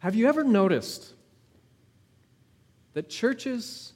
Have 0.00 0.14
you 0.14 0.28
ever 0.28 0.42
noticed 0.42 1.12
that 2.94 3.08
churches 3.08 3.92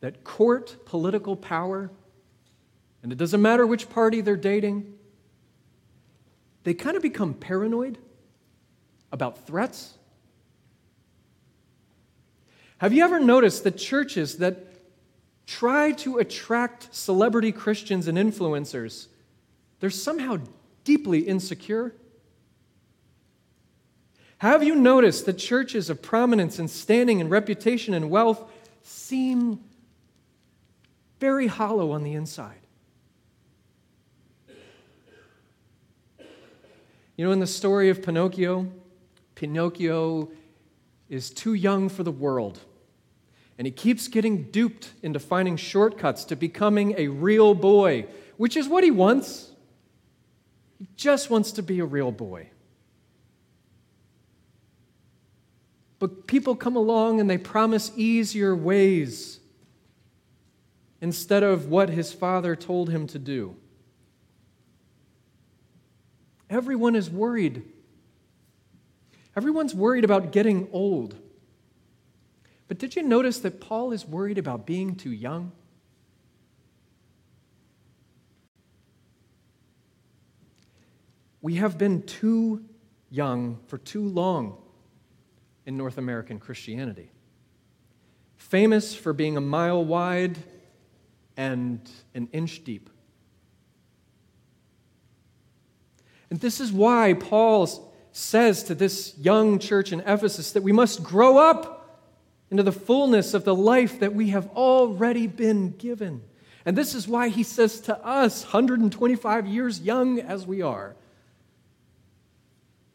that 0.00 0.24
court 0.24 0.84
political 0.84 1.36
power, 1.36 1.90
and 3.02 3.12
it 3.12 3.16
doesn't 3.16 3.40
matter 3.40 3.66
which 3.66 3.88
party 3.88 4.20
they're 4.20 4.36
dating, 4.36 4.94
they 6.62 6.74
kind 6.74 6.96
of 6.96 7.02
become 7.02 7.34
paranoid 7.34 7.98
about 9.12 9.46
threats? 9.46 9.94
Have 12.78 12.92
you 12.92 13.04
ever 13.04 13.20
noticed 13.20 13.64
that 13.64 13.78
churches 13.78 14.38
that 14.38 14.66
try 15.46 15.92
to 15.92 16.18
attract 16.18 16.94
celebrity 16.94 17.52
Christians 17.52 18.08
and 18.08 18.16
influencers, 18.16 19.08
they're 19.80 19.90
somehow 19.90 20.38
deeply 20.84 21.20
insecure? 21.20 21.94
Have 24.44 24.62
you 24.62 24.74
noticed 24.74 25.24
that 25.24 25.38
churches 25.38 25.88
of 25.88 26.02
prominence 26.02 26.58
and 26.58 26.68
standing 26.68 27.22
and 27.22 27.30
reputation 27.30 27.94
and 27.94 28.10
wealth 28.10 28.44
seem 28.82 29.58
very 31.18 31.46
hollow 31.46 31.92
on 31.92 32.02
the 32.02 32.12
inside? 32.12 32.58
You 37.16 37.24
know, 37.24 37.32
in 37.32 37.40
the 37.40 37.46
story 37.46 37.88
of 37.88 38.02
Pinocchio, 38.02 38.70
Pinocchio 39.34 40.28
is 41.08 41.30
too 41.30 41.54
young 41.54 41.88
for 41.88 42.02
the 42.02 42.12
world. 42.12 42.60
And 43.56 43.66
he 43.66 43.72
keeps 43.72 44.08
getting 44.08 44.50
duped 44.50 44.90
into 45.02 45.20
finding 45.20 45.56
shortcuts 45.56 46.22
to 46.24 46.36
becoming 46.36 46.94
a 46.98 47.08
real 47.08 47.54
boy, 47.54 48.08
which 48.36 48.58
is 48.58 48.68
what 48.68 48.84
he 48.84 48.90
wants. 48.90 49.52
He 50.78 50.86
just 50.96 51.30
wants 51.30 51.50
to 51.52 51.62
be 51.62 51.80
a 51.80 51.86
real 51.86 52.12
boy. 52.12 52.50
But 55.98 56.26
people 56.26 56.56
come 56.56 56.76
along 56.76 57.20
and 57.20 57.30
they 57.30 57.38
promise 57.38 57.92
easier 57.96 58.54
ways 58.54 59.40
instead 61.00 61.42
of 61.42 61.68
what 61.68 61.90
his 61.90 62.12
father 62.12 62.56
told 62.56 62.90
him 62.90 63.06
to 63.08 63.18
do. 63.18 63.56
Everyone 66.48 66.96
is 66.96 67.10
worried. 67.10 67.62
Everyone's 69.36 69.74
worried 69.74 70.04
about 70.04 70.32
getting 70.32 70.68
old. 70.72 71.16
But 72.68 72.78
did 72.78 72.96
you 72.96 73.02
notice 73.02 73.38
that 73.40 73.60
Paul 73.60 73.92
is 73.92 74.06
worried 74.06 74.38
about 74.38 74.66
being 74.66 74.94
too 74.94 75.12
young? 75.12 75.52
We 81.42 81.56
have 81.56 81.76
been 81.76 82.04
too 82.04 82.64
young 83.10 83.58
for 83.66 83.76
too 83.76 84.08
long. 84.08 84.63
In 85.66 85.76
North 85.76 85.98
American 85.98 86.38
Christianity. 86.38 87.10
Famous 88.36 88.94
for 88.94 89.12
being 89.12 89.36
a 89.36 89.40
mile 89.40 89.84
wide 89.84 90.36
and 91.36 91.80
an 92.14 92.28
inch 92.32 92.64
deep. 92.64 92.90
And 96.30 96.40
this 96.40 96.60
is 96.60 96.72
why 96.72 97.14
Paul 97.14 97.92
says 98.12 98.64
to 98.64 98.74
this 98.74 99.16
young 99.18 99.58
church 99.58 99.92
in 99.92 100.00
Ephesus 100.00 100.52
that 100.52 100.62
we 100.62 100.72
must 100.72 101.02
grow 101.02 101.38
up 101.38 102.02
into 102.50 102.62
the 102.62 102.72
fullness 102.72 103.34
of 103.34 103.44
the 103.44 103.54
life 103.54 104.00
that 104.00 104.14
we 104.14 104.28
have 104.30 104.48
already 104.50 105.26
been 105.26 105.70
given. 105.70 106.22
And 106.64 106.76
this 106.76 106.94
is 106.94 107.08
why 107.08 107.28
he 107.28 107.42
says 107.42 107.80
to 107.82 107.98
us, 108.04 108.44
125 108.44 109.46
years 109.46 109.80
young 109.80 110.20
as 110.20 110.46
we 110.46 110.62
are, 110.62 110.96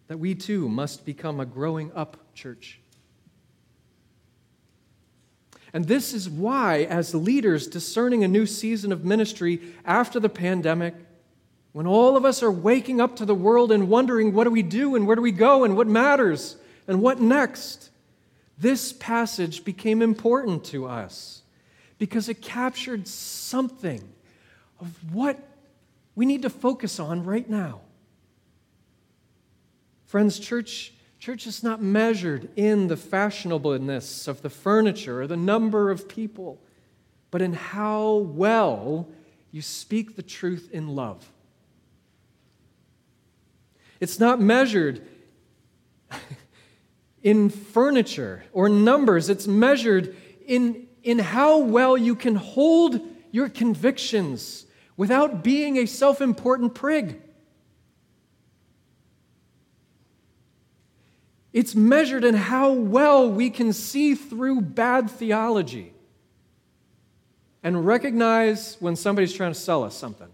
that 0.09 0.17
we 0.17 0.33
too 0.35 0.67
must 0.67 1.05
become 1.05 1.39
a 1.39 1.45
growing 1.45 1.91
up 1.95 2.17
church. 2.33 2.79
And 5.71 5.85
this 5.85 6.15
is 6.15 6.27
why, 6.27 6.79
as 6.89 7.13
leaders 7.13 7.67
discerning 7.67 8.23
a 8.23 8.27
new 8.27 8.47
season 8.47 8.91
of 8.91 9.05
ministry 9.05 9.61
after 9.85 10.19
the 10.19 10.27
pandemic, 10.27 10.95
when 11.73 11.85
all 11.85 12.17
of 12.17 12.25
us 12.25 12.41
are 12.41 12.51
waking 12.51 12.99
up 12.99 13.17
to 13.17 13.25
the 13.25 13.35
world 13.35 13.71
and 13.71 13.87
wondering 13.87 14.33
what 14.33 14.45
do 14.45 14.49
we 14.49 14.63
do 14.63 14.95
and 14.95 15.05
where 15.05 15.15
do 15.15 15.21
we 15.21 15.31
go 15.31 15.63
and 15.63 15.77
what 15.77 15.85
matters 15.85 16.57
and 16.87 17.03
what 17.03 17.21
next, 17.21 17.91
this 18.57 18.91
passage 18.93 19.63
became 19.63 20.01
important 20.01 20.63
to 20.65 20.87
us 20.87 21.43
because 21.99 22.29
it 22.29 22.41
captured 22.41 23.07
something 23.07 24.01
of 24.79 25.13
what 25.13 25.37
we 26.15 26.25
need 26.25 26.41
to 26.41 26.49
focus 26.49 26.99
on 26.99 27.23
right 27.23 27.47
now. 27.47 27.81
Friends, 30.09 30.39
church, 30.39 30.91
church 31.19 31.45
is 31.45 31.61
not 31.61 31.83
measured 31.83 32.49
in 32.55 32.87
the 32.87 32.95
fashionableness 32.95 34.27
of 34.27 34.41
the 34.41 34.49
furniture 34.49 35.21
or 35.21 35.27
the 35.27 35.37
number 35.37 35.91
of 35.91 36.09
people, 36.09 36.59
but 37.29 37.43
in 37.43 37.53
how 37.53 38.15
well 38.15 39.07
you 39.51 39.61
speak 39.61 40.15
the 40.15 40.23
truth 40.23 40.67
in 40.73 40.95
love. 40.95 41.31
It's 43.99 44.19
not 44.19 44.41
measured 44.41 45.07
in 47.21 47.51
furniture 47.51 48.45
or 48.51 48.67
numbers, 48.67 49.29
it's 49.29 49.45
measured 49.45 50.17
in, 50.47 50.87
in 51.03 51.19
how 51.19 51.59
well 51.59 51.95
you 51.95 52.15
can 52.15 52.33
hold 52.33 52.99
your 53.29 53.47
convictions 53.47 54.65
without 54.97 55.43
being 55.43 55.77
a 55.77 55.85
self 55.85 56.19
important 56.19 56.73
prig. 56.73 57.21
It's 61.51 61.73
measured 61.73 62.23
in 62.23 62.35
how 62.35 62.71
well 62.71 63.29
we 63.29 63.49
can 63.49 63.73
see 63.73 64.13
through 64.15 64.61
bad 64.61 65.09
theology 65.09 65.93
and 67.63 67.85
recognize 67.85 68.77
when 68.79 68.95
somebody's 68.95 69.33
trying 69.33 69.53
to 69.53 69.59
sell 69.59 69.83
us 69.83 69.95
something. 69.95 70.29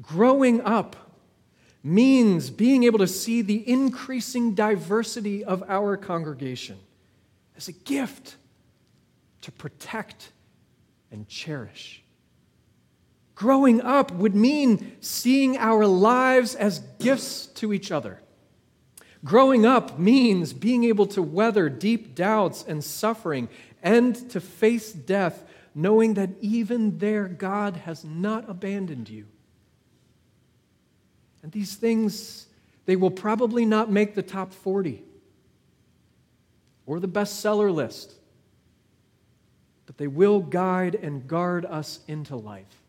Growing 0.00 0.60
up 0.60 0.96
means 1.82 2.50
being 2.50 2.84
able 2.84 2.98
to 2.98 3.06
see 3.06 3.42
the 3.42 3.68
increasing 3.68 4.54
diversity 4.54 5.44
of 5.44 5.62
our 5.68 5.96
congregation 5.96 6.78
as 7.56 7.68
a 7.68 7.72
gift 7.72 8.36
to 9.42 9.52
protect 9.52 10.30
and 11.10 11.28
cherish. 11.28 12.03
Growing 13.34 13.80
up 13.80 14.12
would 14.12 14.34
mean 14.34 14.96
seeing 15.00 15.56
our 15.56 15.86
lives 15.86 16.54
as 16.54 16.78
gifts 17.00 17.46
to 17.46 17.72
each 17.72 17.90
other. 17.90 18.20
Growing 19.24 19.64
up 19.64 19.98
means 19.98 20.52
being 20.52 20.84
able 20.84 21.06
to 21.06 21.22
weather 21.22 21.68
deep 21.68 22.14
doubts 22.14 22.64
and 22.66 22.84
suffering 22.84 23.48
and 23.82 24.14
to 24.30 24.40
face 24.40 24.92
death, 24.92 25.44
knowing 25.74 26.14
that 26.14 26.30
even 26.40 26.98
there, 26.98 27.26
God 27.26 27.76
has 27.76 28.04
not 28.04 28.48
abandoned 28.48 29.08
you. 29.08 29.26
And 31.42 31.50
these 31.50 31.74
things, 31.74 32.46
they 32.86 32.96
will 32.96 33.10
probably 33.10 33.64
not 33.64 33.90
make 33.90 34.14
the 34.14 34.22
top 34.22 34.52
40 34.52 35.02
or 36.86 37.00
the 37.00 37.08
bestseller 37.08 37.72
list, 37.72 38.14
but 39.86 39.98
they 39.98 40.06
will 40.06 40.40
guide 40.40 40.94
and 40.94 41.26
guard 41.26 41.64
us 41.64 42.00
into 42.06 42.36
life. 42.36 42.83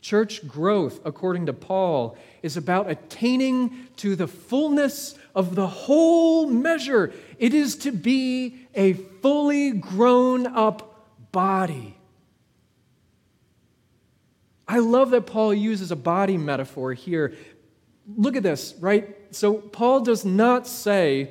Church 0.00 0.46
growth, 0.48 1.00
according 1.04 1.46
to 1.46 1.52
Paul, 1.52 2.16
is 2.42 2.56
about 2.56 2.90
attaining 2.90 3.88
to 3.96 4.16
the 4.16 4.26
fullness 4.26 5.14
of 5.34 5.54
the 5.54 5.66
whole 5.66 6.46
measure. 6.46 7.12
It 7.38 7.52
is 7.52 7.76
to 7.78 7.92
be 7.92 8.66
a 8.74 8.94
fully 8.94 9.72
grown 9.72 10.46
up 10.46 11.06
body. 11.32 11.96
I 14.66 14.78
love 14.78 15.10
that 15.10 15.26
Paul 15.26 15.52
uses 15.52 15.90
a 15.90 15.96
body 15.96 16.38
metaphor 16.38 16.94
here. 16.94 17.34
Look 18.16 18.36
at 18.36 18.42
this, 18.42 18.74
right? 18.80 19.16
So, 19.32 19.54
Paul 19.54 20.00
does 20.00 20.24
not 20.24 20.66
say, 20.66 21.30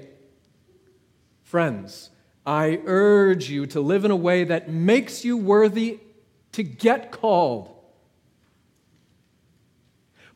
Friends, 1.44 2.12
I 2.46 2.80
urge 2.86 3.50
you 3.50 3.66
to 3.68 3.82
live 3.82 4.06
in 4.06 4.12
a 4.12 4.16
way 4.16 4.44
that 4.44 4.70
makes 4.70 5.26
you 5.26 5.36
worthy 5.38 6.00
to 6.52 6.64
get 6.64 7.12
called. 7.12 7.79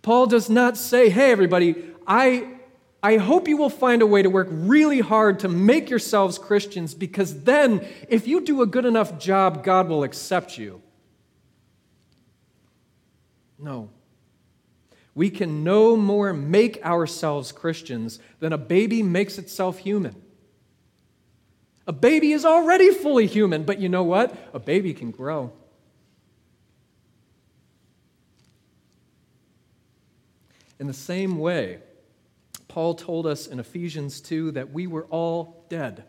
Paul 0.04 0.28
does 0.28 0.50
not 0.50 0.78
say, 0.78 1.10
hey, 1.10 1.32
everybody, 1.32 1.76
I, 2.06 2.48
I 3.02 3.18
hope 3.18 3.48
you 3.48 3.58
will 3.58 3.70
find 3.70 4.02
a 4.02 4.06
way 4.06 4.22
to 4.22 4.30
work 4.30 4.50
really 4.52 5.00
hard 5.00 5.40
to 5.40 5.48
make 5.48 5.90
yourselves 5.90 6.38
Christians 6.38 6.94
because 6.94 7.44
then, 7.44 7.88
if 8.10 8.28
you 8.28 8.42
do 8.42 8.62
a 8.62 8.68
good 8.68 8.86
enough 8.86 9.18
job, 9.18 9.64
God 9.64 9.88
will 9.88 10.04
accept 10.04 10.58
you. 10.58 10.82
No. 13.58 13.90
We 15.16 15.30
can 15.30 15.64
no 15.64 15.96
more 15.96 16.34
make 16.34 16.84
ourselves 16.84 17.54
Christians 17.54 18.20
than 18.40 18.52
a 18.52 18.58
baby 18.58 19.02
makes 19.02 19.38
itself 19.38 19.78
human. 19.78 20.22
A 21.88 21.94
baby 21.94 22.34
is 22.34 22.44
already 22.44 22.92
fully 22.92 23.28
human, 23.28 23.64
but 23.64 23.80
you 23.80 23.88
know 23.88 24.04
what? 24.04 24.36
A 24.54 24.60
baby 24.60 24.94
can 24.94 25.12
grow. 25.12 25.54
In 30.84 30.88
the 30.88 30.94
same 30.94 31.40
way, 31.40 31.80
Paul 32.68 32.96
told 32.96 33.26
us 33.26 33.48
in 33.48 33.58
Ephesians 33.58 34.20
2 34.20 34.52
that 34.52 34.74
we 34.74 34.86
were 34.86 35.06
all 35.06 35.66
dead. 35.70 36.04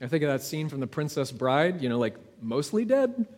I 0.00 0.08
think 0.08 0.24
of 0.24 0.28
that 0.28 0.42
scene 0.42 0.68
from 0.68 0.80
The 0.80 0.88
Princess 0.88 1.30
Bride, 1.30 1.80
you 1.80 1.88
know, 1.88 2.00
like 2.00 2.16
mostly 2.40 2.84
dead? 2.84 3.28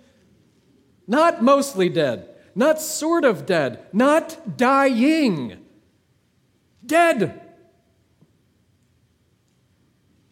Not 1.07 1.43
mostly 1.43 1.91
dead, 1.91 2.31
not 2.55 2.81
sort 2.81 3.27
of 3.27 3.45
dead, 3.45 3.87
not 3.93 4.57
dying, 4.57 5.59
dead. 6.87 7.43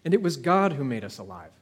And 0.02 0.14
it 0.14 0.22
was 0.22 0.38
God 0.38 0.72
who 0.72 0.82
made 0.82 1.04
us 1.04 1.18
alive. 1.18 1.52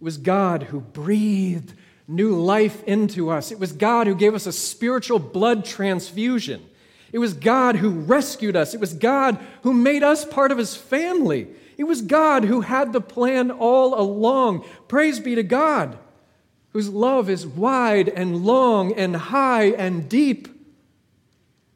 It 0.00 0.04
was 0.04 0.16
God 0.16 0.62
who 0.62 0.80
breathed 0.80 1.74
new 2.06 2.34
life 2.36 2.82
into 2.84 3.30
us. 3.30 3.50
It 3.50 3.58
was 3.58 3.72
God 3.72 4.06
who 4.06 4.14
gave 4.14 4.34
us 4.34 4.46
a 4.46 4.52
spiritual 4.52 5.18
blood 5.18 5.64
transfusion. 5.64 6.64
It 7.12 7.18
was 7.18 7.32
God 7.32 7.76
who 7.76 7.90
rescued 7.90 8.56
us. 8.56 8.74
It 8.74 8.80
was 8.80 8.92
God 8.92 9.38
who 9.62 9.72
made 9.72 10.02
us 10.02 10.24
part 10.24 10.50
of 10.50 10.58
his 10.58 10.74
family. 10.74 11.48
It 11.78 11.84
was 11.84 12.02
God 12.02 12.44
who 12.44 12.60
had 12.60 12.92
the 12.92 13.00
plan 13.00 13.50
all 13.50 13.98
along. 13.98 14.64
Praise 14.88 15.20
be 15.20 15.34
to 15.34 15.42
God, 15.42 15.96
whose 16.70 16.88
love 16.88 17.30
is 17.30 17.46
wide 17.46 18.08
and 18.08 18.44
long 18.44 18.92
and 18.92 19.16
high 19.16 19.66
and 19.66 20.08
deep. 20.08 20.48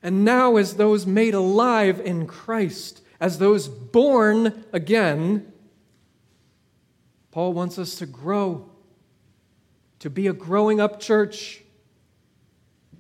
And 0.03 0.25
now, 0.25 0.57
as 0.57 0.75
those 0.75 1.07
made 1.07 1.35
alive 1.35 2.01
in 2.01 2.27
Christ, 2.27 3.01
as 3.21 3.39
those 3.39 3.67
born 3.67 4.65
again, 4.73 5.53
Paul 7.31 7.53
wants 7.53 7.79
us 7.79 7.97
to 7.97 8.07
grow 8.07 8.69
to 10.01 10.11
be 10.11 10.27
a 10.27 10.33
growing 10.33 10.81
up 10.81 11.01
church, 11.01 11.63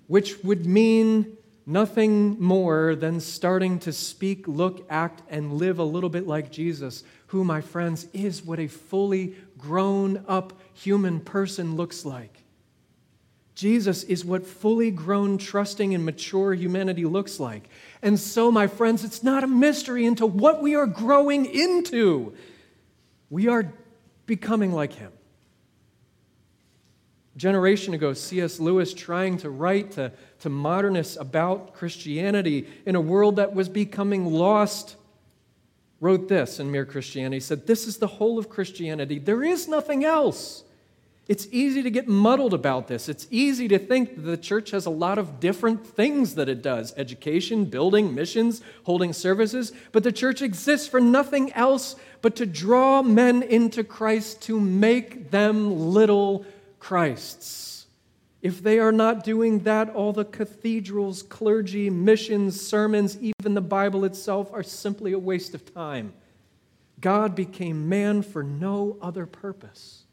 which 0.07 0.43
would 0.43 0.66
mean 0.66 1.37
nothing 1.66 2.41
more 2.41 2.95
than 2.95 3.20
starting 3.20 3.79
to 3.79 3.93
speak, 3.93 4.49
look, 4.49 4.87
act, 4.89 5.23
and 5.29 5.53
live 5.53 5.79
a 5.79 5.85
little 5.85 6.09
bit 6.09 6.27
like 6.27 6.51
Jesus, 6.51 7.05
who, 7.29 7.45
my 7.45 7.61
friends, 7.61 8.07
is 8.12 8.43
what 8.43 8.59
a 8.59 8.66
fully 8.66 9.37
grown 9.59 10.25
up 10.27 10.55
human 10.73 11.20
person 11.20 11.77
looks 11.77 12.05
like. 12.05 12.43
Jesus 13.55 14.05
is 14.05 14.25
what 14.25 14.47
fully 14.47 14.91
grown, 14.91 15.37
trusting, 15.37 15.93
and 15.93 16.05
mature 16.05 16.55
humanity 16.55 17.05
looks 17.05 17.41
like. 17.41 17.69
And 18.03 18.19
so, 18.19 18.53
my 18.53 18.69
friends, 18.69 19.05
it's 19.05 19.23
not 19.23 19.43
a 19.45 19.49
mystery 19.49 20.07
into 20.07 20.27
what 20.27 20.62
we 20.62 20.77
are 20.77 20.87
growing 20.87 21.45
into. 21.45 22.35
We 23.31 23.49
are 23.49 23.73
becoming 24.27 24.73
like 24.73 24.93
him. 24.93 25.12
Generation 27.39 27.94
ago, 27.94 28.12
C.S. 28.12 28.59
Lewis, 28.59 28.93
trying 28.93 29.39
to 29.39 29.48
write 29.48 29.93
to, 29.93 30.12
to 30.40 30.48
modernists 30.48 31.16
about 31.16 31.73
Christianity 31.73 32.69
in 32.85 32.97
a 32.97 33.01
world 33.01 33.36
that 33.36 33.55
was 33.55 33.69
becoming 33.69 34.27
lost, 34.27 34.97
wrote 36.01 36.28
this 36.28 36.59
in 36.59 36.70
Mere 36.70 36.85
Christianity. 36.85 37.36
He 37.36 37.40
said, 37.40 37.66
This 37.66 37.86
is 37.86 37.98
the 37.98 38.06
whole 38.09 38.39
of 38.39 38.48
Christianity. 38.48 39.19
There 39.19 39.44
is 39.44 39.69
nothing 39.69 40.05
else. 40.05 40.65
It's 41.28 41.47
easy 41.52 41.82
to 41.82 41.90
get 41.90 42.09
muddled 42.09 42.55
about 42.55 42.89
this. 42.89 43.06
It's 43.09 43.27
easy 43.31 43.69
to 43.69 43.78
think 43.78 44.16
that 44.16 44.23
the 44.23 44.39
church 44.39 44.70
has 44.70 44.86
a 44.86 44.90
lot 44.90 45.19
of 45.19 45.40
different 45.40 45.86
things 45.86 46.35
that 46.36 46.48
it 46.48 46.62
does 46.62 46.94
education, 46.97 47.66
building, 47.66 48.15
missions, 48.15 48.62
holding 48.85 49.12
services. 49.12 49.73
But 49.93 50.05
the 50.05 50.12
church 50.12 50.40
exists 50.40 50.89
for 50.89 51.01
nothing 51.01 51.52
else 51.52 51.97
but 52.23 52.35
to 52.36 52.47
draw 52.47 53.02
men 53.02 53.43
into 53.43 53.85
Christ, 53.85 54.40
to 54.43 54.59
make 54.59 55.31
them 55.31 55.93
little 55.93 56.47
Christs. 56.79 57.87
If 58.41 58.63
they 58.63 58.79
are 58.79 58.93
not 58.93 59.25
doing 59.25 59.61
that, 59.61 59.91
all 59.91 60.13
the 60.13 60.25
cathedrals, 60.25 61.23
clergy, 61.23 61.91
missions, 61.91 62.61
sermons, 62.61 63.19
even 63.21 63.55
the 63.55 63.61
Bible 63.61 64.05
itself 64.05 64.53
are 64.53 64.63
simply 64.63 65.13
a 65.13 65.19
waste 65.19 65.55
of 65.55 65.75
time. 65.75 66.13
God 67.01 67.35
became 67.35 67.89
man 67.89 68.23
for 68.23 68.43
no 68.43 68.97
other 69.03 69.27
purpose, 69.27 70.05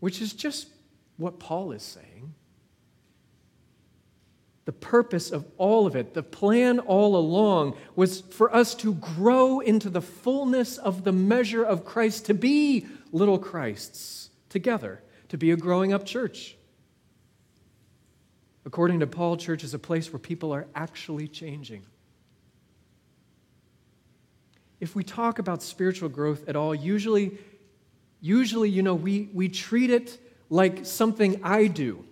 which 0.00 0.20
is 0.20 0.32
just 0.32 0.68
what 1.16 1.38
Paul 1.38 1.72
is 1.72 1.82
saying. 1.82 2.34
The 4.64 4.72
purpose 4.72 5.30
of 5.30 5.46
all 5.56 5.86
of 5.86 5.96
it, 5.96 6.14
the 6.14 6.22
plan 6.22 6.80
all 6.80 7.16
along, 7.16 7.76
was 7.96 8.20
for 8.20 8.54
us 8.54 8.74
to 8.76 8.94
grow 8.94 9.60
into 9.60 9.88
the 9.88 10.02
fullness 10.02 10.78
of 10.78 11.04
the 11.04 11.12
measure 11.12 11.64
of 11.64 11.84
Christ, 11.84 12.26
to 12.26 12.34
be 12.34 12.86
little 13.12 13.38
Christs 13.38 14.29
together 14.50 15.02
to 15.30 15.38
be 15.38 15.50
a 15.52 15.56
growing 15.56 15.94
up 15.94 16.04
church. 16.04 16.56
According 18.66 19.00
to 19.00 19.06
Paul, 19.06 19.38
church 19.38 19.64
is 19.64 19.72
a 19.72 19.78
place 19.78 20.12
where 20.12 20.18
people 20.18 20.52
are 20.52 20.66
actually 20.74 21.26
changing. 21.26 21.86
If 24.80 24.94
we 24.94 25.02
talk 25.02 25.38
about 25.38 25.62
spiritual 25.62 26.08
growth 26.08 26.48
at 26.48 26.56
all, 26.56 26.74
usually, 26.74 27.38
usually, 28.20 28.68
you 28.68 28.82
know, 28.82 28.94
we, 28.94 29.30
we 29.32 29.48
treat 29.48 29.90
it 29.90 30.18
like 30.50 30.84
something 30.84 31.40
I 31.42 31.68
do. 31.68 32.04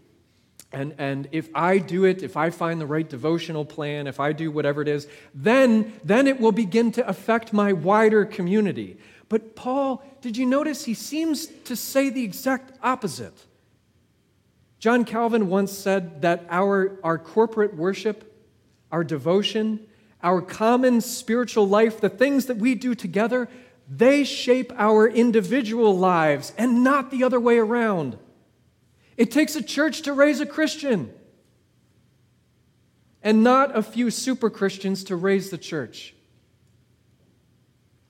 And, 0.71 0.95
and 0.99 1.29
if 1.33 1.49
I 1.55 1.79
do 1.79 2.05
it, 2.05 2.23
if 2.23 2.37
I 2.37 2.51
find 2.51 2.81
the 2.81 2.87
right 2.87 3.09
devotional 3.09 3.65
plan, 3.65 4.07
if 4.07 4.21
I 4.21 4.33
do 4.33 4.51
whatever 4.51 4.83
it 4.83 4.89
is, 4.89 5.07
then, 5.35 5.95
then 6.05 6.27
it 6.27 6.41
will 6.41 6.53
begin 6.53 6.93
to 6.93 7.09
affect 7.09 7.55
my 7.55 7.73
wider 7.73 8.27
community. 8.27 8.99
But 9.31 9.57
Paul, 9.57 10.03
did 10.29 10.37
you 10.37 10.45
notice 10.45 10.85
he 10.85 10.93
seems 10.93 11.47
to 11.47 11.75
say 11.75 12.11
the 12.11 12.23
exact 12.23 12.73
opposite? 12.83 13.33
John 14.79 15.07
Calvin 15.07 15.49
once 15.49 15.73
said 15.73 16.21
that 16.21 16.45
our, 16.51 16.99
our 17.03 17.17
corporate 17.17 17.75
worship, 17.75 18.31
our 18.93 19.05
devotion, 19.05 19.87
our 20.23 20.43
common 20.43 21.01
spiritual 21.01 21.67
life, 21.67 22.03
the 22.03 22.11
things 22.11 22.45
that 22.45 22.59
we 22.59 22.75
do 22.75 22.95
together, 22.95 23.49
they 23.89 24.23
shape 24.23 24.71
our 24.77 25.09
individual 25.09 25.97
lives 25.97 26.53
and 26.59 26.85
not 26.85 27.11
the 27.11 27.25
other 27.25 27.41
way 27.41 27.57
around. 27.57 28.19
It 29.17 29.31
takes 29.31 29.57
a 29.57 29.63
church 29.63 30.03
to 30.03 30.13
raise 30.13 30.41
a 30.41 30.47
Christian 30.47 31.11
and 33.23 33.43
not 33.43 33.75
a 33.75 33.83
few 33.83 34.11
super 34.11 34.51
Christians 34.51 35.05
to 35.05 35.17
raise 35.17 35.49
the 35.49 35.57
church. 35.57 36.15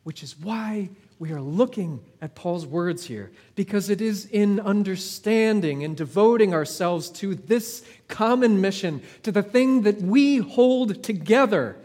Which 0.03 0.25
is 0.25 0.37
why 0.37 0.91
we 1.19 1.33
are 1.33 1.41
looking 1.41 2.01
at 2.21 2.35
Paul's 2.35 2.67
words 2.67 3.05
here 3.05 3.31
because 3.55 3.91
it 3.91 4.01
is 4.01 4.27
in 4.27 4.59
understanding 4.61 5.85
and 5.85 5.97
devoting 5.97 6.53
ourselves 6.53 7.11
to 7.11 7.35
this 7.35 7.85
common 8.09 8.61
mission, 8.61 9.03
to 9.23 9.31
the 9.31 9.43
thing 9.43 9.83
that 9.83 10.01
we 10.01 10.39
hold 10.39 11.03
together 11.03 11.77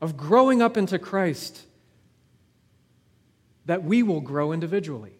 of 0.00 0.16
growing 0.16 0.62
up 0.62 0.76
into 0.76 0.98
Christ, 0.98 1.62
that 3.66 3.84
we 3.84 4.02
will 4.02 4.20
grow 4.20 4.52
individually. 4.52 5.12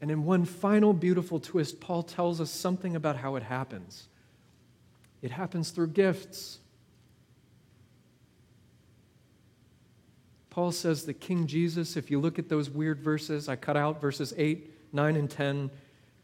And 0.00 0.10
in 0.10 0.24
one 0.24 0.44
final 0.44 0.92
beautiful 0.92 1.38
twist, 1.38 1.80
Paul 1.80 2.02
tells 2.02 2.40
us 2.40 2.50
something 2.50 2.96
about 2.96 3.16
how 3.16 3.36
it 3.36 3.44
happens. 3.44 4.08
It 5.22 5.30
happens 5.30 5.70
through 5.70 5.88
gifts. 5.88 6.58
Paul 10.52 10.70
says 10.70 11.06
that 11.06 11.14
King 11.14 11.46
Jesus, 11.46 11.96
if 11.96 12.10
you 12.10 12.20
look 12.20 12.38
at 12.38 12.50
those 12.50 12.68
weird 12.68 13.00
verses, 13.00 13.48
I 13.48 13.56
cut 13.56 13.74
out 13.74 14.02
verses 14.02 14.34
8, 14.36 14.70
9, 14.92 15.16
and 15.16 15.30
10. 15.30 15.70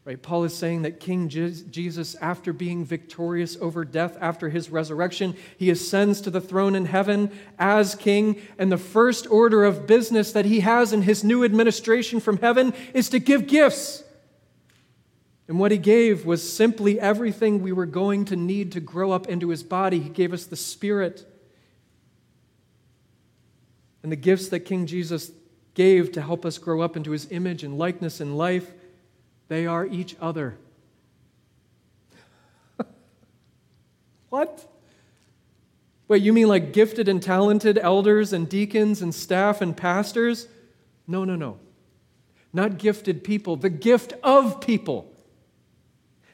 Right? 0.05 0.21
Paul 0.21 0.43
is 0.43 0.55
saying 0.55 0.83
that 0.83 0.99
King 0.99 1.29
Jesus, 1.29 2.13
after 2.21 2.53
being 2.53 2.85
victorious 2.85 3.57
over 3.59 3.83
death 3.83 4.19
after 4.21 4.49
his 4.49 4.69
resurrection, 4.69 5.35
he 5.57 5.71
ascends 5.71 6.21
to 6.21 6.29
the 6.29 6.39
throne 6.39 6.75
in 6.75 6.85
heaven 6.85 7.31
as 7.57 7.95
king. 7.95 8.39
And 8.59 8.71
the 8.71 8.77
first 8.77 9.25
order 9.31 9.65
of 9.65 9.87
business 9.87 10.31
that 10.33 10.45
he 10.45 10.59
has 10.59 10.93
in 10.93 11.01
his 11.01 11.23
new 11.23 11.43
administration 11.43 12.19
from 12.19 12.37
heaven 12.37 12.75
is 12.93 13.09
to 13.09 13.17
give 13.17 13.47
gifts. 13.47 14.03
And 15.47 15.57
what 15.57 15.71
he 15.71 15.79
gave 15.79 16.27
was 16.27 16.47
simply 16.47 16.99
everything 16.99 17.63
we 17.63 17.71
were 17.71 17.87
going 17.87 18.25
to 18.25 18.35
need 18.35 18.73
to 18.73 18.79
grow 18.79 19.11
up 19.11 19.25
into 19.25 19.49
his 19.49 19.63
body. 19.63 19.99
He 19.99 20.09
gave 20.09 20.33
us 20.33 20.45
the 20.45 20.55
Spirit. 20.55 21.25
And 24.03 24.11
the 24.11 24.17
gifts 24.17 24.49
that 24.49 24.61
King 24.61 24.85
Jesus 24.85 25.31
gave 25.73 26.11
to 26.13 26.21
help 26.21 26.45
us 26.45 26.57
grow 26.57 26.81
up 26.81 26.97
into 26.97 27.11
his 27.11 27.31
image 27.31 27.63
and 27.63 27.77
likeness 27.77 28.21
in 28.21 28.35
life, 28.35 28.71
they 29.47 29.65
are 29.65 29.85
each 29.85 30.15
other. 30.21 30.57
what? 34.29 34.65
Wait, 36.07 36.21
you 36.23 36.33
mean 36.33 36.47
like 36.47 36.73
gifted 36.73 37.07
and 37.07 37.21
talented 37.21 37.77
elders 37.77 38.33
and 38.33 38.49
deacons 38.49 39.01
and 39.01 39.13
staff 39.13 39.61
and 39.61 39.77
pastors? 39.77 40.47
No, 41.07 41.23
no, 41.23 41.35
no. 41.35 41.59
Not 42.51 42.77
gifted 42.77 43.23
people, 43.23 43.55
the 43.55 43.69
gift 43.69 44.13
of 44.23 44.59
people. 44.59 45.13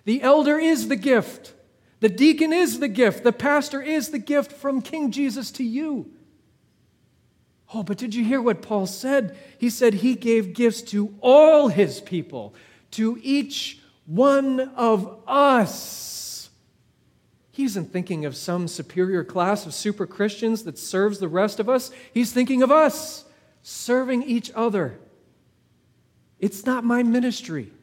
The 0.06 0.22
elder 0.22 0.58
is 0.58 0.88
the 0.88 0.96
gift. 0.96 1.54
The 2.00 2.10
deacon 2.10 2.54
is 2.54 2.80
the 2.80 2.88
gift. 2.88 3.24
The 3.24 3.34
pastor 3.34 3.82
is 3.82 4.10
the 4.10 4.20
gift 4.20 4.52
from 4.52 4.82
King 4.82 5.12
Jesus 5.12 5.52
to 5.52 5.64
you. 5.64 6.12
Oh, 7.76 7.84
but 7.84 7.98
did 7.98 8.16
you 8.16 8.24
hear 8.24 8.42
what 8.42 8.62
Paul 8.62 8.88
said? 8.88 9.38
He 9.58 9.70
said 9.70 9.96
he 9.96 10.16
gave 10.16 10.54
gifts 10.54 10.82
to 10.84 11.14
all 11.20 11.68
his 11.68 12.00
people, 12.00 12.56
to 12.92 13.20
each 13.22 13.82
one 14.06 14.62
of 14.62 15.20
us. 15.28 16.50
He 17.52 17.66
isn't 17.66 17.92
thinking 17.92 18.24
of 18.24 18.38
some 18.38 18.70
superior 18.70 19.26
class 19.26 19.66
of 19.66 19.74
super 19.74 20.08
Christians 20.08 20.64
that 20.64 20.80
serves 20.80 21.20
the 21.20 21.28
rest 21.28 21.60
of 21.60 21.68
us. 21.68 21.92
He's 22.14 22.32
thinking 22.32 22.64
of 22.64 22.72
us 22.72 23.26
serving 23.62 24.24
each 24.24 24.52
other. 24.56 24.98
It's 26.40 26.66
not 26.66 26.86
my 26.86 27.04
ministry, 27.04 27.74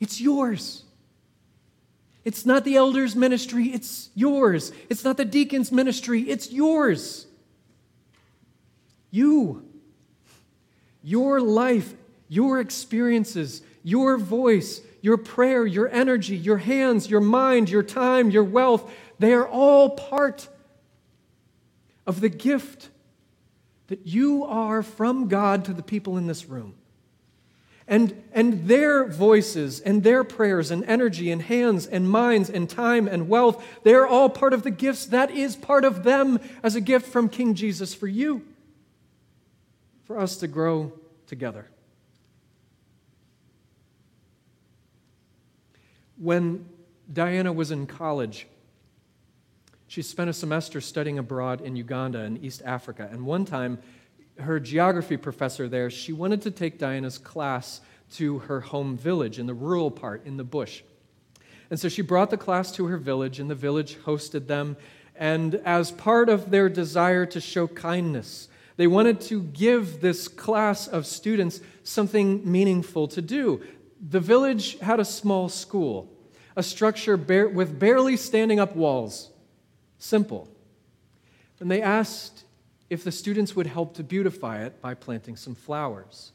it's 0.00 0.20
yours. 0.20 0.82
It's 2.24 2.44
not 2.44 2.64
the 2.64 2.74
elder's 2.74 3.14
ministry, 3.14 3.66
it's 3.66 4.10
yours. 4.16 4.72
It's 4.88 5.04
not 5.04 5.16
the 5.16 5.24
deacon's 5.24 5.70
ministry, 5.70 6.22
it's 6.22 6.50
yours. 6.50 7.25
You. 9.10 9.64
Your 11.02 11.40
life, 11.40 11.94
your 12.28 12.60
experiences, 12.60 13.62
your 13.82 14.18
voice, 14.18 14.80
your 15.00 15.16
prayer, 15.16 15.64
your 15.64 15.88
energy, 15.90 16.36
your 16.36 16.58
hands, 16.58 17.08
your 17.08 17.20
mind, 17.20 17.70
your 17.70 17.84
time, 17.84 18.30
your 18.30 18.42
wealth, 18.42 18.92
they 19.20 19.32
are 19.32 19.46
all 19.46 19.90
part 19.90 20.48
of 22.06 22.20
the 22.20 22.28
gift 22.28 22.88
that 23.86 24.06
you 24.06 24.44
are 24.44 24.82
from 24.82 25.28
God 25.28 25.64
to 25.66 25.72
the 25.72 25.82
people 25.82 26.16
in 26.16 26.26
this 26.26 26.46
room. 26.46 26.74
And, 27.86 28.20
and 28.32 28.66
their 28.66 29.06
voices 29.06 29.78
and 29.78 30.02
their 30.02 30.24
prayers 30.24 30.72
and 30.72 30.84
energy 30.86 31.30
and 31.30 31.40
hands 31.40 31.86
and 31.86 32.10
minds 32.10 32.50
and 32.50 32.68
time 32.68 33.06
and 33.06 33.28
wealth, 33.28 33.64
they're 33.84 34.08
all 34.08 34.28
part 34.28 34.52
of 34.52 34.64
the 34.64 34.72
gifts 34.72 35.06
that 35.06 35.30
is 35.30 35.54
part 35.54 35.84
of 35.84 36.02
them 36.02 36.40
as 36.64 36.74
a 36.74 36.80
gift 36.80 37.06
from 37.06 37.28
King 37.28 37.54
Jesus 37.54 37.94
for 37.94 38.08
you 38.08 38.42
for 40.06 40.18
us 40.18 40.36
to 40.36 40.46
grow 40.46 40.92
together. 41.26 41.66
When 46.16 46.64
Diana 47.12 47.52
was 47.52 47.70
in 47.70 47.86
college, 47.86 48.46
she 49.88 50.02
spent 50.02 50.30
a 50.30 50.32
semester 50.32 50.80
studying 50.80 51.18
abroad 51.18 51.60
in 51.60 51.76
Uganda 51.76 52.20
in 52.20 52.38
East 52.38 52.62
Africa. 52.64 53.08
And 53.10 53.26
one 53.26 53.44
time, 53.44 53.78
her 54.38 54.58
geography 54.60 55.16
professor 55.16 55.68
there, 55.68 55.90
she 55.90 56.12
wanted 56.12 56.42
to 56.42 56.50
take 56.50 56.78
Diana's 56.78 57.18
class 57.18 57.80
to 58.12 58.38
her 58.40 58.60
home 58.60 58.96
village 58.96 59.38
in 59.38 59.46
the 59.46 59.54
rural 59.54 59.90
part 59.90 60.24
in 60.24 60.36
the 60.36 60.44
bush. 60.44 60.82
And 61.70 61.80
so 61.80 61.88
she 61.88 62.02
brought 62.02 62.30
the 62.30 62.36
class 62.36 62.70
to 62.72 62.86
her 62.86 62.96
village, 62.96 63.40
and 63.40 63.50
the 63.50 63.56
village 63.56 63.96
hosted 64.04 64.46
them. 64.46 64.76
And 65.16 65.56
as 65.56 65.90
part 65.90 66.28
of 66.28 66.50
their 66.50 66.68
desire 66.68 67.26
to 67.26 67.40
show 67.40 67.66
kindness, 67.66 68.48
They 68.76 68.86
wanted 68.86 69.20
to 69.22 69.42
give 69.42 70.00
this 70.00 70.28
class 70.28 70.86
of 70.86 71.06
students 71.06 71.60
something 71.82 72.50
meaningful 72.50 73.08
to 73.08 73.22
do. 73.22 73.62
The 74.10 74.20
village 74.20 74.78
had 74.80 75.00
a 75.00 75.04
small 75.04 75.48
school, 75.48 76.12
a 76.54 76.62
structure 76.62 77.16
bare, 77.16 77.48
with 77.48 77.78
barely 77.78 78.16
standing 78.16 78.60
up 78.60 78.76
walls. 78.76 79.30
Simple. 79.98 80.48
And 81.58 81.70
they 81.70 81.80
asked 81.80 82.44
if 82.90 83.02
the 83.02 83.12
students 83.12 83.56
would 83.56 83.66
help 83.66 83.94
to 83.94 84.04
beautify 84.04 84.64
it 84.64 84.80
by 84.82 84.94
planting 84.94 85.36
some 85.36 85.54
flowers. 85.54 86.32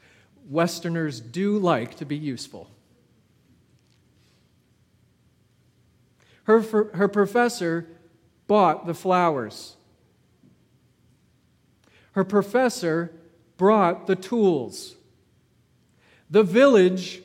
Westerners 0.50 1.22
do 1.22 1.60
like 1.60 1.96
to 1.98 2.06
be 2.06 2.18
useful. 2.18 2.70
Her, 6.44 6.62
her 6.96 7.08
professor 7.08 7.88
bought 8.48 8.88
the 8.88 8.96
flowers. 8.96 9.76
Her 12.12 12.24
professor 12.24 13.14
brought 13.58 14.08
the 14.08 14.16
tools. 14.16 14.96
The 16.30 16.44
village 16.44 17.22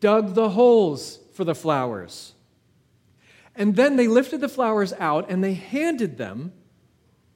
dug 0.00 0.34
the 0.34 0.50
holes 0.50 1.18
for 1.34 1.44
the 1.44 1.54
flowers. 1.54 2.34
And 3.54 3.74
then 3.74 3.96
they 3.96 4.06
lifted 4.06 4.40
the 4.40 4.48
flowers 4.48 4.92
out 4.98 5.30
and 5.30 5.42
they 5.42 5.54
handed 5.54 6.18
them 6.18 6.52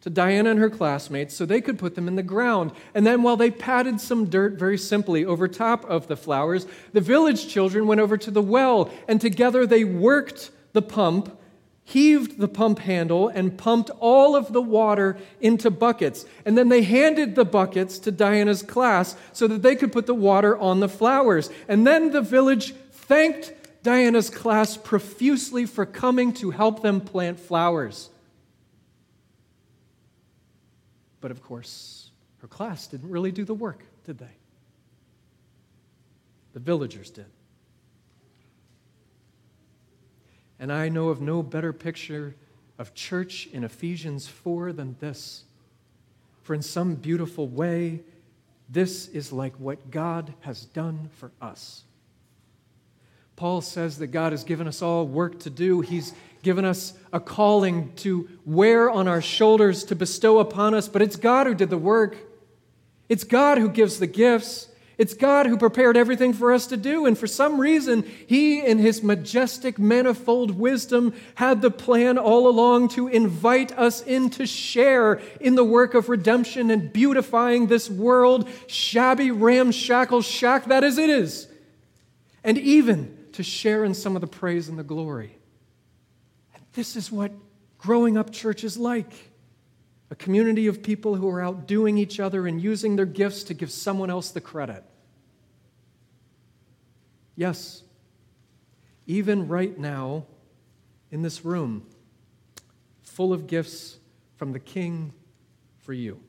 to 0.03 0.11
Diana 0.11 0.51
and 0.51 0.59
her 0.59 0.71
classmates 0.71 1.35
so 1.35 1.47
they 1.47 1.61
could 1.61 1.79
put 1.79 1.95
them 1.95 2.09
in 2.09 2.17
the 2.17 2.23
ground. 2.23 2.73
And 2.93 3.07
then, 3.07 3.23
while 3.23 3.37
they 3.37 3.51
patted 3.51 4.01
some 4.01 4.29
dirt 4.29 4.55
very 4.55 4.77
simply 4.77 5.25
over 5.25 5.47
top 5.47 5.85
of 5.85 6.09
the 6.09 6.17
flowers, 6.17 6.67
the 6.93 7.01
village 7.01 7.49
children 7.49 7.87
went 7.87 8.01
over 8.01 8.17
to 8.17 8.31
the 8.31 8.43
well 8.43 8.91
and 9.09 9.21
together 9.21 9.65
they 9.65 9.85
worked 9.85 10.51
the 10.73 10.83
pump, 10.83 11.39
heaved 11.85 12.39
the 12.39 12.49
pump 12.49 12.79
handle, 12.79 13.29
and 13.29 13.59
pumped 13.59 13.91
all 13.99 14.37
of 14.37 14.53
the 14.53 14.63
water 14.63 15.19
into 15.41 15.71
buckets. 15.71 16.25
And 16.45 16.57
then 16.57 16.69
they 16.69 16.83
handed 16.83 17.35
the 17.35 17.45
buckets 17.45 17.99
to 18.01 18.13
Diana's 18.13 18.63
class 18.63 19.17
so 19.33 19.47
that 19.49 19.63
they 19.63 19.75
could 19.75 19.93
put 19.93 20.07
the 20.07 20.15
water 20.15 20.57
on 20.57 20.81
the 20.81 20.89
flowers. 20.89 21.51
And 21.69 21.87
then 21.87 22.13
the 22.13 22.23
village 22.23 22.75
thanked 22.93 23.53
Diana's 23.83 24.31
class 24.31 24.77
profusely 24.77 25.67
for 25.67 25.85
coming 25.85 26.33
to 26.35 26.51
help 26.51 26.83
them 26.83 27.01
plant 27.01 27.41
flowers. 27.41 28.11
But 31.21 31.31
of 31.31 31.43
course, 31.43 32.11
her 32.39 32.49
class 32.49 32.87
didn't 32.87 33.11
really 33.11 33.33
do 33.33 33.45
the 33.45 33.55
work, 33.55 33.85
did 34.05 34.19
they? 34.19 34.37
The 36.53 36.61
villagers 36.61 37.11
did. 37.11 37.27
And 40.63 40.73
I 40.73 40.89
know 40.91 41.09
of 41.09 41.21
no 41.21 41.43
better 41.43 41.73
picture 41.73 42.37
of 42.79 42.95
church 42.95 43.49
in 43.53 43.65
Ephesians 43.65 44.29
4 44.29 44.73
than 44.73 44.95
this. 45.01 45.43
For 46.45 46.55
in 46.55 46.63
some 46.63 46.95
beautiful 46.95 47.49
way, 47.49 48.03
this 48.69 49.09
is 49.09 49.33
like 49.33 49.57
what 49.57 49.91
God 49.91 50.33
has 50.43 50.67
done 50.67 51.11
for 51.17 51.33
us. 51.41 51.83
Paul 53.35 53.61
says 53.61 53.99
that 53.99 54.13
God 54.13 54.31
has 54.31 54.45
given 54.45 54.69
us 54.69 54.83
all 54.83 55.05
work 55.05 55.41
to 55.41 55.51
do. 55.51 55.81
He's 55.81 56.15
given 56.45 56.65
us 56.65 56.93
a 57.13 57.19
calling 57.19 57.93
to 57.97 58.29
wear 58.47 58.89
on 58.89 59.09
our 59.09 59.21
shoulders, 59.21 59.83
to 59.87 59.97
bestow 59.97 60.39
upon 60.39 60.75
us, 60.75 60.87
but 60.87 61.03
it's 61.03 61.17
God 61.17 61.49
who 61.49 61.57
did 61.57 61.71
the 61.71 61.77
work. 61.77 62.17
It's 63.09 63.25
God 63.25 63.59
who 63.59 63.69
gives 63.69 63.99
the 63.99 64.07
gifts. 64.07 64.69
It's 64.99 65.15
God 65.15 65.47
who 65.47 65.57
prepared 65.57 65.97
everything 65.97 66.33
for 66.33 66.53
us 66.53 66.67
to 66.69 66.77
do. 66.77 67.07
And 67.07 67.17
for 67.17 67.27
some 67.27 67.61
reason, 67.61 68.03
He, 68.27 68.65
in 68.65 68.79
His 68.79 69.03
majestic, 69.03 69.79
manifold 69.79 70.53
wisdom, 70.53 71.15
had 71.35 71.63
the 71.63 71.71
plan 71.71 72.19
all 72.19 72.47
along 72.47 72.89
to 72.91 73.09
invite 73.09 73.73
us 73.79 74.03
in 74.03 74.31
to 74.31 74.47
share 74.47 75.21
in 75.41 75.55
the 75.55 75.65
work 75.65 75.95
of 75.95 76.09
redemption 76.09 76.71
and 76.71 76.93
beautifying 76.93 77.67
this 77.67 77.89
world, 77.89 78.49
shabby, 78.67 79.31
ramshackle 79.31 80.23
shack 80.23 80.67
that 80.67 80.85
as 80.85 80.99
it 80.99 81.09
is, 81.09 81.49
and 82.45 82.59
even 82.59 83.17
to 83.33 83.43
share 83.43 83.85
in 83.85 83.95
some 83.95 84.15
of 84.15 84.21
the 84.21 84.27
praise 84.27 84.69
and 84.69 84.79
the 84.79 84.85
glory. 84.85 85.39
And 86.55 86.63
this 86.75 86.97
is 86.97 87.11
what 87.11 87.33
growing 87.79 88.19
up 88.19 88.31
church 88.31 88.63
is 88.63 88.77
like 88.77 89.32
a 90.13 90.15
community 90.15 90.67
of 90.67 90.83
people 90.83 91.17
who 91.17 91.27
are 91.27 91.41
outdoing 91.41 91.97
each 91.97 92.21
other 92.21 92.47
and 92.47 92.61
using 92.61 92.97
their 92.97 93.07
gifts 93.07 93.45
to 93.45 93.55
give 93.55 93.71
someone 93.71 94.11
else 94.11 94.31
the 94.31 94.43
credit. 94.43 94.85
Yes, 97.35 97.83
even 99.07 99.49
right 99.49 99.79
now 99.79 100.27
in 101.11 101.23
this 101.23 101.47
room, 101.47 101.87
full 103.01 103.33
of 103.33 103.47
gifts 103.47 103.97
from 104.37 104.53
the 104.53 104.59
King 104.59 105.15
for 105.79 105.95
you. 105.95 106.21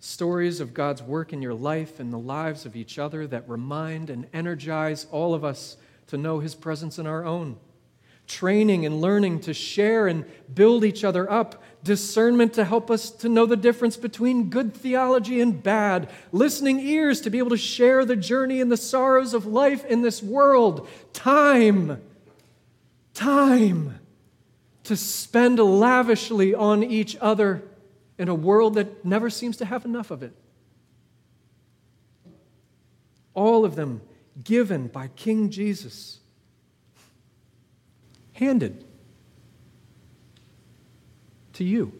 Stories 0.00 0.58
of 0.58 0.74
God's 0.74 1.00
work 1.00 1.32
in 1.32 1.42
your 1.42 1.54
life 1.54 2.00
and 2.00 2.12
the 2.12 2.18
lives 2.18 2.66
of 2.66 2.74
each 2.74 2.98
other 2.98 3.24
that 3.28 3.48
remind 3.48 4.10
and 4.10 4.26
energize 4.32 5.06
all 5.12 5.32
of 5.32 5.44
us 5.44 5.76
to 6.08 6.16
know 6.16 6.40
His 6.40 6.56
presence 6.56 6.98
in 6.98 7.06
our 7.06 7.24
own. 7.24 7.56
Training 8.26 8.84
and 8.84 9.00
learning 9.00 9.40
to 9.42 9.54
share 9.54 10.08
and 10.08 10.24
build 10.52 10.84
each 10.84 11.04
other 11.04 11.30
up. 11.30 11.62
Discernment 11.84 12.54
to 12.54 12.64
help 12.64 12.90
us 12.90 13.10
to 13.10 13.28
know 13.28 13.46
the 13.46 13.56
difference 13.56 13.96
between 13.96 14.50
good 14.50 14.74
theology 14.74 15.40
and 15.40 15.62
bad. 15.62 16.10
Listening 16.32 16.80
ears 16.80 17.20
to 17.20 17.30
be 17.30 17.38
able 17.38 17.50
to 17.50 17.56
share 17.56 18.04
the 18.04 18.16
journey 18.16 18.60
and 18.60 18.72
the 18.72 18.76
sorrows 18.76 19.34
of 19.34 19.46
life 19.46 19.84
in 19.84 20.02
this 20.02 20.22
world. 20.22 20.88
Time. 21.12 22.02
Time 23.12 24.00
to 24.82 24.96
spend 24.96 25.60
lavishly 25.60 26.54
on 26.54 26.82
each 26.82 27.16
other 27.20 27.62
in 28.18 28.28
a 28.28 28.34
world 28.34 28.74
that 28.74 29.04
never 29.04 29.30
seems 29.30 29.56
to 29.58 29.64
have 29.64 29.84
enough 29.84 30.10
of 30.10 30.22
it. 30.22 30.32
All 33.34 33.64
of 33.64 33.76
them 33.76 34.00
given 34.42 34.88
by 34.88 35.08
King 35.08 35.50
Jesus, 35.50 36.20
handed 38.32 38.84
to 41.54 41.64
you. 41.64 41.92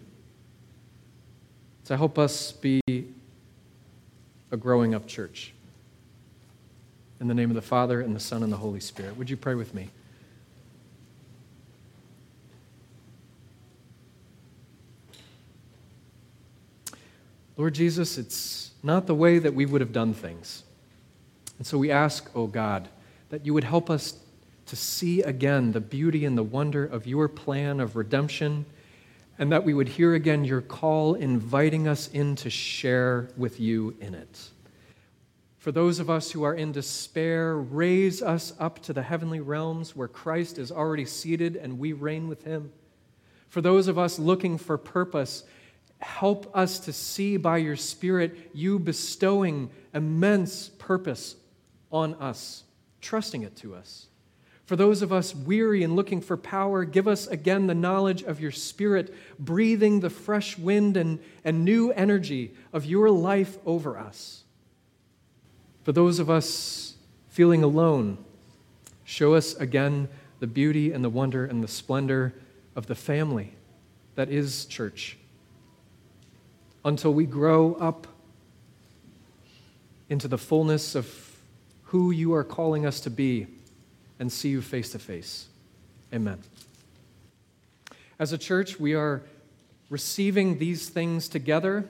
To 1.87 1.97
help 1.97 2.19
us 2.19 2.53
be 2.53 2.81
a 4.51 4.57
growing 4.57 4.95
up 4.95 5.07
church. 5.07 5.53
In 7.21 7.29
the 7.29 7.35
name 7.35 7.51
of 7.51 7.57
the 7.57 7.63
Father, 7.63 8.01
and 8.01 8.15
the 8.15 8.21
Son, 8.21 8.43
and 8.43 8.53
the 8.53 8.57
Holy 8.57 8.81
Spirit. 8.81 9.17
Would 9.17 9.31
you 9.31 9.37
pray 9.37 9.55
with 9.55 9.75
me? 9.75 9.91
Lord 17.57 17.75
Jesus, 17.75 18.19
it's 18.19 18.73
not 18.83 19.07
the 19.07 19.15
way 19.15 19.39
that 19.39 19.55
we 19.55 19.65
would 19.65 19.81
have 19.81 19.93
done 19.93 20.13
things. 20.13 20.65
And 21.59 21.67
so 21.67 21.79
we 21.79 21.91
ask, 21.91 22.29
oh 22.35 22.47
God, 22.47 22.89
that 23.31 23.47
you 23.47 23.55
would 23.55 23.65
help 23.65 23.91
us 23.91 24.19
to 24.67 24.77
see 24.77 25.23
again 25.23 25.73
the 25.73 25.81
beauty 25.81 26.25
and 26.25 26.37
the 26.37 26.43
wonder 26.43 26.85
of 26.85 27.07
your 27.07 27.29
plan 27.29 27.81
of 27.81 27.97
redemption, 27.97 28.65
and 29.39 29.51
that 29.53 29.65
we 29.65 29.75
would 29.75 29.89
hear 29.89 30.15
again 30.15 30.45
your 30.45 30.61
call 30.61 31.15
inviting 31.15 31.89
us 31.89 32.09
in 32.09 32.37
to 32.37 32.51
share 32.51 33.29
with 33.37 33.59
you 33.59 33.97
in 34.01 34.15
it. 34.15 34.51
For 35.59 35.73
those 35.73 35.99
of 35.99 36.11
us 36.11 36.31
who 36.31 36.43
are 36.43 36.55
in 36.55 36.73
despair, 36.73 37.57
raise 37.57 38.23
us 38.23 38.53
up 38.59 38.81
to 38.83 38.93
the 38.93 39.03
heavenly 39.03 39.41
realms 39.41 39.97
where 39.97 40.09
Christ 40.09 40.59
is 40.59 40.71
already 40.71 41.07
seated 41.07 41.57
and 41.57 41.79
we 41.79 41.93
reign 41.95 42.29
with 42.29 42.45
him. 42.45 42.71
For 43.49 43.61
those 43.61 43.89
of 43.89 43.99
us 43.99 44.19
looking 44.19 44.59
for 44.59 44.77
purpose, 44.77 45.45
help 46.01 46.55
us 46.55 46.79
to 46.81 46.93
see 46.93 47.37
by 47.37 47.57
your 47.57 47.77
Spirit 47.77 48.51
you 48.53 48.79
bestowing 48.79 49.71
immense 49.95 50.69
purpose 50.69 51.37
on 51.91 52.15
us, 52.17 52.65
trusting 53.01 53.43
it 53.43 53.57
to 53.57 53.75
us. 53.75 54.09
For 54.67 54.77
those 54.77 55.03
of 55.03 55.13
us 55.13 55.35
weary 55.35 55.83
and 55.83 55.95
looking 55.95 56.23
for 56.23 56.37
power, 56.37 56.85
give 56.85 57.07
us 57.07 57.27
again 57.27 57.67
the 57.67 57.75
knowledge 57.75 58.23
of 58.23 58.41
your 58.41 58.51
Spirit, 58.51 59.15
breathing 59.39 60.01
the 60.01 60.09
fresh 60.09 60.57
wind 60.57 60.97
and, 60.97 61.19
and 61.45 61.65
new 61.65 61.91
energy 61.93 62.55
of 62.73 62.87
your 62.87 63.11
life 63.11 63.59
over 63.67 63.99
us. 63.99 64.45
For 65.83 65.93
those 65.93 66.19
of 66.19 66.31
us 66.31 66.95
feeling 67.29 67.63
alone, 67.63 68.17
show 69.05 69.35
us 69.35 69.55
again 69.57 70.09
the 70.41 70.47
beauty 70.47 70.93
and 70.93 71.05
the 71.05 71.11
wonder 71.11 71.45
and 71.45 71.63
the 71.63 71.69
splendor 71.69 72.35
of 72.75 72.87
the 72.87 72.95
family 72.95 73.53
that 74.15 74.31
is 74.31 74.65
church 74.65 75.19
until 76.87 77.13
we 77.13 77.27
grow 77.27 77.75
up 77.75 78.07
into 80.09 80.29
the 80.29 80.39
fullness 80.39 80.95
of 80.95 81.39
who 81.85 82.11
you 82.11 82.33
are 82.33 82.45
calling 82.45 82.87
us 82.87 83.01
to 83.01 83.11
be 83.11 83.47
and 84.19 84.33
see 84.33 84.49
you 84.49 84.63
face 84.63 84.93
to 84.93 84.99
face. 84.99 85.47
Amen. 86.13 86.39
As 88.19 88.33
a 88.33 88.39
church, 88.39 88.79
we 88.79 88.95
are 88.95 89.23
receiving 89.91 90.59
these 90.59 90.89
things 90.89 91.29
together, 91.29 91.85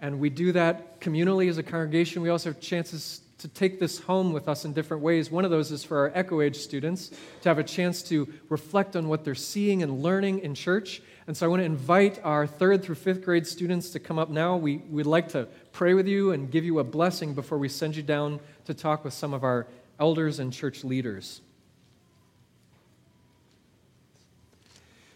and 0.00 0.18
we 0.18 0.30
do 0.30 0.52
that 0.52 1.00
communally 1.00 1.48
as 1.48 1.58
a 1.58 1.62
congregation. 1.62 2.22
We 2.22 2.28
also 2.30 2.50
have 2.50 2.60
chances 2.60 3.20
to 3.38 3.48
take 3.48 3.80
this 3.80 3.98
home 3.98 4.32
with 4.32 4.48
us 4.48 4.64
in 4.64 4.72
different 4.72 5.02
ways. 5.02 5.30
One 5.30 5.44
of 5.44 5.50
those 5.50 5.72
is 5.72 5.82
for 5.82 5.98
our 5.98 6.12
Echo 6.14 6.40
Age 6.40 6.56
students 6.56 7.10
to 7.40 7.48
have 7.48 7.58
a 7.58 7.64
chance 7.64 8.02
to 8.04 8.32
reflect 8.48 8.94
on 8.94 9.08
what 9.08 9.24
they're 9.24 9.34
seeing 9.34 9.82
and 9.82 10.00
learning 10.00 10.40
in 10.40 10.54
church. 10.54 11.02
And 11.26 11.36
so 11.36 11.46
I 11.46 11.48
want 11.48 11.60
to 11.60 11.64
invite 11.64 12.20
our 12.22 12.46
third 12.46 12.84
through 12.84 12.94
fifth 12.94 13.24
grade 13.24 13.46
students 13.46 13.90
to 13.90 13.98
come 13.98 14.18
up 14.18 14.30
now. 14.30 14.56
We, 14.56 14.76
we'd 14.88 15.06
like 15.06 15.28
to 15.30 15.48
pray 15.72 15.94
with 15.94 16.06
you 16.06 16.30
and 16.30 16.50
give 16.50 16.64
you 16.64 16.78
a 16.78 16.84
blessing 16.84 17.34
before 17.34 17.58
we 17.58 17.68
send 17.68 17.96
you 17.96 18.02
down 18.04 18.38
to 18.66 18.74
talk 18.74 19.04
with 19.04 19.12
some 19.12 19.34
of 19.34 19.42
our 19.42 19.66
elders 19.98 20.38
and 20.38 20.52
church 20.52 20.84
leaders. 20.84 21.40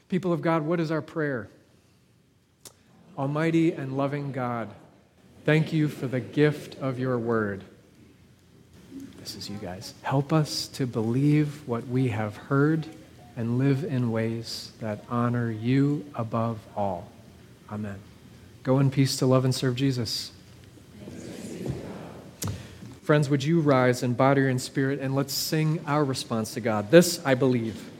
People 0.09 0.33
of 0.33 0.41
God, 0.41 0.62
what 0.62 0.78
is 0.78 0.91
our 0.91 1.03
prayer? 1.03 1.49
Almighty 3.19 3.73
and 3.73 3.97
loving 3.97 4.31
God, 4.31 4.69
thank 5.45 5.73
you 5.73 5.89
for 5.89 6.07
the 6.07 6.20
gift 6.20 6.77
of 6.78 6.99
your 6.99 7.19
word. 7.19 7.65
This 9.19 9.35
is 9.35 9.51
you 9.51 9.57
guys. 9.57 9.95
Help 10.03 10.33
us 10.33 10.69
to 10.69 10.87
believe 10.87 11.66
what 11.66 11.89
we 11.89 12.09
have 12.09 12.37
heard 12.37 12.87
and 13.37 13.59
live 13.59 13.83
in 13.83 14.12
ways 14.12 14.70
that 14.81 15.05
honor 15.11 15.51
you 15.51 16.05
above 16.15 16.59
all. 16.77 17.11
Amen. 17.70 17.99
Go 18.62 18.78
in 18.78 18.91
peace 18.91 19.16
to 19.16 19.27
love 19.27 19.45
and 19.45 19.55
serve 19.55 19.74
Jesus. 19.74 20.31
Friends, 23.03 23.28
would 23.28 23.45
you 23.45 23.61
rise 23.61 24.03
in 24.03 24.15
body 24.15 24.49
and 24.49 24.61
spirit 24.61 25.01
and 25.01 25.15
let's 25.15 25.33
sing 25.33 25.81
our 25.87 26.05
response 26.05 26.55
to 26.55 26.61
God? 26.61 26.91
This 26.91 27.24
I 27.24 27.35
believe. 27.35 27.95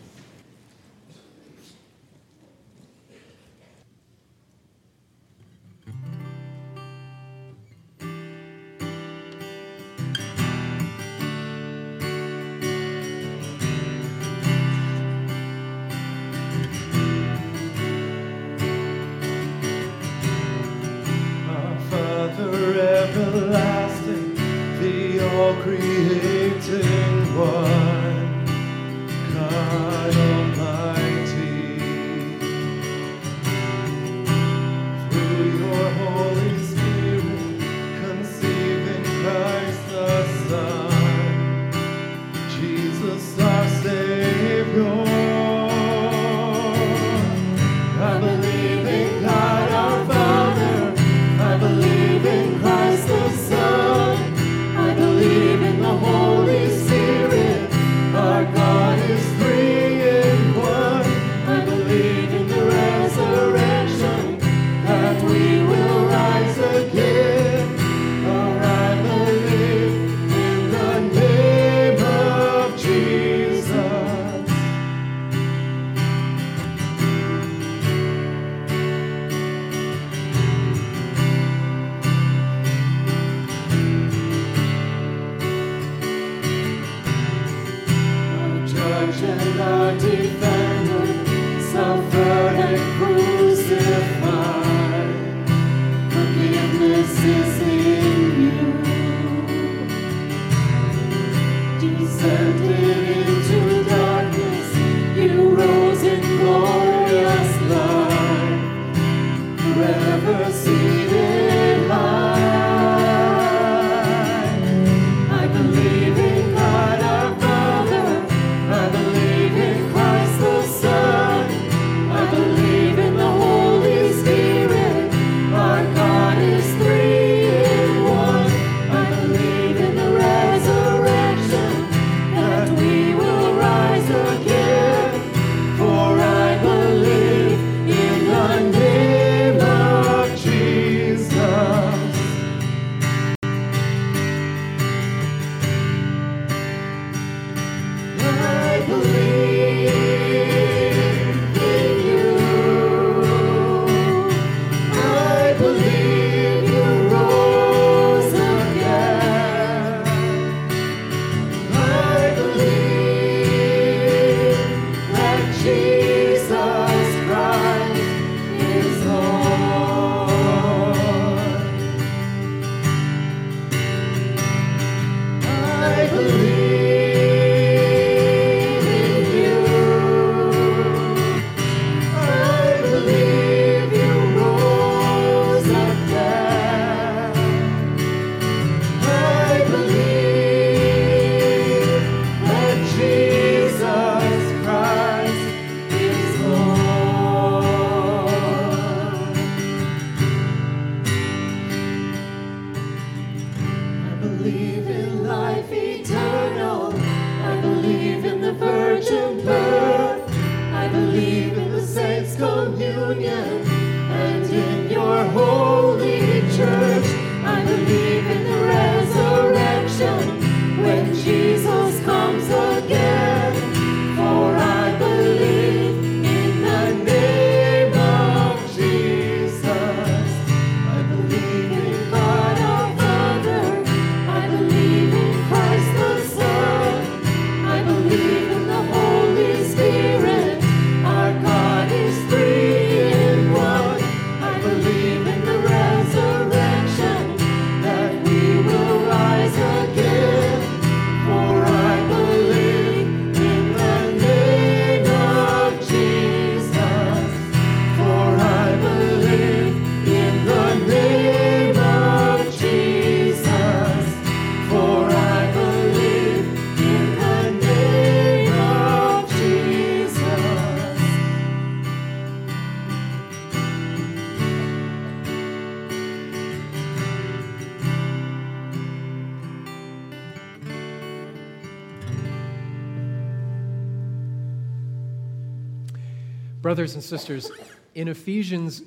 Brothers 286.67 286.95
and 286.95 287.05
sisters, 287.05 287.49
in 287.95 288.09
Ephesians, 288.09 288.83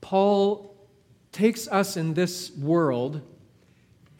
Paul 0.00 0.72
takes 1.32 1.66
us 1.66 1.96
in 1.96 2.14
this 2.14 2.52
world 2.56 3.22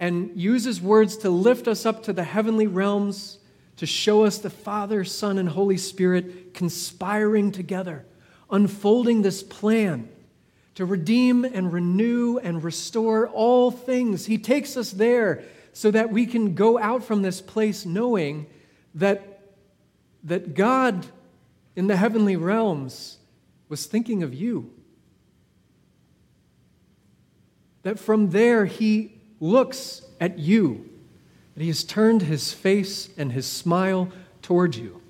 and 0.00 0.32
uses 0.34 0.82
words 0.82 1.18
to 1.18 1.30
lift 1.30 1.68
us 1.68 1.86
up 1.86 2.02
to 2.02 2.12
the 2.12 2.24
heavenly 2.24 2.66
realms, 2.66 3.38
to 3.76 3.86
show 3.86 4.24
us 4.24 4.38
the 4.38 4.50
Father, 4.50 5.04
Son, 5.04 5.38
and 5.38 5.48
Holy 5.48 5.76
Spirit 5.76 6.54
conspiring 6.54 7.52
together, 7.52 8.04
unfolding 8.50 9.22
this 9.22 9.44
plan 9.44 10.08
to 10.74 10.84
redeem 10.84 11.44
and 11.44 11.72
renew 11.72 12.38
and 12.38 12.64
restore 12.64 13.28
all 13.28 13.70
things. 13.70 14.26
He 14.26 14.38
takes 14.38 14.76
us 14.76 14.90
there 14.90 15.44
so 15.72 15.92
that 15.92 16.10
we 16.10 16.26
can 16.26 16.56
go 16.56 16.80
out 16.80 17.04
from 17.04 17.22
this 17.22 17.40
place 17.40 17.86
knowing 17.86 18.48
that, 18.96 19.40
that 20.24 20.54
God 20.56 21.06
in 21.78 21.86
the 21.86 21.96
heavenly 21.96 22.34
realms 22.34 23.18
was 23.68 23.86
thinking 23.86 24.24
of 24.24 24.34
you. 24.34 24.68
That 27.84 28.00
from 28.00 28.30
there 28.30 28.64
he 28.64 29.12
looks 29.38 30.02
at 30.20 30.40
you, 30.40 30.90
that 31.54 31.62
he 31.62 31.68
has 31.68 31.84
turned 31.84 32.22
his 32.22 32.52
face 32.52 33.10
and 33.16 33.30
his 33.30 33.46
smile 33.46 34.08
toward 34.42 34.74
you, 34.74 35.00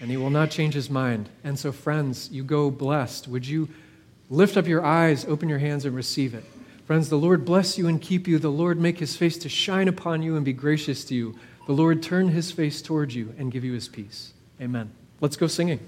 and 0.00 0.10
he 0.10 0.16
will 0.16 0.30
not 0.30 0.50
change 0.50 0.74
his 0.74 0.90
mind. 0.90 1.28
And 1.44 1.56
so, 1.56 1.70
friends, 1.70 2.28
you 2.32 2.42
go 2.42 2.72
blessed. 2.72 3.28
Would 3.28 3.46
you 3.46 3.68
lift 4.28 4.56
up 4.56 4.66
your 4.66 4.84
eyes, 4.84 5.26
open 5.26 5.48
your 5.48 5.60
hands, 5.60 5.84
and 5.84 5.94
receive 5.94 6.34
it? 6.34 6.44
Friends, 6.86 7.08
the 7.08 7.16
Lord 7.16 7.44
bless 7.44 7.78
you 7.78 7.86
and 7.86 8.02
keep 8.02 8.26
you. 8.26 8.40
The 8.40 8.48
Lord 8.48 8.80
make 8.80 8.98
his 8.98 9.16
face 9.16 9.38
to 9.38 9.48
shine 9.48 9.86
upon 9.86 10.22
you 10.22 10.34
and 10.34 10.44
be 10.44 10.52
gracious 10.52 11.04
to 11.04 11.14
you. 11.14 11.38
The 11.68 11.72
Lord 11.72 12.02
turn 12.02 12.30
his 12.30 12.50
face 12.50 12.82
toward 12.82 13.12
you 13.12 13.32
and 13.38 13.52
give 13.52 13.62
you 13.62 13.74
his 13.74 13.86
peace. 13.86 14.32
Amen. 14.60 14.90
Let's 15.20 15.36
go 15.36 15.48
singing. 15.48 15.80